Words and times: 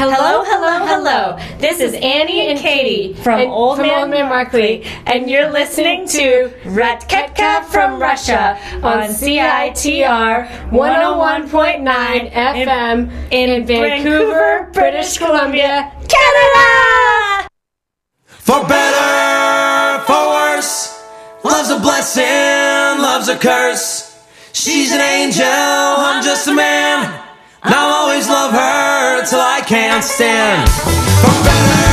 Hello, 0.00 0.42
hello, 0.46 0.86
hello. 0.86 1.36
This 1.58 1.78
is 1.78 1.92
Annie 1.92 2.46
and 2.46 2.58
Katie 2.58 3.12
from 3.12 3.38
And- 3.38 3.50
Old 3.50 3.76
from 3.76 3.86
Man 3.86 4.00
Old 4.00 4.08
Man 4.08 4.30
Markley, 4.30 4.82
and 5.04 5.28
you're 5.28 5.50
listening 5.50 6.08
to 6.08 6.48
Ratketka 6.64 7.66
from 7.66 8.00
Russia 8.00 8.56
on 8.82 9.10
CITR 9.10 10.48
101.9 10.70 12.30
FM 12.32 13.10
in 13.30 13.66
Vancouver, 13.66 14.70
British 14.72 15.18
Columbia, 15.18 15.92
Canada. 16.08 17.48
For 18.26 18.64
better, 18.66 20.02
for 20.06 20.28
worse, 20.30 20.98
love's 21.44 21.68
a 21.68 21.78
blessing, 21.78 23.02
love's 23.02 23.28
a 23.28 23.36
curse. 23.36 24.18
She's 24.54 24.92
an 24.92 25.02
angel, 25.02 25.44
I'm 25.44 26.24
just 26.24 26.48
a 26.48 26.54
man. 26.54 27.29
I'll 27.62 27.92
always 27.92 28.26
love 28.28 28.52
her 28.52 29.24
till 29.28 29.40
I 29.40 29.60
can't 29.60 30.02
stand. 30.02 30.64
For 31.20 31.36
better, 31.44 31.92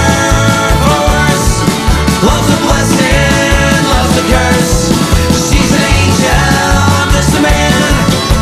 for 0.80 1.00
worse, 1.12 1.60
love's 2.24 2.52
a 2.56 2.60
blessing, 2.64 3.76
love's 3.92 4.16
a 4.16 4.26
curse. 4.32 4.96
She's 5.52 5.72
an 5.76 5.84
angel, 5.84 6.32
I'm 6.32 7.12
just 7.12 7.36
a 7.36 7.42
man. 7.44 7.92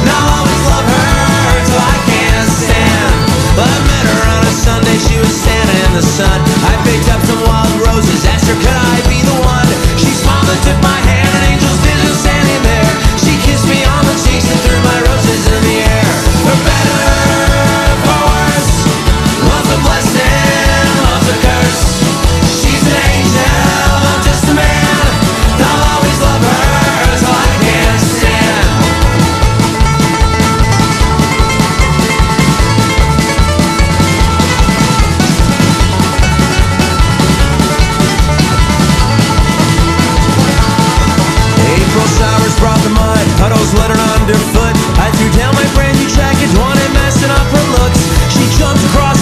I'll 0.05 0.37
always 0.37 0.63
love 0.69 0.85
her 0.85 1.65
till 1.65 1.81
I 1.81 1.97
can't 2.05 2.49
stand. 2.61 3.13
I 3.57 3.73
met 3.89 4.05
her 4.05 4.21
on 4.37 4.43
a 4.45 4.53
Sunday, 4.53 4.97
she 5.01 5.17
was 5.17 5.33
standing 5.33 5.81
in 5.81 5.91
the 5.97 6.05
sun. 6.05 6.37
I 6.61 6.77
picked 6.85 7.09
up 7.09 7.25
some 7.25 7.41
wild 7.49 7.73
roses, 7.89 8.21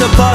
jumped 0.04 0.33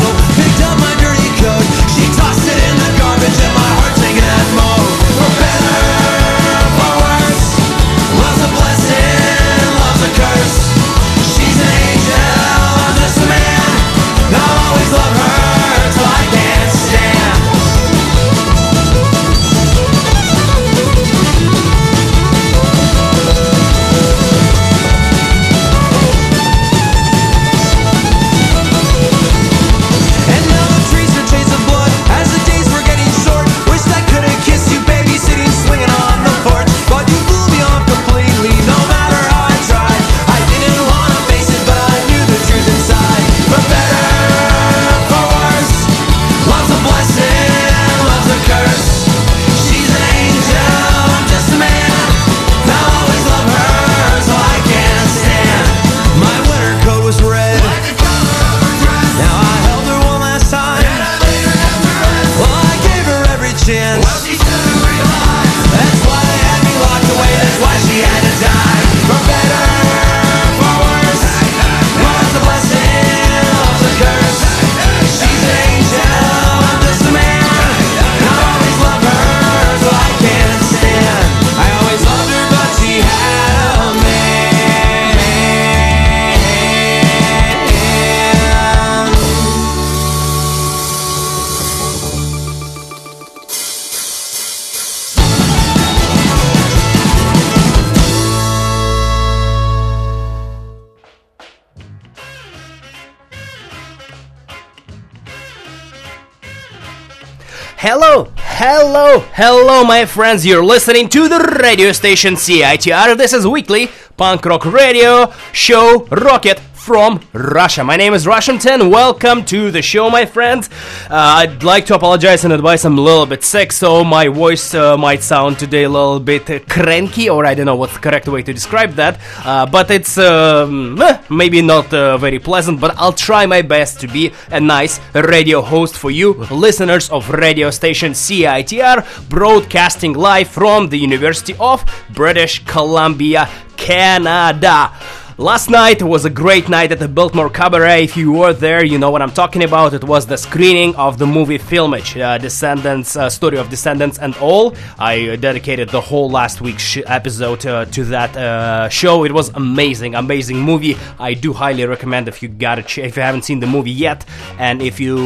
hello, 109.09 109.25
hello, 109.33 109.85
my 109.85 110.05
friends. 110.05 110.45
You're 110.45 110.65
listening 110.65 111.09
to 111.11 111.29
the 111.29 111.39
radio 111.63 111.93
station 111.93 112.35
CITR. 112.35 113.17
This 113.17 113.33
is 113.33 113.47
weekly 113.47 113.89
punk 114.19 114.45
rock 114.45 114.67
radio 114.67 115.33
show 115.53 116.07
Rocket 116.11 116.61
from 116.89 117.21
Russia. 117.35 117.85
My 117.85 117.97
name 117.97 118.15
is 118.15 118.27
Russian 118.27 118.59
Tim. 118.59 118.89
Welcome 118.89 119.45
to 119.45 119.71
the 119.71 119.83
show, 119.83 120.09
my 120.09 120.25
friends. 120.25 120.71
Uh, 121.11 121.41
I'd 121.41 121.63
like 121.63 121.85
to 121.89 121.95
apologize 121.95 122.47
in 122.47 122.51
advance. 122.51 122.83
I'm 122.87 122.97
a 122.97 123.03
little 123.03 123.27
bit 123.27 123.45
sick, 123.45 123.73
so 123.73 124.03
my 124.03 124.29
voice 124.29 124.73
uh, 124.73 124.97
might 124.97 125.23
sound 125.23 125.59
today 125.59 125.83
a 125.83 125.89
little 125.91 126.19
bit 126.19 126.67
cranky, 126.67 127.29
or 127.29 127.45
I 127.45 127.53
don't 127.55 127.67
know 127.67 127.77
what's 127.77 127.93
the 127.93 127.99
correct 127.99 128.27
way 128.27 128.43
to 128.43 128.55
describe 128.55 128.93
that. 128.93 129.21
Uh, 129.45 129.67
but 129.67 129.91
it's 129.91 130.17
um, 130.17 130.99
eh, 131.03 131.21
maybe 131.29 131.61
not 131.61 131.93
uh, 131.93 132.17
very 132.17 132.39
pleasant, 132.39 132.81
but 132.81 132.97
I'll 132.97 133.13
try 133.13 133.45
my 133.45 133.61
best 133.61 134.01
to 134.01 134.09
be 134.09 134.33
a 134.51 134.59
nice 134.59 134.99
radio 135.13 135.61
host 135.61 135.95
for 135.95 136.11
you, 136.11 136.33
listeners 136.51 137.11
of 137.11 137.29
radio 137.29 137.69
station 137.69 138.13
CITR, 138.13 139.29
broadcasting 139.29 140.15
live 140.15 140.49
from 140.49 140.89
the 140.89 140.97
University 140.97 141.55
of 141.61 141.85
British 142.15 142.65
Columbia, 142.65 143.47
Canada. 143.77 144.91
Last 145.41 145.71
night 145.71 146.03
was 146.03 146.25
a 146.25 146.31
great 146.31 146.69
night 146.69 146.91
at 146.91 146.99
the 146.99 147.07
Biltmore 147.07 147.49
Cabaret. 147.49 148.03
If 148.03 148.17
you 148.17 148.33
were 148.33 148.53
there, 148.53 148.85
you 148.85 148.99
know 148.99 149.13
what 149.13 149.23
I'm 149.23 149.31
talking 149.31 149.63
about. 149.63 149.95
It 149.95 150.03
was 150.03 150.27
the 150.27 150.37
screening 150.37 150.97
of 150.97 151.17
the 151.19 151.29
movie 151.29 151.61
Filmage, 151.61 152.21
uh, 152.21 152.39
Descendents, 152.39 153.15
uh, 153.15 153.31
story 153.31 153.57
of 153.57 153.71
Descendents 153.71 154.19
and 154.19 154.35
all. 154.39 154.75
I 154.99 155.29
uh, 155.29 155.37
dedicated 155.37 155.91
the 155.91 156.01
whole 156.01 156.29
last 156.29 156.61
week's 156.61 156.83
sh- 156.83 157.03
episode 157.07 157.65
uh, 157.67 157.85
to 157.85 158.05
that 158.07 158.37
uh, 158.37 158.89
show. 158.89 159.23
It 159.23 159.31
was 159.31 159.51
amazing, 159.51 160.17
amazing 160.17 160.59
movie. 160.59 160.97
I 161.21 161.35
do 161.35 161.53
highly 161.53 161.87
recommend 161.87 162.27
if 162.27 162.43
you 162.43 162.49
got 162.49 162.85
ch- 162.89 162.99
if 162.99 163.15
you 163.17 163.23
haven't 163.23 163.43
seen 163.43 163.61
the 163.61 163.69
movie 163.69 163.93
yet, 163.93 164.25
and 164.59 164.83
if 164.83 164.99
you 164.99 165.17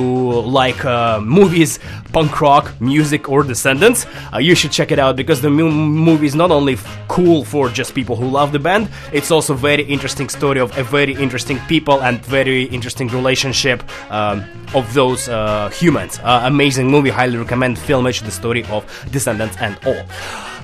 like 0.43 0.85
uh, 0.85 1.21
movies, 1.23 1.79
punk 2.13 2.39
rock, 2.39 2.79
music, 2.83 3.31
or 3.31 3.45
Descendents, 3.45 4.05
you 4.39 4.55
should 4.55 4.73
check 4.73 4.93
it 4.93 4.99
out 4.99 5.17
because 5.17 5.41
the 5.41 5.49
mu- 5.49 5.71
movie 5.71 6.27
is 6.27 6.35
not 6.35 6.51
only 6.51 6.75
f- 6.75 6.99
cool 7.09 7.47
for 7.47 7.71
just 7.71 7.95
people 7.95 8.15
who 8.15 8.29
love 8.29 8.53
the 8.53 8.59
band, 8.59 8.91
it's 9.11 9.31
also 9.31 9.55
very 9.55 9.83
interesting 9.85 10.02
story 10.09 10.61
of 10.61 10.77
a 10.77 10.83
very 10.83 11.15
interesting 11.15 11.59
people 11.69 12.03
and 12.03 12.25
very 12.25 12.65
interesting 12.65 13.09
relationship 13.09 13.83
um, 14.11 14.45
of 14.75 14.93
those 14.95 15.29
uh, 15.29 15.69
humans. 15.71 16.19
Uh, 16.23 16.43
amazing 16.45 16.91
movie, 16.91 17.11
highly 17.11 17.37
recommend 17.37 17.77
Filmage, 17.77 18.23
the 18.25 18.31
story 18.31 18.65
of 18.65 18.85
Descendents 19.11 19.57
and 19.59 19.79
all. 19.87 20.03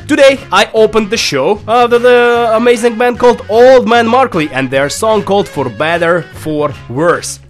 Today, 0.06 0.38
I 0.50 0.70
opened 0.72 1.10
the 1.10 1.16
show 1.16 1.60
uh, 1.68 1.86
with 1.90 2.02
the 2.02 2.52
amazing 2.54 2.96
band 2.96 3.18
called 3.18 3.44
Old 3.50 3.86
Man 3.86 4.06
Markley 4.06 4.48
and 4.50 4.70
their 4.70 4.88
song 4.88 5.22
called 5.22 5.48
For 5.48 5.68
Better, 5.68 6.22
For 6.22 6.72
Worse. 6.88 7.40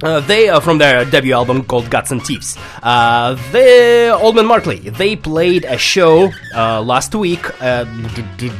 Uh, 0.00 0.20
they 0.20 0.48
are 0.48 0.60
from 0.60 0.78
their 0.78 1.04
debut 1.04 1.34
album 1.34 1.64
called 1.64 1.90
Guts 1.90 2.12
and 2.12 2.24
Teeth. 2.24 2.56
Uh, 2.84 3.34
the 3.50 4.16
Old 4.22 4.36
Man 4.36 4.46
Markley. 4.46 4.78
They 4.78 5.16
played 5.16 5.64
a 5.64 5.76
show 5.76 6.30
uh, 6.54 6.80
last 6.82 7.14
week, 7.16 7.44
uh, 7.60 7.84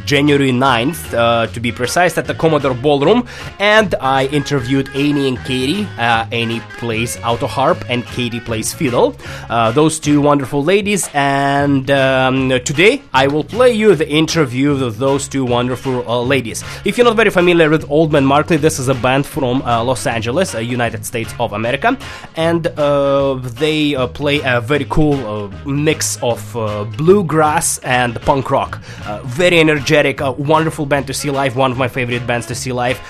January 0.05 0.51
9th, 0.51 1.15
uh, 1.15 1.47
to 1.47 1.61
be 1.61 1.71
precise, 1.71 2.19
at 2.19 2.27
the 2.27 2.35
Commodore 2.35 2.75
Ballroom, 2.75 3.29
and 3.61 3.95
I 4.01 4.27
interviewed 4.27 4.89
Annie 4.97 5.29
and 5.29 5.39
Katie. 5.45 5.85
Uh, 5.97 6.27
Annie 6.33 6.61
plays 6.79 7.17
auto 7.23 7.47
harp, 7.47 7.79
and 7.89 8.05
Katie 8.07 8.41
plays 8.41 8.75
fiddle. 8.75 9.15
Uh, 9.49 9.71
those 9.71 10.01
two 10.01 10.21
wonderful 10.21 10.65
ladies, 10.65 11.09
and 11.15 11.89
um, 11.93 12.49
today 12.65 13.01
I 13.13 13.29
will 13.29 13.45
play 13.45 13.73
you 13.73 13.95
the 13.95 14.09
interview 14.09 14.73
of 14.85 14.99
those 14.99 15.29
two 15.29 15.45
wonderful 15.45 16.09
uh, 16.11 16.21
ladies. 16.21 16.65
If 16.85 16.99
you're 16.99 17.05
not 17.05 17.17
very 17.17 17.31
familiar 17.31 17.71
with 17.71 17.89
Old 17.89 18.11
Man 18.11 18.25
Markley, 18.25 18.57
this 18.57 18.81
is 18.81 18.89
a 18.89 18.95
band 18.95 19.25
from 19.25 19.63
uh, 19.63 19.85
Los 19.85 20.05
Angeles, 20.05 20.57
uh, 20.57 20.59
United 20.59 21.07
States 21.07 21.28
of 21.39 21.53
America, 21.53 21.97
and 22.37 22.67
uh, 22.67 23.35
they 23.35 23.95
uh, 23.95 24.07
play 24.07 24.41
a 24.45 24.61
very 24.61 24.87
cool 24.89 25.15
uh, 25.15 25.65
mix 25.67 26.19
of 26.23 26.41
bluegrass 26.97 27.79
and 27.79 28.21
punk 28.23 28.51
rock. 28.51 28.81
Very 29.25 29.61
energetic, 29.61 30.21
wonderful 30.39 30.87
band 30.87 31.07
to 31.07 31.15
see 31.15 31.31
live. 31.31 31.57
One 31.57 31.71
of 31.71 31.79
my 31.79 31.89
favorite 31.89 32.27
bands 32.27 32.47
to 32.47 32.55
see 32.55 32.73
live. 32.73 33.01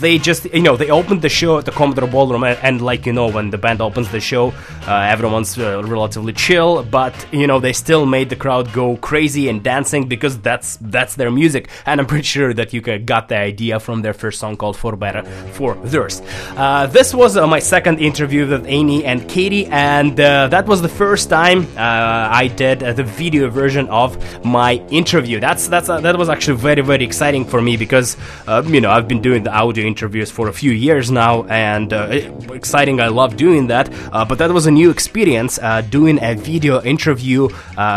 They 0.00 0.18
just, 0.18 0.44
you 0.46 0.62
know, 0.62 0.76
they 0.76 0.90
opened 0.90 1.22
the 1.22 1.28
show 1.28 1.58
at 1.58 1.64
the 1.64 1.72
Commodore 1.72 2.08
Ballroom, 2.08 2.44
and, 2.44 2.58
and 2.62 2.80
like 2.80 3.06
you 3.06 3.12
know, 3.12 3.30
when 3.30 3.50
the 3.50 3.58
band 3.58 3.80
opens 3.80 4.10
the 4.10 4.20
show, 4.20 4.52
everyone's 4.86 5.58
relatively 5.58 6.32
chill, 6.32 6.82
but 6.84 7.14
you 7.32 7.46
know, 7.46 7.60
they 7.60 7.72
still 7.72 8.06
made 8.06 8.28
the 8.30 8.36
crowd 8.36 8.72
go 8.72 8.96
crazy 8.96 9.48
and 9.48 9.62
dancing 9.62 10.08
because 10.08 10.38
that's 10.40 10.78
that's 10.80 11.16
their 11.16 11.30
music. 11.30 11.68
And 11.86 12.00
I'm 12.00 12.06
pretty 12.06 12.24
sure 12.24 12.54
that 12.54 12.72
you 12.72 12.80
got 12.80 13.28
the 13.28 13.38
idea 13.38 13.80
from 13.80 14.02
their 14.02 14.14
first 14.14 14.38
song 14.40 14.56
called 14.56 14.76
"For 14.76 14.96
Better, 14.96 15.22
For 15.52 15.74
Worse." 15.74 16.22
Uh, 16.56 16.86
this 16.86 17.14
was 17.14 17.36
uh, 17.36 17.46
my 17.46 17.58
second 17.68 18.00
interview 18.00 18.48
with 18.48 18.66
Annie 18.66 19.04
and 19.04 19.28
Katie, 19.28 19.66
and 19.66 20.18
uh, 20.18 20.48
that 20.48 20.66
was 20.66 20.80
the 20.80 20.88
first 20.88 21.28
time 21.28 21.66
uh, 21.76 22.42
I 22.42 22.48
did 22.48 22.82
uh, 22.82 22.94
the 22.94 23.04
video 23.04 23.50
version 23.50 23.88
of 23.88 24.16
my 24.44 24.76
interview. 24.90 25.38
That's 25.38 25.68
that's 25.68 25.90
uh, 25.90 26.00
that 26.00 26.16
was 26.16 26.30
actually 26.30 26.56
very 26.56 26.80
very 26.80 27.04
exciting 27.04 27.44
for 27.44 27.60
me 27.60 27.76
because 27.76 28.16
uh, 28.46 28.62
you 28.66 28.80
know 28.80 28.90
I've 28.90 29.06
been 29.06 29.20
doing 29.20 29.42
the 29.42 29.52
audio 29.52 29.84
interviews 29.86 30.30
for 30.30 30.48
a 30.48 30.52
few 30.52 30.72
years 30.72 31.10
now, 31.10 31.44
and 31.44 31.92
uh, 31.92 32.06
exciting. 32.52 33.00
I 33.00 33.08
love 33.08 33.36
doing 33.36 33.66
that, 33.66 33.90
but 34.12 34.36
that 34.38 34.50
was 34.50 34.66
a 34.66 34.70
new 34.70 34.90
experience 34.90 35.58
doing 35.90 36.18
a 36.22 36.34
video 36.34 36.82
interview 36.82 37.48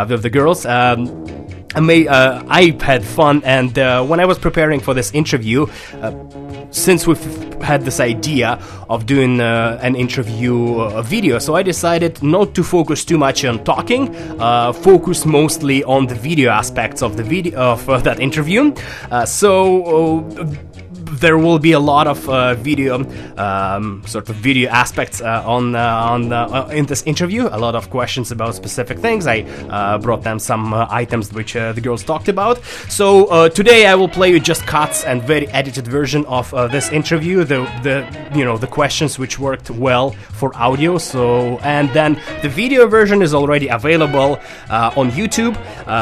with 0.10 0.22
the 0.22 0.30
girls. 0.30 0.66
Um, 0.66 1.32
I, 1.74 1.80
may, 1.80 2.06
uh, 2.06 2.44
I 2.50 2.76
had 2.82 3.06
fun, 3.06 3.44
and 3.46 3.78
uh, 3.80 4.04
when 4.04 4.20
I 4.20 4.26
was 4.26 4.38
preparing 4.38 4.82
for 4.82 4.94
this 4.94 5.14
interview, 5.14 5.68
uh, 5.94 6.12
since 6.72 7.06
we've 7.06 7.62
had 7.62 7.84
this 7.84 8.00
idea 8.00 8.60
of 8.90 9.06
doing 9.06 9.40
uh, 9.40 9.80
an 9.82 9.96
interview 9.96 10.80
uh, 10.80 11.02
video, 11.02 11.38
so 11.40 11.56
I 11.56 11.64
decided 11.64 12.22
not 12.24 12.56
to 12.56 12.64
focus 12.64 13.06
too 13.06 13.18
much 13.18 13.46
on 13.46 13.64
talking, 13.64 14.16
uh, 14.40 14.74
focus 14.74 15.26
mostly 15.26 15.84
on 15.84 16.08
the 16.08 16.16
video 16.16 16.50
aspects 16.50 17.02
of 17.04 17.18
the 17.18 17.24
video 17.24 17.60
of 17.60 17.88
uh, 17.90 18.00
that 18.00 18.20
interview. 18.20 18.74
Uh, 19.12 19.26
so. 19.26 20.28
There 21.12 21.38
will 21.38 21.60
be 21.60 21.74
a 21.74 21.80
lot 21.80 22.08
of 22.08 22.30
uh, 22.30 22.56
video, 22.56 23.06
um, 23.38 24.02
sort 24.08 24.30
of 24.30 24.36
video 24.38 24.70
aspects 24.70 25.22
uh, 25.22 25.44
on 25.46 25.76
uh, 25.76 26.10
on 26.14 26.32
uh, 26.32 26.70
in 26.72 26.86
this 26.86 27.04
interview. 27.04 27.50
A 27.52 27.60
lot 27.60 27.76
of 27.76 27.90
questions 27.90 28.32
about 28.32 28.56
specific 28.56 28.98
things. 29.00 29.28
I 29.28 29.42
uh, 29.42 29.98
brought 29.98 30.24
them 30.24 30.40
some 30.40 30.74
items 30.74 31.34
which 31.34 31.54
the 31.54 31.82
girls 31.82 32.04
talked 32.04 32.30
about. 32.30 32.64
So 32.88 33.50
today 33.50 33.88
I 33.88 33.96
will 33.96 34.08
play 34.08 34.32
you 34.32 34.40
just 34.40 34.66
cuts 34.66 35.04
and 35.04 35.22
very 35.22 35.48
edited 35.50 35.86
version 35.86 36.26
of 36.28 36.52
this 36.72 36.90
interview. 36.92 37.44
The 37.44 37.60
the 37.84 38.08
you 38.34 38.46
know 38.46 38.58
the 38.58 38.68
questions 38.68 39.20
which 39.20 39.38
worked 39.38 39.70
well 39.70 40.12
for 40.40 40.56
audio. 40.56 40.98
So 40.98 41.58
and 41.60 41.90
then 41.90 42.22
the 42.42 42.50
video 42.50 42.88
version 42.88 43.22
is 43.22 43.34
already 43.34 43.68
available 43.68 44.40
on 44.70 45.12
YouTube. 45.12 45.56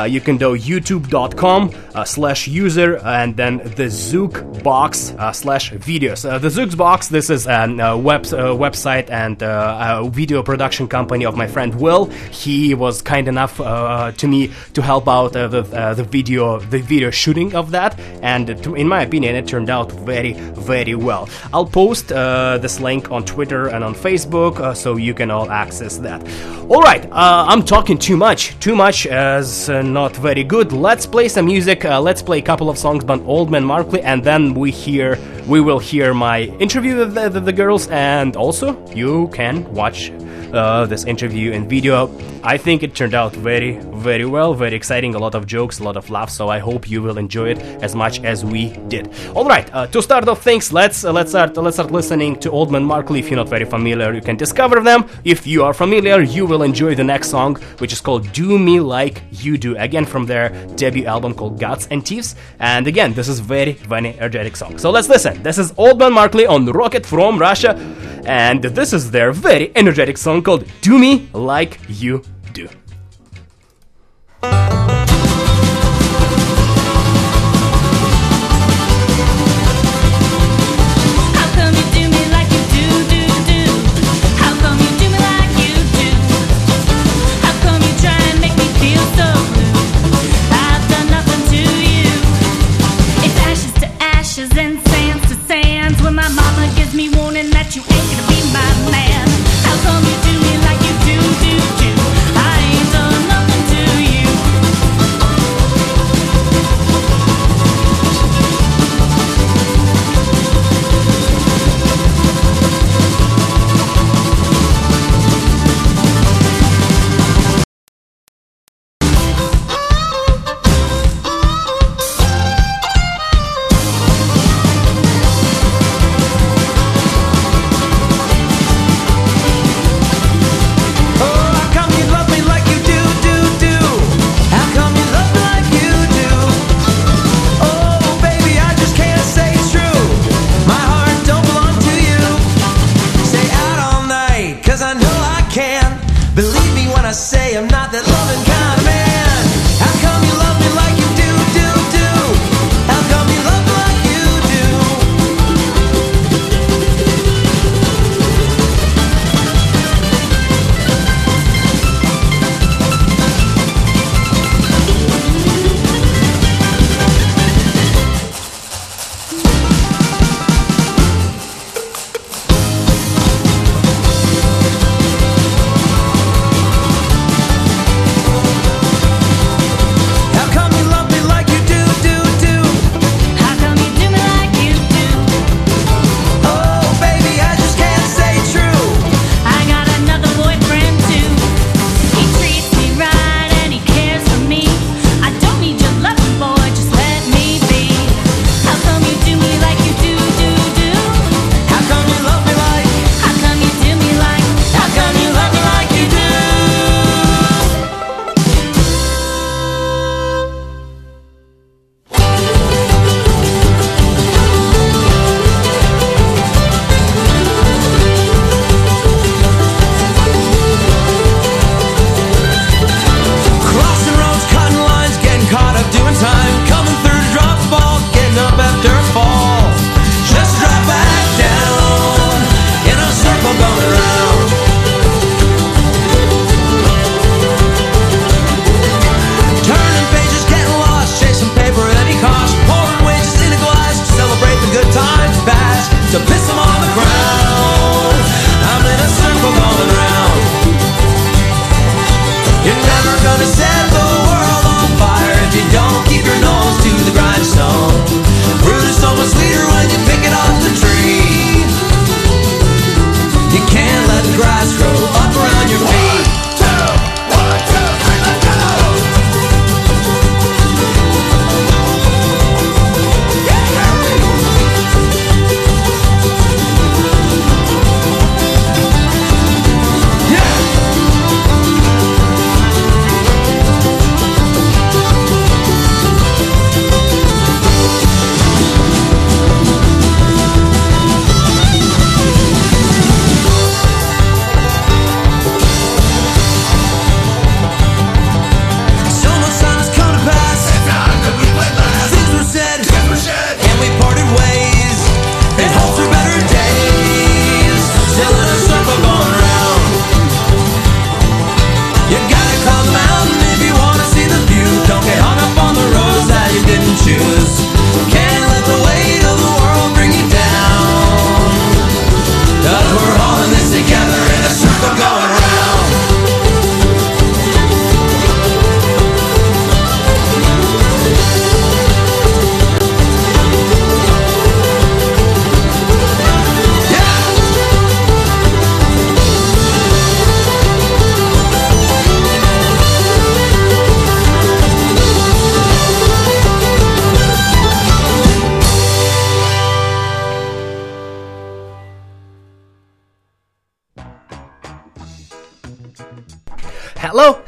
You 0.07 0.21
can 0.21 0.37
go 0.37 0.53
youtube.com 0.53 1.71
slash 2.05 2.47
user 2.47 2.97
and 2.97 3.35
then 3.35 3.57
the 3.57 3.89
Zuke 3.89 4.63
box 4.63 4.98
uh, 5.17 5.31
slash 5.31 5.65
videos. 5.89 6.19
Uh, 6.29 6.37
the 6.37 6.49
Zuke 6.49 6.75
box, 6.75 7.07
this 7.07 7.29
is 7.29 7.47
a 7.47 7.61
uh, 7.61 7.97
web, 7.97 8.21
uh, 8.25 8.55
website 8.65 9.07
and 9.09 9.41
uh, 9.41 10.01
a 10.03 10.09
video 10.09 10.43
production 10.43 10.87
company 10.87 11.25
of 11.25 11.35
my 11.35 11.47
friend 11.47 11.71
Will. 11.83 12.05
He 12.31 12.73
was 12.73 13.01
kind 13.01 13.27
enough 13.27 13.59
uh, 13.59 14.11
to 14.21 14.27
me 14.27 14.51
to 14.75 14.81
help 14.81 15.07
out 15.07 15.35
uh, 15.35 15.47
the, 15.47 15.63
uh, 15.73 15.93
video 16.17 16.59
the 16.59 16.79
video 16.79 17.09
shooting 17.11 17.55
of 17.55 17.71
that, 17.71 17.99
and 18.21 18.49
in 18.81 18.87
my 18.87 19.01
opinion, 19.07 19.35
it 19.35 19.47
turned 19.47 19.69
out 19.69 19.91
very 19.91 20.33
very 20.73 20.95
well. 20.95 21.29
I'll 21.53 21.71
post 21.81 22.11
uh, 22.11 22.57
this 22.57 22.79
link 22.79 23.11
on 23.11 23.23
Twitter 23.23 23.67
and 23.67 23.83
on 23.83 23.93
Facebook 23.95 24.59
uh, 24.59 24.73
so 24.73 24.97
you 24.97 25.13
can 25.13 25.31
all 25.31 25.49
access 25.49 25.97
that. 25.99 26.21
All 26.69 26.81
right, 26.81 27.03
uh, 27.11 27.45
I'm 27.47 27.63
talking 27.63 27.97
too 27.97 28.17
much, 28.17 28.57
too 28.59 28.75
much 28.75 29.05
is 29.05 29.69
uh, 29.69 29.81
not 29.81 30.15
very 30.15 30.43
good. 30.43 30.71
Let's 30.71 31.05
play 31.05 31.27
some 31.27 31.45
music. 31.45 31.85
Uh, 31.85 31.99
let's 32.01 32.21
play 32.21 32.39
a 32.39 32.41
couple 32.41 32.69
of 32.69 32.77
songs 32.77 33.03
by 33.03 33.19
Old 33.19 33.49
Man 33.49 33.63
Markley, 33.63 34.01
and 34.01 34.23
then 34.23 34.53
we 34.53 34.71
hear 34.89 35.17
we 35.49 35.59
will 35.59 35.79
hear 35.79 36.13
my 36.13 36.41
interview 36.59 36.95
with 36.95 37.15
the, 37.15 37.27
the, 37.27 37.39
the 37.39 37.51
girls, 37.51 37.87
and 37.87 38.35
also 38.35 38.85
you 38.93 39.27
can 39.33 39.63
watch 39.73 40.11
uh, 40.53 40.85
this 40.85 41.05
interview 41.05 41.51
in 41.51 41.67
video. 41.67 42.07
I 42.43 42.57
think 42.57 42.83
it 42.83 42.95
turned 42.95 43.13
out 43.13 43.33
very, 43.33 43.79
very 43.79 44.25
well, 44.25 44.53
very 44.53 44.75
exciting. 44.75 45.15
A 45.15 45.19
lot 45.19 45.35
of 45.35 45.45
jokes, 45.45 45.79
a 45.79 45.83
lot 45.83 45.97
of 45.97 46.09
laughs. 46.09 46.33
So 46.33 46.49
I 46.49 46.59
hope 46.59 46.89
you 46.89 47.01
will 47.01 47.17
enjoy 47.17 47.49
it 47.49 47.59
as 47.83 47.95
much 47.95 48.23
as 48.23 48.45
we 48.45 48.69
did. 48.87 49.11
All 49.35 49.45
right, 49.45 49.69
uh, 49.73 49.87
to 49.87 50.01
start 50.01 50.27
off 50.27 50.43
things, 50.43 50.71
let's 50.71 51.03
uh, 51.03 51.11
let's 51.11 51.31
start 51.31 51.57
let's 51.57 51.77
start 51.77 51.91
listening 51.91 52.39
to 52.39 52.51
Old 52.51 52.71
Man 52.71 52.83
Markley. 52.83 53.19
If 53.19 53.29
you're 53.29 53.37
not 53.37 53.49
very 53.49 53.65
familiar, 53.65 54.13
you 54.13 54.21
can 54.21 54.37
discover 54.37 54.79
them. 54.81 55.05
If 55.23 55.47
you 55.47 55.63
are 55.63 55.73
familiar, 55.73 56.21
you 56.21 56.45
will 56.45 56.61
enjoy 56.61 56.93
the 56.93 57.03
next 57.03 57.29
song, 57.29 57.55
which 57.79 57.91
is 57.91 58.01
called 58.01 58.31
"Do 58.33 58.59
Me 58.59 58.79
Like 58.79 59.23
You 59.31 59.57
Do." 59.57 59.75
Again, 59.77 60.05
from 60.05 60.27
their 60.27 60.49
debut 60.75 61.05
album 61.05 61.33
called 61.33 61.59
Guts 61.59 61.87
and 61.89 62.05
Teeth. 62.05 62.35
And 62.59 62.87
again, 62.87 63.13
this 63.13 63.27
is 63.27 63.39
very, 63.39 63.73
very 63.73 64.09
energetic 64.19 64.55
song. 64.55 64.77
So 64.77 64.91
let's 64.91 65.09
listen. 65.09 65.38
This 65.41 65.57
is 65.57 65.73
Old 65.77 65.99
Man 65.99 66.11
Markley 66.13 66.45
on 66.45 66.65
Rocket 66.65 67.05
from 67.05 67.39
Russia, 67.39 67.77
and 68.25 68.61
this 68.61 68.91
is 68.91 69.09
their 69.11 69.31
very 69.31 69.71
energetic 69.73 70.17
song 70.17 70.41
called 70.41 70.65
"Do 70.81 70.99
Me 70.99 71.29
Like 71.33 71.79
You 71.87 72.23
Do." 72.51 72.67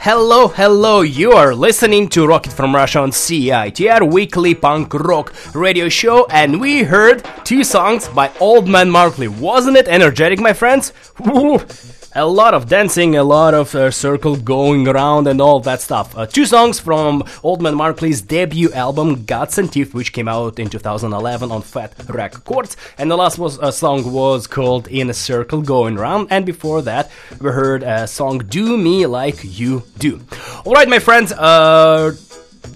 Hello, 0.03 0.48
hello. 0.48 1.01
You 1.01 1.34
are 1.34 1.53
listening 1.53 2.10
to 2.10 2.25
Rocket 2.25 2.51
from 2.51 2.74
Russia 2.74 3.01
on 3.01 3.12
CITR 3.12 4.12
weekly 4.12 4.55
punk 4.55 4.96
rock 4.96 5.31
radio 5.53 5.89
show, 5.89 6.25
and 6.31 6.60
we 6.60 6.81
heard 6.81 7.24
two 7.43 7.63
songs 7.63 8.08
by 8.08 8.31
Old 8.39 8.67
Man 8.67 8.89
Markley. 8.89 9.27
Wasn't 9.27 9.77
it 9.77 9.88
energetic, 9.88 10.39
my 10.39 10.53
friends? 10.53 10.91
A 12.13 12.25
lot 12.25 12.53
of 12.53 12.68
dancing, 12.68 13.15
a 13.15 13.24
lot 13.24 13.53
of 13.53 13.74
uh, 13.74 13.89
circle 13.89 14.36
going 14.36 14.86
around, 14.86 15.27
and 15.27 15.39
all 15.39 15.62
that 15.62 15.80
stuff. 15.80 16.18
Uh, 16.18 16.25
two 16.25 16.46
songs 16.46 16.77
from 16.77 17.24
Old 17.41 17.62
Man 17.62 17.74
Markley's 17.74 18.22
debut 18.22 18.70
album 18.74 19.24
Guts 19.24 19.58
and 19.58 19.72
Teeth, 19.72 19.94
which 19.94 20.12
came 20.12 20.27
out 20.27 20.60
in 20.60 20.70
2011 20.70 21.53
on 21.53 21.62
Fat 21.62 21.94
Wreck 22.10 22.44
Chords, 22.44 22.75
and 22.98 23.10
the 23.10 23.15
last 23.15 23.38
was 23.38 23.58
a 23.60 23.72
song 23.72 24.12
was 24.12 24.46
called 24.46 24.89
In 24.89 25.10
a 25.10 25.13
Circle 25.13 25.62
Going 25.62 25.96
Round, 25.96 26.27
and 26.30 26.46
before 26.46 26.82
that 26.82 27.10
we 27.39 27.50
heard 27.50 27.82
a 27.82 28.06
song 28.08 28.39
Do 28.39 28.75
Me 28.75 29.06
Like 29.06 29.39
You 29.44 29.84
Do. 29.98 30.20
Alright, 30.65 30.89
my 30.89 31.00
friends, 31.00 31.32
uh, 31.32 32.13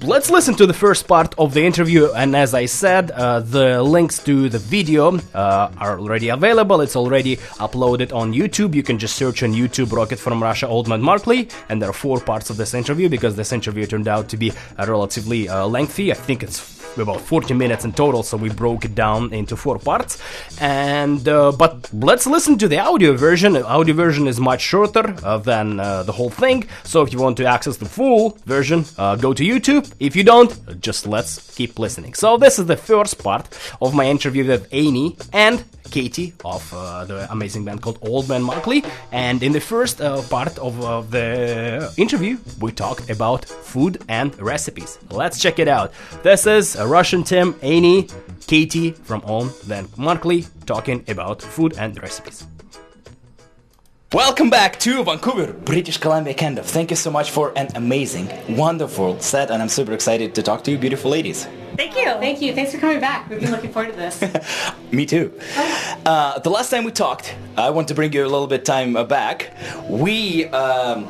let's 0.02 0.30
listen 0.30 0.56
to 0.56 0.66
the 0.66 0.74
first 0.74 1.08
part 1.08 1.34
of 1.38 1.54
the 1.54 1.66
interview. 1.66 2.12
And 2.12 2.36
as 2.36 2.54
I 2.54 2.66
said, 2.66 3.12
uh, 3.12 3.40
the 3.40 3.82
links 3.82 4.20
to 4.24 4.50
the 4.50 4.60
video 4.60 5.18
uh, 5.34 5.72
are 5.78 6.00
already 6.00 6.30
available. 6.30 6.82
It's 6.82 6.96
already 6.96 7.38
uploaded 7.58 8.14
on 8.14 8.34
YouTube. 8.34 8.76
You 8.76 8.84
can 8.84 9.00
just 9.00 9.16
search 9.16 9.44
on 9.44 9.54
YouTube 9.54 9.92
Rocket 9.92 10.20
from 10.20 10.42
Russia 10.42 10.68
Old 10.68 10.88
Man 10.88 11.02
Markley. 11.02 11.50
And 11.70 11.82
there 11.82 11.90
are 11.90 11.94
four 11.94 12.20
parts 12.20 12.50
of 12.50 12.58
this 12.58 12.74
interview 12.74 13.10
because 13.10 13.36
this 13.36 13.52
interview 13.52 13.86
turned 13.86 14.08
out 14.08 14.30
to 14.30 14.38
be 14.38 14.52
uh, 14.52 14.86
relatively 14.88 15.50
uh, 15.50 15.66
lengthy. 15.66 16.12
I 16.12 16.16
think 16.16 16.44
it's 16.44 16.75
about 17.04 17.22
40 17.22 17.54
minutes 17.54 17.86
in 17.86 17.94
total, 17.94 18.24
so 18.24 18.38
we 18.38 18.50
broke 18.50 18.86
it 18.86 18.96
down 18.96 19.34
into 19.34 19.56
four 19.56 19.78
parts. 19.80 20.22
And 20.60 21.28
uh, 21.28 21.52
but 21.52 21.90
let's 21.94 22.28
listen 22.28 22.58
to 22.60 22.68
the 22.68 22.80
audio 22.80 23.14
version. 23.16 23.54
The 23.54 23.66
audio 23.66 23.96
version 23.96 24.28
is 24.28 24.40
much 24.40 24.62
shorter 24.62 25.16
uh, 25.24 25.38
than 25.38 25.80
uh, 25.80 26.04
the 26.04 26.12
whole 26.12 26.30
thing. 26.30 26.68
So 26.84 27.02
if 27.02 27.14
you 27.14 27.20
want 27.20 27.38
to 27.38 27.46
access 27.46 27.78
the 27.78 27.86
full 27.86 28.38
version, 28.46 28.86
uh, 28.98 29.16
go 29.16 29.34
to 29.34 29.44
YouTube. 29.44 29.92
If 30.00 30.16
you 30.16 30.24
don't, 30.24 30.82
just 30.82 31.06
let's 31.06 31.56
keep 31.56 31.80
listening. 31.80 32.14
So 32.14 32.38
this 32.38 32.60
is 32.60 32.66
the 32.66 32.78
first 32.78 33.24
part 33.24 33.48
of 33.82 33.94
my 33.94 34.06
interview 34.06 34.46
with 34.48 34.68
Annie 34.74 35.16
and 35.34 35.64
Katie 35.92 36.34
of 36.44 36.74
uh, 36.74 37.06
the 37.06 37.32
amazing 37.32 37.64
band 37.66 37.82
called 37.82 38.00
Old 38.02 38.28
Man 38.28 38.44
Markley. 38.44 38.84
And 39.12 39.42
in 39.44 39.52
the 39.52 39.62
first 39.62 40.02
uh, 40.02 40.22
part 40.24 40.58
of 40.58 41.12
the 41.12 41.94
interview, 41.98 42.38
we 42.60 42.72
talked 42.72 43.10
about 43.10 43.46
food 43.46 44.04
and 44.10 44.38
recipes. 44.42 45.00
Let's 45.12 45.40
check 45.40 45.60
it 45.60 45.68
out. 45.68 45.94
This 46.24 46.48
is 46.48 46.76
a 46.86 46.88
Russian 46.88 47.24
Tim, 47.24 47.56
Annie, 47.64 48.08
Katie 48.46 48.92
from 48.92 49.24
Old 49.26 49.52
Man 49.68 49.88
Markley 49.98 50.46
talking 50.68 51.04
about 51.08 51.42
food 51.42 51.74
and 51.80 52.00
recipes. 52.00 52.46
Welcome 54.14 54.52
back 54.52 54.80
to 54.82 55.04
Vancouver, 55.04 55.52
British 55.52 55.98
Columbia, 55.98 56.36
Canada. 56.36 56.62
Thank 56.62 56.92
you 56.92 56.96
so 56.96 57.10
much 57.10 57.32
for 57.32 57.52
an 57.58 57.70
amazing, 57.76 58.30
wonderful 58.56 59.20
set, 59.20 59.50
and 59.50 59.64
I'm 59.64 59.68
super 59.70 59.94
excited 59.94 60.36
to 60.36 60.44
talk 60.44 60.64
to 60.66 60.72
you, 60.72 60.78
beautiful 60.78 61.10
ladies. 61.10 61.48
Thank 61.76 61.98
you. 61.98 62.06
Thank 62.06 62.40
you. 62.40 62.54
Thanks 62.54 62.72
for 62.72 62.78
coming 62.78 63.00
back. 63.00 63.28
We've 63.30 63.42
been 63.42 63.52
looking 63.52 63.74
forward 63.74 63.92
to 63.92 63.98
this. 63.98 64.24
Me 64.92 65.08
too. 65.08 65.34
Uh, 66.06 66.38
the 66.40 66.52
last 66.52 66.70
time 66.70 66.84
we 66.84 66.92
talked, 66.92 67.36
I 67.58 67.72
want 67.72 67.88
to 67.88 67.96
bring 67.96 68.14
you 68.14 68.22
a 68.22 68.30
little 68.30 68.48
bit 68.48 68.64
time 68.64 68.96
uh, 68.96 69.04
back. 69.04 69.52
We 69.90 70.46
um, 70.50 71.10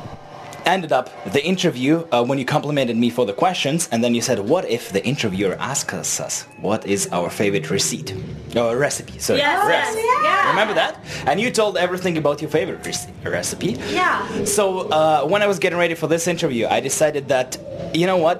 ended 0.66 0.92
up 0.92 1.08
the 1.32 1.42
interview 1.44 2.06
uh, 2.12 2.24
when 2.24 2.38
you 2.38 2.44
complimented 2.44 2.96
me 2.96 3.08
for 3.10 3.24
the 3.24 3.32
questions, 3.32 3.88
and 3.92 4.02
then 4.04 4.14
you 4.14 4.20
said, 4.20 4.38
"What 4.40 4.64
if 4.68 4.90
the 4.92 5.04
interviewer 5.06 5.54
asks 5.58 6.20
us 6.20 6.42
what 6.60 6.86
is 6.86 7.08
our 7.12 7.30
favorite 7.30 7.70
receipt 7.70 8.14
or 8.56 8.76
recipe?" 8.76 9.18
Sorry, 9.18 9.38
Yes, 9.38 9.66
recipe. 9.66 10.02
yes, 10.02 10.20
yeah. 10.24 10.50
Remember 10.50 10.74
that? 10.74 10.98
And 11.26 11.40
you 11.40 11.50
told 11.50 11.76
everything 11.76 12.18
about 12.18 12.42
your 12.42 12.50
favorite 12.50 12.82
reci- 12.82 13.10
recipe. 13.24 13.76
Yeah. 13.90 14.44
So 14.44 14.88
uh, 14.90 15.24
when 15.26 15.42
I 15.42 15.46
was 15.46 15.58
getting 15.58 15.78
ready 15.78 15.94
for 15.94 16.06
this 16.08 16.26
interview, 16.26 16.66
I 16.66 16.80
decided 16.80 17.28
that 17.28 17.56
you 17.94 18.06
know 18.06 18.16
what. 18.18 18.38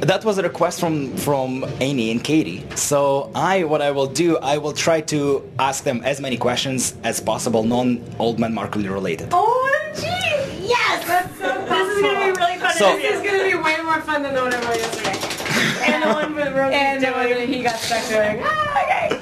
That 0.00 0.24
was 0.24 0.38
a 0.38 0.42
request 0.42 0.78
from 0.80 1.16
from 1.16 1.64
Annie 1.80 2.10
and 2.12 2.22
Katie. 2.22 2.64
So 2.76 3.30
I, 3.34 3.64
what 3.64 3.82
I 3.82 3.90
will 3.90 4.06
do, 4.06 4.38
I 4.38 4.58
will 4.58 4.72
try 4.72 5.00
to 5.02 5.42
ask 5.58 5.82
them 5.84 6.02
as 6.04 6.20
many 6.20 6.36
questions 6.36 6.94
as 7.02 7.20
possible, 7.20 7.64
non 7.64 8.02
Old 8.18 8.38
Man 8.38 8.54
Markley 8.54 8.88
related. 8.88 9.30
OMG! 9.30 10.02
Yes! 10.62 11.04
That's 11.06 11.36
so 11.38 11.48
This 11.66 11.96
is 11.96 12.02
going 12.02 12.14
to 12.14 12.20
be 12.32 12.40
really 12.40 12.58
fun. 12.58 12.72
So- 12.74 12.96
this 12.96 13.16
is 13.16 13.22
going 13.22 13.38
to 13.38 13.56
be 13.56 13.62
way 13.62 13.76
more 13.82 14.00
fun 14.02 14.22
than 14.22 14.34
the 14.34 14.42
one 14.42 14.54
I 14.54 14.60
wrote 14.68 14.76
yesterday. 14.76 15.18
and 15.92 16.02
the 16.04 16.08
one 16.08 16.34
with 16.36 16.54
Rosie 16.54 16.74
and 16.74 17.02
the 17.02 17.10
one 17.10 17.48
he 17.48 17.62
got 17.62 17.76
stuck 17.76 18.06
doing. 18.08 18.40
Ah, 18.44 18.82
okay. 18.84 19.20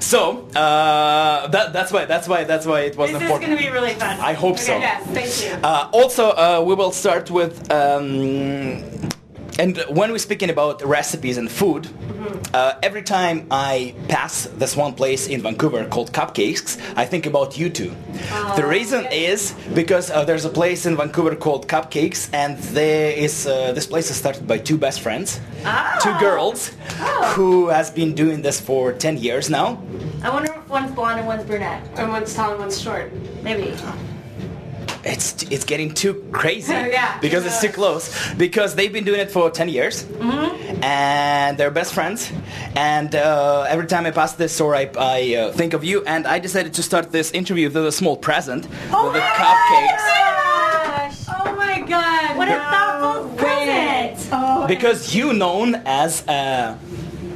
So 0.00 0.46
uh, 0.54 1.48
that, 1.48 1.72
that's 1.72 1.90
why 1.90 2.04
that's 2.04 2.28
why 2.28 2.44
that's 2.44 2.66
why 2.66 2.80
it 2.82 2.96
was 2.96 3.10
This 3.10 3.16
is 3.16 3.22
important. 3.22 3.50
going 3.50 3.58
to 3.58 3.64
be 3.64 3.70
really 3.72 3.94
fun. 3.94 4.20
I 4.20 4.34
hope 4.34 4.58
so. 4.58 4.78
Yes, 4.78 5.02
thank 5.08 5.32
you. 5.42 5.58
Uh, 5.66 5.88
also, 5.92 6.30
uh, 6.30 6.62
we 6.64 6.74
will 6.74 6.92
start 6.92 7.28
with. 7.30 7.54
Um, 7.72 8.84
and 9.58 9.78
when 9.88 10.10
we're 10.10 10.18
speaking 10.18 10.50
about 10.50 10.84
recipes 10.84 11.36
and 11.36 11.50
food, 11.50 11.88
uh, 12.54 12.74
every 12.82 13.02
time 13.02 13.46
I 13.50 13.94
pass 14.08 14.44
this 14.56 14.76
one 14.76 14.94
place 14.94 15.26
in 15.26 15.42
Vancouver 15.42 15.86
called 15.86 16.12
Cupcakes, 16.12 16.80
I 16.96 17.04
think 17.04 17.26
about 17.26 17.58
you 17.58 17.68
two. 17.70 17.94
the 18.56 18.66
reason 18.66 19.06
is 19.10 19.54
because 19.74 20.10
uh, 20.10 20.24
there's 20.24 20.44
a 20.44 20.50
place 20.50 20.86
in 20.86 20.96
Vancouver 20.96 21.36
called 21.36 21.68
Cupcakes, 21.68 22.28
and 22.32 22.58
there 22.74 23.12
is 23.12 23.46
uh, 23.46 23.72
this 23.72 23.86
place 23.86 24.10
is 24.10 24.16
started 24.16 24.46
by 24.46 24.58
two 24.58 24.78
best 24.78 25.00
friends, 25.00 25.40
two 26.02 26.14
girls, 26.18 26.70
who 27.34 27.68
has 27.68 27.90
been 27.90 28.14
doing 28.14 28.42
this 28.42 28.60
for 28.60 28.92
10 28.92 29.18
years 29.18 29.50
now. 29.50 29.82
I 30.22 30.30
wonder 30.30 30.52
if 30.52 30.68
one's 30.68 30.92
blonde 30.92 31.18
and 31.18 31.26
one's 31.26 31.44
brunette. 31.44 31.82
And 31.96 32.08
one's 32.10 32.32
tall 32.34 32.52
and 32.52 32.60
one's 32.60 32.80
short. 32.80 33.12
Maybe. 33.42 33.74
It's 35.04 35.42
it's 35.50 35.64
getting 35.64 35.92
too 35.94 36.14
crazy. 36.32 36.72
Yeah. 36.92 37.18
because 37.20 37.46
it's 37.46 37.60
too 37.60 37.68
close. 37.70 38.10
Because 38.34 38.74
they've 38.74 38.92
been 38.92 39.04
doing 39.04 39.20
it 39.20 39.30
for 39.30 39.50
10 39.50 39.68
years. 39.68 40.04
And 40.82 41.56
they're 41.58 41.70
best 41.70 41.94
friends. 41.94 42.30
And 42.76 43.14
uh, 43.14 43.62
every 43.68 43.86
time 43.86 44.04
i 44.06 44.10
pass 44.10 44.32
this 44.34 44.52
store 44.52 44.74
i, 44.74 44.90
I 44.98 45.34
uh, 45.36 45.52
think 45.52 45.72
of 45.74 45.84
you. 45.84 46.04
And 46.04 46.26
i 46.26 46.38
decided 46.38 46.74
to 46.74 46.82
start 46.82 47.12
this 47.12 47.30
interview 47.32 47.68
with 47.70 47.76
a 47.86 47.92
small 47.92 48.16
present. 48.16 48.64
With 48.68 49.12
the 49.14 49.20
cupcakes. 49.20 50.06
Gosh. 50.08 51.18
Oh 51.28 51.54
my 51.56 51.80
god. 51.80 52.36
What 52.36 52.48
a 52.48 52.58
thoughtful 52.72 53.36
present. 53.36 54.28
Oh, 54.32 54.66
because 54.66 55.14
you 55.14 55.32
known 55.32 55.76
as 55.86 56.26
uh, 56.28 56.76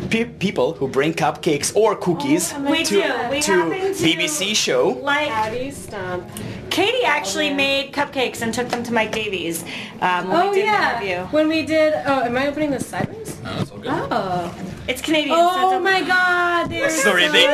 pe- 0.09 0.25
people 0.25 0.73
who 0.75 0.89
bring 0.89 1.13
cupcakes 1.15 1.75
or 1.77 1.97
cookies 1.97 2.55
We 2.55 2.85
to, 2.85 2.95
do. 3.03 3.15
We 3.31 3.41
to 3.43 3.53
to 3.71 4.05
bbc 4.05 4.55
show 4.57 4.89
Like 5.03 5.29
Patty 5.29 5.71
Stump. 5.71 6.25
Katie 6.71 7.05
actually 7.05 7.53
made 7.55 7.93
cupcakes 7.93 8.43
and 8.43 8.53
took 8.53 8.69
them 8.69 8.83
to 8.83 8.93
Mike 8.93 9.13
Davies. 9.13 9.63
Um, 10.01 10.29
when 10.29 10.37
Oh 10.37 10.51
we 10.51 10.57
did 10.57 10.65
yeah. 10.67 11.01
the. 11.01 11.27
When 11.29 11.49
we 11.49 11.65
did. 11.65 11.95
Oh, 12.07 12.23
am 12.23 12.37
I 12.37 12.47
opening 12.49 12.71
this 12.71 12.87
sideways? 12.87 13.37
Oh. 13.45 14.55
It's 14.89 15.01
Canadian. 15.01 15.37
Oh 15.39 15.75
it's 15.77 15.85
my 15.85 16.03
god. 16.03 16.69
They're 16.71 16.91
Sorry, 16.91 17.27
so 17.27 17.33
they- 17.33 17.47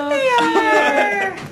cute. 1.38 1.48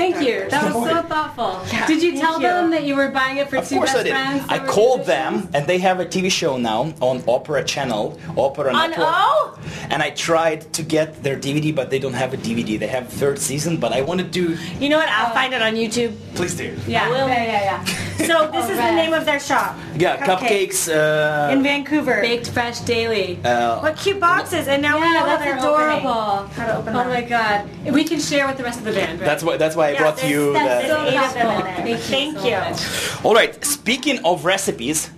Thank 0.00 0.16
you. 0.26 0.48
That 0.48 0.64
was 0.74 0.74
so 0.90 1.02
thoughtful. 1.12 1.52
Did 1.86 2.02
you 2.02 2.12
thank 2.12 2.22
tell 2.24 2.40
you. 2.40 2.48
them 2.48 2.70
that 2.70 2.84
you 2.84 2.94
were 2.96 3.10
buying 3.10 3.36
it 3.42 3.48
for 3.50 3.56
Of 3.56 3.68
two 3.68 3.76
course 3.76 3.90
best 3.92 4.00
I 4.00 4.02
did. 4.08 4.12
friends? 4.12 4.44
I 4.48 4.58
that 4.58 4.66
were 4.66 4.72
called 4.72 5.04
them, 5.04 5.32
and 5.54 5.66
they 5.66 5.78
have 5.78 6.00
a 6.00 6.06
TV 6.06 6.30
show 6.30 6.56
now 6.56 6.80
on 7.00 7.20
Oprah 7.34 7.64
Channel, 7.66 8.18
Oprah 8.44 8.72
On 8.72 8.90
Network. 8.90 9.08
O? 9.10 9.58
And 9.90 10.02
I 10.02 10.10
tried 10.10 10.72
to 10.72 10.82
get 10.82 11.22
their 11.22 11.36
DVD, 11.36 11.74
but 11.74 11.90
they 11.90 11.98
don't 11.98 12.14
have 12.24 12.32
a 12.32 12.38
DVD. 12.38 12.78
They 12.78 12.86
have 12.98 13.08
third 13.08 13.38
season, 13.38 13.76
but 13.76 13.92
I 13.92 14.00
wanted 14.02 14.32
to. 14.32 14.56
You 14.82 14.88
know 14.88 14.98
what? 14.98 15.08
I'll 15.08 15.34
find 15.34 15.52
it 15.52 15.60
on 15.62 15.74
YouTube. 15.74 16.12
Please 16.34 16.54
do. 16.56 16.74
Yeah. 16.86 17.08
will. 17.10 17.28
Yeah, 17.28 17.44
yeah, 17.44 17.62
yeah. 17.84 17.84
So 18.30 18.50
this 18.52 18.68
is 18.68 18.76
the 18.76 18.92
name 18.92 19.14
of 19.14 19.24
their 19.24 19.40
shop. 19.40 19.76
Yeah, 19.96 20.18
cupcakes. 20.24 20.80
uh, 20.92 21.50
in 21.52 21.62
Vancouver. 21.62 22.20
Baked 22.20 22.50
fresh 22.50 22.78
daily. 22.80 23.38
uh, 23.42 23.80
What 23.80 23.96
cute 23.96 24.20
boxes! 24.20 24.68
And 24.68 24.82
now 24.82 25.00
we 25.00 25.06
Yeah, 25.06 25.12
know 25.20 25.26
that's 25.26 25.42
they're 25.42 25.56
adorable. 25.58 26.10
opening. 26.10 26.50
How 26.54 26.66
to 26.66 26.76
open 26.78 26.94
Oh 26.94 26.98
them. 26.98 27.08
my 27.08 27.22
god. 27.22 27.58
We 27.92 28.04
can 28.04 28.20
share 28.20 28.46
with 28.46 28.58
the 28.58 28.62
rest 28.62 28.78
of 28.78 28.84
the 28.84 28.92
band, 28.92 29.20
right? 29.20 29.26
that's 29.26 29.42
why. 29.42 29.56
That's 29.56 29.74
why 29.74 29.89
I 29.90 29.92
Yeah, 29.92 29.98
brought 30.02 30.16
there's- 30.16 30.30
you. 30.32 30.52
the- 30.52 30.58
so 30.58 30.66
eight 30.66 30.90
of 30.90 30.90
them 30.90 31.06
in 31.06 31.12
helpful. 31.14 31.84
Thank 31.84 32.00
Thank 32.00 32.44
you 32.44 32.50
you. 32.50 32.74
so. 32.74 33.20
All 33.28 33.34
right. 33.34 33.52
Speaking 33.64 34.24
of 34.24 34.44
recipes, 34.44 35.10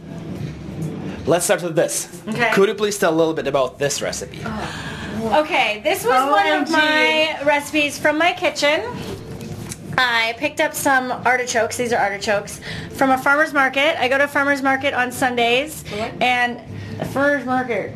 let's 1.26 1.44
start 1.44 1.62
with 1.62 1.76
this. 1.76 2.08
Okay. 2.28 2.50
Could 2.54 2.68
you 2.68 2.74
please 2.74 2.98
tell 2.98 3.12
a 3.12 3.18
little 3.22 3.34
bit 3.34 3.46
about 3.46 3.78
this 3.78 4.00
recipe? 4.02 4.40
Oh. 4.44 5.40
Okay, 5.42 5.80
this 5.84 6.04
was 6.04 6.20
one 6.30 6.46
of 6.62 6.70
my 6.70 7.38
recipes 7.44 7.98
from 7.98 8.18
my 8.18 8.32
kitchen. 8.32 8.80
I 9.96 10.34
picked 10.38 10.60
up 10.60 10.74
some 10.74 11.12
artichokes. 11.24 11.76
These 11.76 11.92
are 11.92 11.98
artichokes 12.02 12.60
from 12.94 13.10
a 13.10 13.18
farmer's 13.18 13.52
market. 13.52 14.00
I 14.00 14.08
go 14.08 14.16
to 14.18 14.24
a 14.24 14.28
farmer's 14.28 14.62
market 14.62 14.94
on 14.94 15.12
Sundays, 15.12 15.84
What? 15.94 16.10
and 16.22 16.58
a 16.98 17.04
farmer's 17.04 17.44
market. 17.44 17.92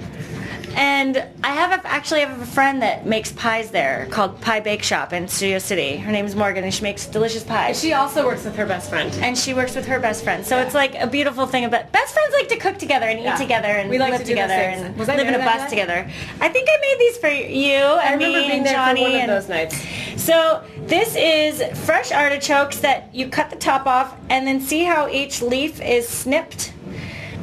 And 0.76 1.24
I 1.42 1.52
have 1.54 1.72
a, 1.72 1.86
actually 1.88 2.20
have 2.20 2.38
a 2.38 2.44
friend 2.44 2.82
that 2.82 3.06
makes 3.06 3.32
pies 3.32 3.70
there 3.70 4.06
called 4.10 4.38
Pie 4.42 4.60
Bake 4.60 4.82
Shop 4.82 5.14
in 5.14 5.26
Studio 5.26 5.58
City. 5.58 5.96
Her 5.96 6.12
name 6.12 6.26
is 6.26 6.36
Morgan, 6.36 6.64
and 6.64 6.74
she 6.74 6.82
makes 6.82 7.06
delicious 7.06 7.42
pies. 7.42 7.80
She 7.80 7.94
also 7.94 8.26
works 8.26 8.44
with 8.44 8.56
her 8.56 8.66
best 8.66 8.90
friend. 8.90 9.10
and 9.22 9.38
she 9.38 9.54
works 9.54 9.74
with 9.74 9.86
her 9.86 9.98
best 9.98 10.22
friend. 10.22 10.44
So 10.44 10.58
it's 10.58 10.74
like 10.74 10.94
a 10.94 11.06
beautiful 11.06 11.46
thing 11.46 11.64
about 11.64 11.92
best 11.92 12.12
friends 12.12 12.34
like 12.34 12.48
to 12.50 12.58
cook 12.58 12.76
together 12.76 13.06
and 13.06 13.20
eat 13.20 13.36
together 13.42 13.68
and 13.68 13.88
We 13.88 13.98
like 13.98 14.12
live 14.12 14.20
to 14.20 14.26
together 14.26 14.52
and 14.52 14.94
Was 14.98 15.08
live 15.08 15.20
in 15.26 15.34
a 15.34 15.38
bus 15.38 15.60
night? 15.60 15.70
together. 15.70 16.10
I 16.42 16.48
think 16.50 16.68
I 16.70 16.78
made 16.82 16.98
these 16.98 17.16
for 17.16 17.28
you 17.28 17.76
I 17.76 18.12
and 18.12 18.20
remember 18.20 18.38
me 18.38 18.46
being 18.48 18.50
and 18.58 18.66
there 18.66 18.74
Johnny 18.74 19.00
for 19.04 19.10
one 19.10 19.20
and 19.20 19.30
of 19.30 19.42
those 19.42 19.48
nights. 19.48 20.22
so 20.22 20.62
this 20.80 21.16
is 21.16 21.62
fresh 21.86 22.12
artichokes 22.12 22.80
that 22.80 23.14
you 23.14 23.28
cut 23.30 23.48
the 23.48 23.56
top 23.56 23.86
off 23.86 24.14
and 24.28 24.46
then 24.46 24.60
see 24.60 24.84
how 24.84 25.08
each 25.08 25.40
leaf 25.40 25.80
is 25.80 26.06
snipped. 26.06 26.74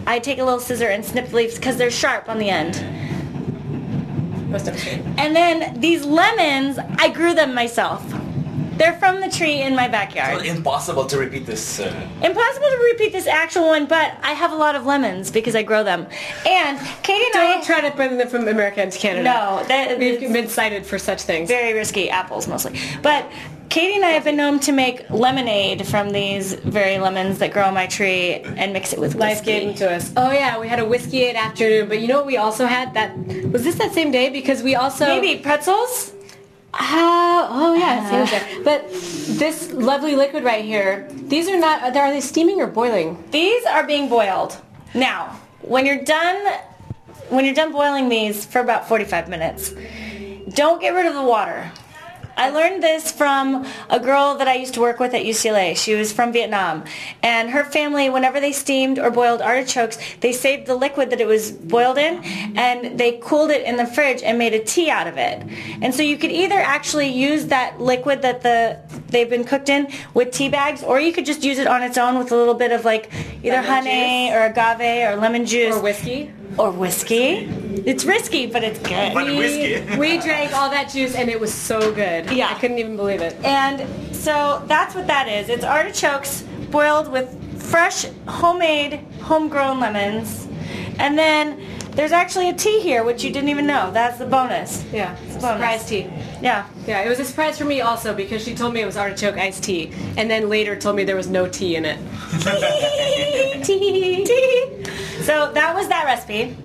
I 0.05 0.19
take 0.19 0.37
a 0.37 0.43
little 0.43 0.59
scissor 0.59 0.89
and 0.89 1.03
snip 1.03 1.29
the 1.29 1.35
leaves 1.35 1.55
because 1.55 1.77
they're 1.77 1.89
sharp 1.89 2.29
on 2.29 2.37
the 2.37 2.49
end. 2.51 2.75
Most 4.53 4.67
of 4.67 4.75
it. 4.75 4.99
And 5.17 5.35
then 5.35 5.79
these 5.81 6.05
lemons, 6.05 6.77
I 6.99 7.09
grew 7.09 7.33
them 7.33 7.55
myself. 7.55 8.01
They're 8.77 8.93
from 8.93 9.19
the 9.19 9.29
tree 9.29 9.61
in 9.61 9.75
my 9.75 9.87
backyard. 9.87 10.45
Impossible 10.45 11.05
to 11.07 11.17
repeat 11.17 11.45
this. 11.45 11.79
Uh, 11.79 11.85
Impossible 12.23 12.67
to 12.67 12.89
repeat 12.91 13.11
this 13.11 13.27
actual 13.27 13.67
one, 13.67 13.85
but 13.87 14.13
I 14.23 14.33
have 14.33 14.51
a 14.51 14.55
lot 14.55 14.75
of 14.75 14.85
lemons 14.85 15.29
because 15.31 15.55
I 15.55 15.61
grow 15.63 15.83
them. 15.83 16.07
And 16.47 16.79
Katie 17.03 17.23
and 17.25 17.33
Don't 17.33 17.61
I 17.61 17.63
try 17.63 17.81
to 17.87 17.95
bring 17.95 18.17
them 18.17 18.27
from 18.29 18.47
America 18.47 18.81
into 18.81 18.97
Canada. 18.97 19.23
No, 19.23 19.63
that- 19.67 19.97
we've 19.99 20.19
been 20.31 20.47
cited 20.49 20.85
for 20.85 20.97
such 20.99 21.21
things. 21.23 21.49
very 21.49 21.73
risky 21.73 22.09
apples 22.09 22.47
mostly. 22.47 22.79
But 23.01 23.25
Katie 23.69 23.95
and 23.95 24.05
I 24.05 24.09
have 24.09 24.23
been 24.23 24.37
known 24.37 24.59
to 24.61 24.71
make 24.71 25.09
lemonade 25.09 25.87
from 25.87 26.11
these 26.11 26.53
very 26.53 26.99
lemons 26.99 27.39
that 27.39 27.51
grow 27.51 27.63
on 27.63 27.73
my 27.73 27.87
tree 27.87 28.35
and 28.35 28.71
mix 28.71 28.93
it 28.93 28.99
with 28.99 29.15
Life 29.15 29.37
whiskey. 29.39 29.45
gave 29.45 29.67
them 29.67 29.75
to 29.75 29.91
us. 29.95 30.13
Oh 30.15 30.31
yeah, 30.31 30.59
we 30.59 30.67
had 30.67 30.79
a 30.79 30.85
whiskey 30.85 31.27
at 31.29 31.35
afternoon, 31.35 31.89
but 31.89 31.99
you 31.99 32.07
know 32.07 32.17
what 32.17 32.27
we 32.27 32.37
also 32.37 32.65
had? 32.65 32.93
That 32.93 33.17
was 33.51 33.63
this 33.63 33.75
that 33.75 33.93
same 33.93 34.11
day 34.11 34.29
because 34.29 34.61
we 34.61 34.75
also 34.75 35.05
Maybe 35.05 35.41
pretzels. 35.41 36.13
Uh, 36.73 37.47
oh 37.51 37.75
yeah, 37.75 38.25
that. 38.25 38.61
But 38.63 38.89
this 38.89 39.71
lovely 39.71 40.15
liquid 40.15 40.43
right 40.43 40.65
here, 40.65 41.07
these 41.11 41.47
are 41.47 41.59
not. 41.59 41.95
Are 41.95 42.11
they 42.11 42.21
steaming 42.21 42.61
or 42.61 42.67
boiling? 42.67 43.23
These 43.31 43.65
are 43.65 43.85
being 43.85 44.09
boiled. 44.09 44.59
Now, 44.95 45.39
when 45.61 45.85
you're 45.85 46.03
done 46.03 46.59
when 47.29 47.45
you're 47.45 47.53
done 47.53 47.71
boiling 47.71 48.09
these 48.09 48.45
for 48.45 48.59
about 48.59 48.87
45 48.87 49.29
minutes, 49.29 49.73
don't 50.49 50.81
get 50.81 50.93
rid 50.93 51.05
of 51.05 51.13
the 51.13 51.23
water. 51.23 51.71
I 52.35 52.49
learned 52.49 52.81
this 52.81 53.11
from 53.11 53.65
a 53.89 53.99
girl 53.99 54.35
that 54.35 54.47
I 54.47 54.55
used 54.55 54.73
to 54.75 54.81
work 54.81 54.99
with 54.99 55.13
at 55.13 55.23
UCLA. 55.23 55.75
She 55.77 55.95
was 55.95 56.11
from 56.11 56.31
Vietnam. 56.31 56.83
And 57.21 57.49
her 57.49 57.63
family, 57.63 58.09
whenever 58.09 58.39
they 58.39 58.51
steamed 58.51 58.99
or 58.99 59.11
boiled 59.11 59.41
artichokes, 59.41 59.97
they 60.21 60.31
saved 60.31 60.65
the 60.65 60.75
liquid 60.75 61.09
that 61.11 61.21
it 61.21 61.27
was 61.27 61.51
boiled 61.51 61.97
in 61.97 62.23
and 62.57 62.97
they 62.99 63.13
cooled 63.13 63.51
it 63.51 63.65
in 63.65 63.77
the 63.77 63.85
fridge 63.85 64.23
and 64.23 64.37
made 64.37 64.53
a 64.53 64.63
tea 64.63 64.89
out 64.89 65.07
of 65.07 65.17
it. 65.17 65.43
And 65.81 65.93
so 65.93 66.01
you 66.01 66.17
could 66.17 66.31
either 66.31 66.59
actually 66.59 67.09
use 67.09 67.47
that 67.47 67.79
liquid 67.79 68.21
that 68.23 68.41
the 68.41 68.79
they've 69.13 69.29
been 69.29 69.45
cooked 69.45 69.69
in 69.69 69.87
with 70.13 70.31
tea 70.31 70.49
bags 70.49 70.83
or 70.83 70.99
you 70.99 71.13
could 71.13 71.25
just 71.25 71.43
use 71.43 71.57
it 71.59 71.67
on 71.67 71.81
its 71.83 71.97
own 71.97 72.17
with 72.19 72.31
a 72.31 72.35
little 72.35 72.53
bit 72.55 72.71
of 72.71 72.83
like 72.83 73.09
either 73.43 73.61
Lemon 73.61 73.65
honey 73.65 74.31
or 74.33 74.41
agave 74.45 75.07
or 75.09 75.15
lemon 75.15 75.45
juice 75.45 75.75
Or 75.75 75.81
whiskey? 75.81 76.33
or 76.57 76.71
whiskey. 76.71 77.47
It's 77.85 78.05
risky, 78.05 78.45
but 78.47 78.63
it's 78.63 78.79
good. 78.79 79.15
We, 79.15 79.97
we 79.97 80.17
drank 80.19 80.53
all 80.53 80.69
that 80.69 80.89
juice 80.89 81.15
and 81.15 81.29
it 81.29 81.39
was 81.39 81.53
so 81.53 81.93
good. 81.93 82.29
Yeah. 82.31 82.49
I 82.49 82.53
couldn't 82.59 82.77
even 82.79 82.95
believe 82.95 83.21
it. 83.21 83.35
And 83.43 83.87
so 84.15 84.61
that's 84.67 84.93
what 84.95 85.07
that 85.07 85.27
is. 85.27 85.49
It's 85.49 85.63
artichokes 85.63 86.43
boiled 86.69 87.11
with 87.11 87.27
fresh, 87.61 88.05
homemade, 88.27 88.99
homegrown 89.21 89.79
lemons. 89.79 90.47
And 90.99 91.17
then 91.17 91.59
there's 91.95 92.11
actually 92.11 92.49
a 92.49 92.53
tea 92.53 92.81
here, 92.81 93.03
which 93.03 93.23
you 93.23 93.31
didn't 93.31 93.49
even 93.49 93.67
know. 93.67 93.91
That's 93.91 94.17
the 94.17 94.25
bonus. 94.25 94.83
Yeah, 94.91 95.15
bonus. 95.15 95.41
surprise 95.41 95.85
tea. 95.85 96.09
Yeah. 96.41 96.67
Yeah, 96.87 97.01
it 97.01 97.09
was 97.09 97.19
a 97.19 97.25
surprise 97.25 97.57
for 97.57 97.65
me 97.65 97.81
also 97.81 98.13
because 98.13 98.43
she 98.43 98.55
told 98.55 98.73
me 98.73 98.81
it 98.81 98.85
was 98.85 98.97
artichoke 98.97 99.37
iced 99.37 99.63
tea, 99.63 99.91
and 100.17 100.29
then 100.29 100.49
later 100.49 100.75
told 100.75 100.95
me 100.95 101.03
there 101.03 101.15
was 101.15 101.29
no 101.29 101.47
tea 101.47 101.75
in 101.75 101.85
it. 101.85 101.99
tea, 103.63 104.23
tea. 104.25 104.83
So 105.21 105.51
that 105.53 105.73
was 105.75 105.87
that 105.87 106.05
recipe. 106.05 106.57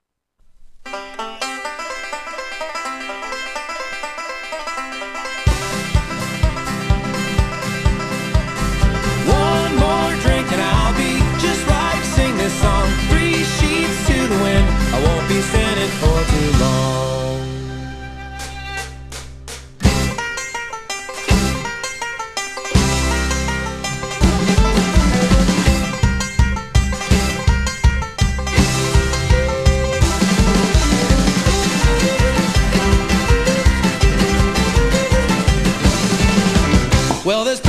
I 15.39 15.41
won't 15.41 15.53
be 15.53 15.59
standing 15.59 15.91
for 16.01 16.19
too 16.33 16.51
long. 16.59 16.99
Well, 37.25 37.45
there's 37.45 37.61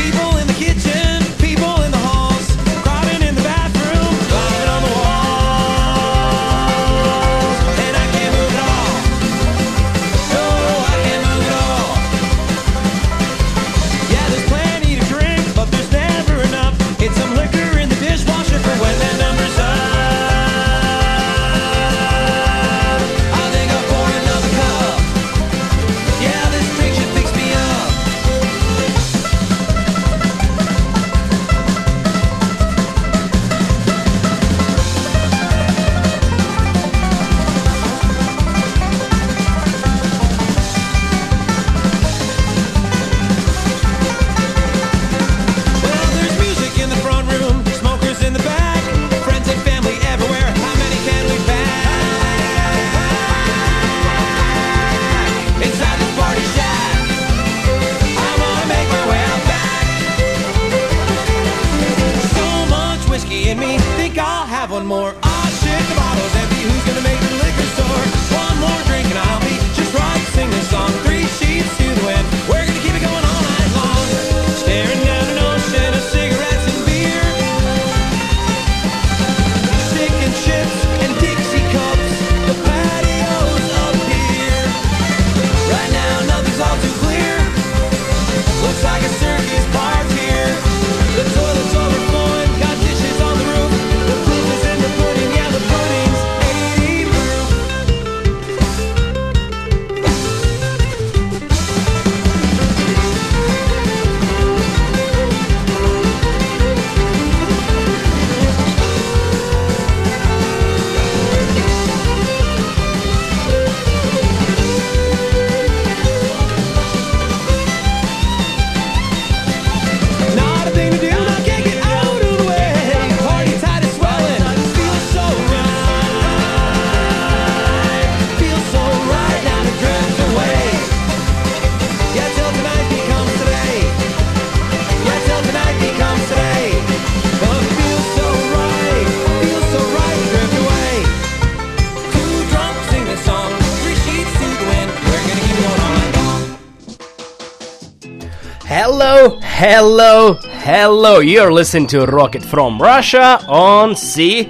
hello, 149.99 150.39
hello. 150.63 151.19
You're 151.19 151.51
listening 151.51 151.85
to 151.88 152.05
Rocket 152.05 152.41
from 152.41 152.81
Russia 152.81 153.43
on 153.49 153.97
C. 153.97 154.45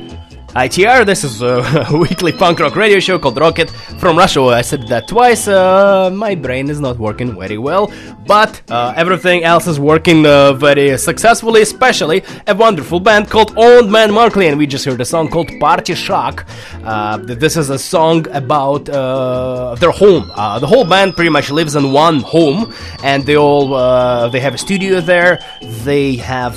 ITR, 0.49 1.07
this 1.07 1.23
is 1.23 1.41
a 1.41 1.87
weekly 1.91 2.31
punk 2.31 2.59
rock 2.59 2.75
radio 2.75 2.99
show 2.99 3.17
called 3.17 3.39
Rocket 3.39 3.71
from 3.97 4.15
Russia. 4.15 4.41
I 4.41 4.61
said 4.61 4.87
that 4.89 5.07
twice. 5.07 5.47
Uh, 5.47 6.11
my 6.13 6.35
brain 6.35 6.69
is 6.69 6.79
not 6.79 6.99
working 6.99 7.39
very 7.39 7.57
well, 7.57 7.91
but 8.29 8.61
uh, 8.69 8.93
everything 8.95 9.43
else 9.43 9.65
is 9.65 9.79
working 9.79 10.23
uh, 10.23 10.53
very 10.53 10.95
successfully, 10.99 11.63
especially 11.63 12.21
a 12.45 12.53
wonderful 12.53 12.99
band 12.99 13.27
called 13.27 13.57
Old 13.57 13.89
Man 13.89 14.13
Markley. 14.13 14.45
And 14.47 14.55
we 14.59 14.67
just 14.67 14.85
heard 14.85 15.01
a 15.01 15.05
song 15.13 15.29
called 15.29 15.49
Party 15.59 15.95
Shack. 15.95 16.45
Uh, 16.83 17.17
this 17.17 17.57
is 17.57 17.71
a 17.71 17.79
song 17.79 18.27
about 18.29 18.87
uh, 18.87 19.73
their 19.79 19.89
home. 19.89 20.31
Uh, 20.35 20.59
the 20.59 20.67
whole 20.67 20.85
band 20.85 21.15
pretty 21.15 21.31
much 21.31 21.49
lives 21.49 21.75
in 21.75 21.91
one 21.91 22.19
home, 22.19 22.71
and 23.03 23.25
they 23.25 23.35
all 23.35 23.73
uh, 23.73 24.29
they 24.29 24.39
have 24.39 24.53
a 24.53 24.59
studio 24.59 25.01
there. 25.01 25.39
They 25.83 26.17
have 26.17 26.53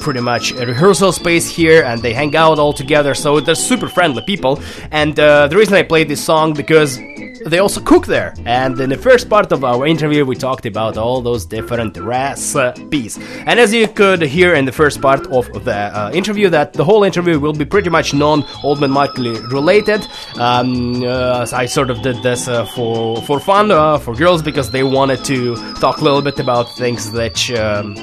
pretty 0.00 0.20
much 0.20 0.50
a 0.52 0.66
rehearsal 0.66 1.12
space 1.12 1.48
here 1.48 1.82
and 1.82 2.00
they 2.00 2.12
hang 2.12 2.36
out 2.36 2.60
all 2.60 2.72
together 2.72 3.12
so 3.12 3.40
they're 3.40 3.56
super 3.56 3.88
friendly 3.88 4.22
people 4.22 4.60
and 4.92 5.16
the 5.16 5.56
reason 5.60 5.74
i 5.74 5.82
played 5.82 6.06
this 6.06 6.22
song 6.24 6.54
because 6.54 7.00
they 7.50 7.58
also 7.58 7.80
cook 7.80 8.06
there. 8.06 8.34
And 8.44 8.78
in 8.80 8.90
the 8.90 8.96
first 8.96 9.28
part 9.28 9.52
of 9.52 9.64
our 9.64 9.86
interview 9.86 10.24
we 10.24 10.36
talked 10.36 10.66
about 10.66 10.96
all 10.96 11.20
those 11.20 11.44
different 11.46 11.96
recipes. 11.96 13.18
And 13.46 13.60
as 13.60 13.72
you 13.72 13.88
could 13.88 14.22
hear 14.22 14.54
in 14.54 14.64
the 14.64 14.72
first 14.72 15.00
part 15.00 15.26
of 15.28 15.64
the 15.64 15.74
uh, 15.74 16.10
interview 16.12 16.48
that 16.50 16.72
the 16.72 16.84
whole 16.84 17.04
interview 17.04 17.38
will 17.38 17.52
be 17.52 17.64
pretty 17.64 17.90
much 17.90 18.14
non 18.14 18.44
Old 18.62 18.80
Man 18.80 18.90
Markley 18.90 19.40
related. 19.52 20.06
Um, 20.38 21.02
uh, 21.02 21.46
i 21.52 21.66
sort 21.66 21.90
of 21.90 22.02
did 22.02 22.22
this 22.22 22.48
uh, 22.48 22.64
for 22.66 23.22
for 23.22 23.40
fun 23.40 23.70
uh, 23.70 23.98
for 23.98 24.14
girls 24.14 24.42
because 24.42 24.70
they 24.70 24.82
wanted 24.82 25.24
to 25.24 25.56
talk 25.74 25.98
a 25.98 26.04
little 26.04 26.22
bit 26.22 26.38
about 26.38 26.74
things 26.76 27.12
that 27.12 27.38
um, 27.58 27.94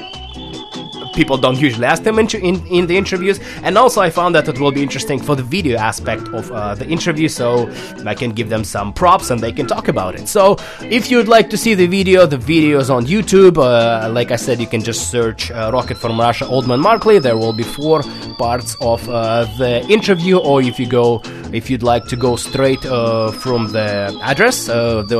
people 1.14 1.36
don't 1.38 1.60
usually 1.60 1.86
ask 1.86 2.02
them 2.02 2.18
in, 2.18 2.28
in, 2.36 2.66
in 2.66 2.86
the 2.86 2.96
interviews. 2.96 3.40
And 3.62 3.78
also 3.78 4.00
i 4.00 4.10
found 4.10 4.34
that 4.34 4.48
it 4.48 4.58
will 4.58 4.72
be 4.72 4.82
interesting 4.82 5.18
for 5.20 5.34
the 5.36 5.42
video 5.42 5.78
aspect 5.78 6.28
of 6.28 6.50
uh, 6.50 6.74
the 6.74 6.86
interview 6.88 7.28
so 7.28 7.70
i 8.06 8.14
can 8.14 8.30
give 8.32 8.48
them 8.48 8.64
some 8.64 8.92
props 8.92 9.30
and 9.30 9.40
they 9.40 9.52
can 9.52 9.66
talk 9.66 9.88
about 9.88 10.14
it. 10.14 10.28
So 10.28 10.56
if 10.82 11.10
you'd 11.10 11.28
like 11.28 11.50
to 11.50 11.56
see 11.56 11.74
the 11.74 11.86
video 11.86 12.26
the 12.26 12.38
video 12.38 12.78
is 12.78 12.90
on 12.90 13.06
youtube. 13.06 13.56
Uh, 13.58 14.08
like 14.10 14.30
i 14.30 14.36
said 14.36 14.60
you 14.60 14.66
can 14.66 14.82
just 14.82 15.10
search 15.10 15.50
uh, 15.50 15.70
rocket 15.72 15.96
from 15.98 16.18
russia 16.18 16.46
Old 16.46 16.66
Man 16.66 16.80
Markley. 16.80 17.18
There 17.18 17.36
will 17.36 17.52
be 17.52 17.62
four 17.62 18.02
parts 18.38 18.76
of 18.80 19.08
uh, 19.08 19.44
the 19.58 19.82
interview. 19.88 20.38
Or 20.38 20.62
if 20.62 20.78
you 20.78 20.86
go 20.86 21.22
if 21.52 21.70
you'd 21.70 21.82
like 21.82 22.04
to 22.06 22.16
go 22.16 22.36
straight 22.36 22.84
uh, 22.86 23.30
from 23.30 23.70
the 23.72 23.88
address 24.22 24.68
uh, 24.68 25.02
the 25.02 25.16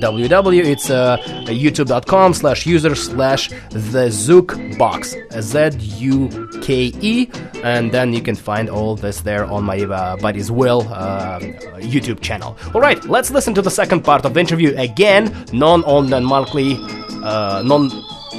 www 0.00 0.64
it's 0.64 0.88
youtube.com 0.88 2.34
slash 2.34 2.66
user 2.66 2.94
slash 2.94 3.48
the 3.70 4.08
zuke 4.24 4.76
box 4.76 5.14
z-u-k-e 5.42 7.30
and 7.62 7.92
then 7.92 8.12
you 8.12 8.20
can 8.20 8.34
find 8.34 8.68
all 8.68 8.94
this 8.96 9.20
there 9.20 9.44
on 9.44 9.64
my 9.64 9.78
uh, 9.80 10.16
buddy's 10.16 10.50
will 10.50 10.82
uh, 10.92 11.38
youtube 11.78 12.20
channel 12.20 12.56
all 12.74 12.80
right 12.80 13.04
let's 13.04 13.30
listen 13.30 13.54
to 13.54 13.62
the 13.62 13.70
second 13.70 14.02
part 14.02 14.24
of 14.24 14.34
the 14.34 14.40
interview 14.40 14.74
again 14.76 15.34
non-Old 15.52 16.08
Man 16.08 16.24
Markley 16.24 16.76
uh, 17.24 17.62
non 17.64 17.90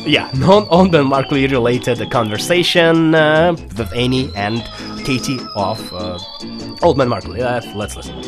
yeah, 0.05 0.29
non-Old 0.35 0.91
Man 0.91 1.07
Markley 1.07 1.47
related 1.47 2.09
conversation 2.11 3.15
uh, 3.15 3.53
with 3.53 3.93
Annie 3.93 4.31
and 4.35 4.63
Katie 5.05 5.39
of 5.55 5.93
uh, 5.93 6.19
Old 6.81 6.97
Man 6.97 7.09
Markley. 7.09 7.41
Uh, 7.41 7.61
let's 7.75 7.95
listen. 7.95 8.23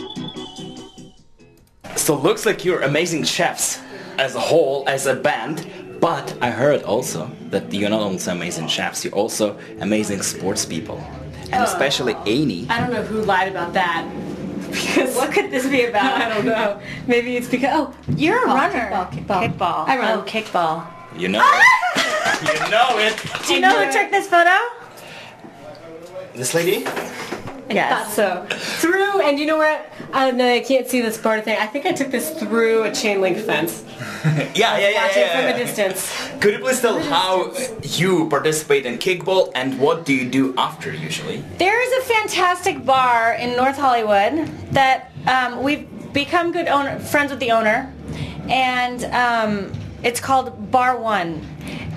So 1.95 2.15
looks 2.15 2.45
like 2.45 2.65
you're 2.65 2.81
amazing 2.81 3.23
chefs 3.23 3.79
as 4.17 4.35
a 4.35 4.39
whole, 4.39 4.87
as 4.87 5.05
a 5.05 5.15
band. 5.15 5.69
But 6.01 6.35
I 6.41 6.49
heard 6.49 6.81
also 6.81 7.29
that 7.51 7.71
you're 7.71 7.91
not 7.91 8.01
only 8.01 8.19
amazing 8.27 8.67
chefs, 8.67 9.05
you're 9.05 9.13
also 9.13 9.59
amazing 9.79 10.23
sports 10.23 10.65
people, 10.65 10.97
and 11.51 11.61
oh. 11.61 11.63
especially 11.63 12.15
Annie. 12.25 12.65
I 12.69 12.79
don't 12.79 12.91
know 12.91 13.03
who 13.03 13.21
lied 13.21 13.49
about 13.49 13.73
that. 13.73 14.09
Because 14.71 15.15
What 15.15 15.31
could 15.31 15.51
this 15.51 15.67
be 15.67 15.85
about? 15.85 16.19
I 16.19 16.29
don't 16.29 16.45
know. 16.45 16.81
Maybe 17.05 17.37
it's 17.37 17.47
because 17.47 17.69
oh, 17.73 17.93
You're 18.17 18.43
a 18.43 18.47
runner. 18.47 18.89
kickball, 18.89 19.11
kickball. 19.11 19.57
Kickball. 19.57 19.87
I 19.87 19.97
run. 19.99 20.19
Oh, 20.19 20.23
kickball. 20.23 20.87
You 21.15 21.27
know 21.27 21.41
ah! 21.43 22.41
it. 22.41 22.63
you 22.63 22.71
know 22.71 22.97
it. 22.97 23.45
Do 23.45 23.53
you 23.53 23.59
know 23.59 23.85
who 23.85 23.91
took 23.91 24.09
this 24.09 24.27
photo? 24.27 24.57
This 26.33 26.55
lady. 26.55 26.85
thought 27.89 28.11
so. 28.11 28.45
Through 28.49 29.21
and 29.21 29.39
you 29.39 29.45
know 29.45 29.57
what? 29.57 29.91
I 30.13 30.25
don't 30.25 30.37
know. 30.37 30.51
I 30.51 30.59
can't 30.59 30.87
see 30.87 31.01
this 31.01 31.17
part 31.17 31.39
of 31.39 31.45
thing. 31.45 31.57
I 31.59 31.67
think 31.67 31.85
I 31.85 31.93
took 31.93 32.11
this 32.11 32.31
through 32.31 32.83
a 32.83 32.93
chain 32.93 33.21
link 33.21 33.37
fence. 33.37 33.83
Yeah, 34.53 34.77
yeah, 34.77 34.89
yeah, 34.89 35.03
Watch 35.03 35.17
it 35.17 35.19
yeah, 35.19 35.51
from 35.51 35.55
a 35.55 35.65
distance. 35.65 36.29
Could 36.39 36.53
you 36.53 36.59
please 36.59 36.79
tell 36.79 36.99
how 36.99 37.53
you 37.81 38.29
participate 38.29 38.85
in 38.85 38.99
kickball 38.99 39.51
and 39.55 39.79
what 39.79 40.05
do 40.05 40.13
you 40.13 40.29
do 40.29 40.53
after 40.57 40.93
usually? 40.93 41.37
There 41.57 41.81
is 41.81 42.05
a 42.05 42.13
fantastic 42.13 42.85
bar 42.85 43.33
in 43.33 43.55
North 43.55 43.77
Hollywood 43.77 44.47
that 44.73 45.11
um, 45.25 45.63
we've 45.63 45.87
become 46.13 46.51
good 46.51 46.67
owner, 46.67 46.99
friends 46.99 47.31
with 47.31 47.39
the 47.39 47.51
owner, 47.51 47.91
and 48.47 49.05
um, 49.05 49.73
it's 50.03 50.19
called 50.19 50.71
Bar 50.71 50.99
One, 50.99 51.43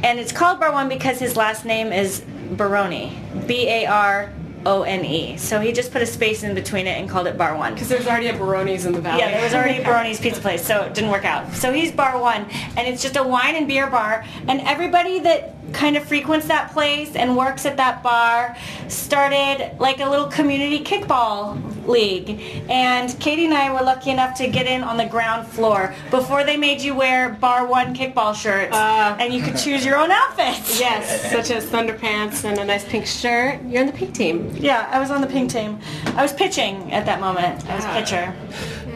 and 0.03 0.19
it's 0.19 0.33
called 0.33 0.61
Bar 0.61 0.73
One 0.73 0.89
because 0.89 1.19
his 1.19 1.37
last 1.37 1.67
name 1.67 1.93
is 1.93 2.23
Barone, 2.53 3.13
B 3.47 3.69
A 3.69 3.87
R 3.87 4.33
O 4.67 4.83
N 4.83 5.05
E. 5.05 5.37
So 5.37 5.61
he 5.61 5.73
just 5.73 5.93
put 5.93 6.03
a 6.03 6.07
space 6.07 6.43
in 6.43 6.55
between 6.55 6.87
it 6.87 6.99
and 6.99 7.09
called 7.09 7.27
it 7.27 7.37
Bar 7.39 7.57
One. 7.57 7.75
Because 7.75 7.89
there's 7.89 8.07
already 8.07 8.29
a 8.29 8.35
Barone's 8.37 8.87
in 8.87 8.93
the 8.93 9.01
valley. 9.01 9.21
Yeah, 9.21 9.31
there 9.33 9.43
was 9.45 9.55
already 9.55 9.83
a 9.83 9.85
Barone's 9.89 10.21
Pizza 10.21 10.41
Place, 10.41 10.65
so 10.67 10.83
it 10.83 10.95
didn't 10.95 11.11
work 11.11 11.25
out. 11.25 11.53
So 11.55 11.73
he's 11.73 11.93
Bar 11.93 12.19
One, 12.21 12.47
and 12.77 12.87
it's 12.89 13.03
just 13.03 13.17
a 13.17 13.23
wine 13.23 13.57
and 13.57 13.67
beer 13.69 13.89
bar. 13.89 14.25
And 14.49 14.61
everybody 14.63 15.19
that 15.21 15.55
kind 15.73 15.97
of 15.97 16.05
frequents 16.05 16.47
that 16.47 16.71
place 16.73 17.17
and 17.17 17.37
works 17.37 17.67
at 17.67 17.77
that 17.79 18.03
bar 18.03 18.55
started 18.89 19.73
like 19.81 19.99
a 20.01 20.09
little 20.09 20.27
community 20.27 20.81
kickball 20.85 21.59
league. 21.87 22.41
And 22.71 23.19
Katie 23.19 23.45
and 23.47 23.55
I 23.55 23.73
were 23.73 23.85
lucky 23.85 24.11
enough 24.11 24.37
to 24.39 24.47
get 24.49 24.67
in 24.67 24.83
on 24.83 24.97
the 24.97 25.07
ground 25.07 25.47
floor 25.49 25.95
before 26.11 26.45
they 26.45 26.57
made 26.57 26.81
you 26.81 26.95
wear 26.95 27.31
Bar 27.31 27.67
One 27.67 27.95
kickball 27.95 28.35
shirts, 28.35 28.75
Uh. 28.75 29.17
and 29.19 29.33
you 29.35 29.43
could 29.43 29.57
choose 29.57 29.85
your 29.85 29.97
own 29.97 30.11
outfits. 30.11 30.79
Yes, 30.81 31.31
such 31.31 31.51
as 31.51 31.67
Thunderpants 31.67 32.45
and 32.45 32.59
a 32.59 32.65
nice 32.65 32.85
pink 32.85 33.07
shirt. 33.07 33.61
You're 33.67 33.81
in 33.83 33.87
the 33.89 33.93
pink 33.93 34.15
team. 34.15 34.54
Yeah, 34.61 34.89
I 34.91 34.99
was 34.99 35.11
on 35.11 35.21
the 35.21 35.27
pink 35.27 35.51
team. 35.51 35.79
I 36.17 36.23
was 36.23 36.33
pitching 36.33 36.93
at 36.93 37.07
that 37.07 37.21
moment. 37.21 37.69
I 37.69 37.77
was 37.77 37.85
ah. 37.85 37.95
pitcher. 37.95 38.35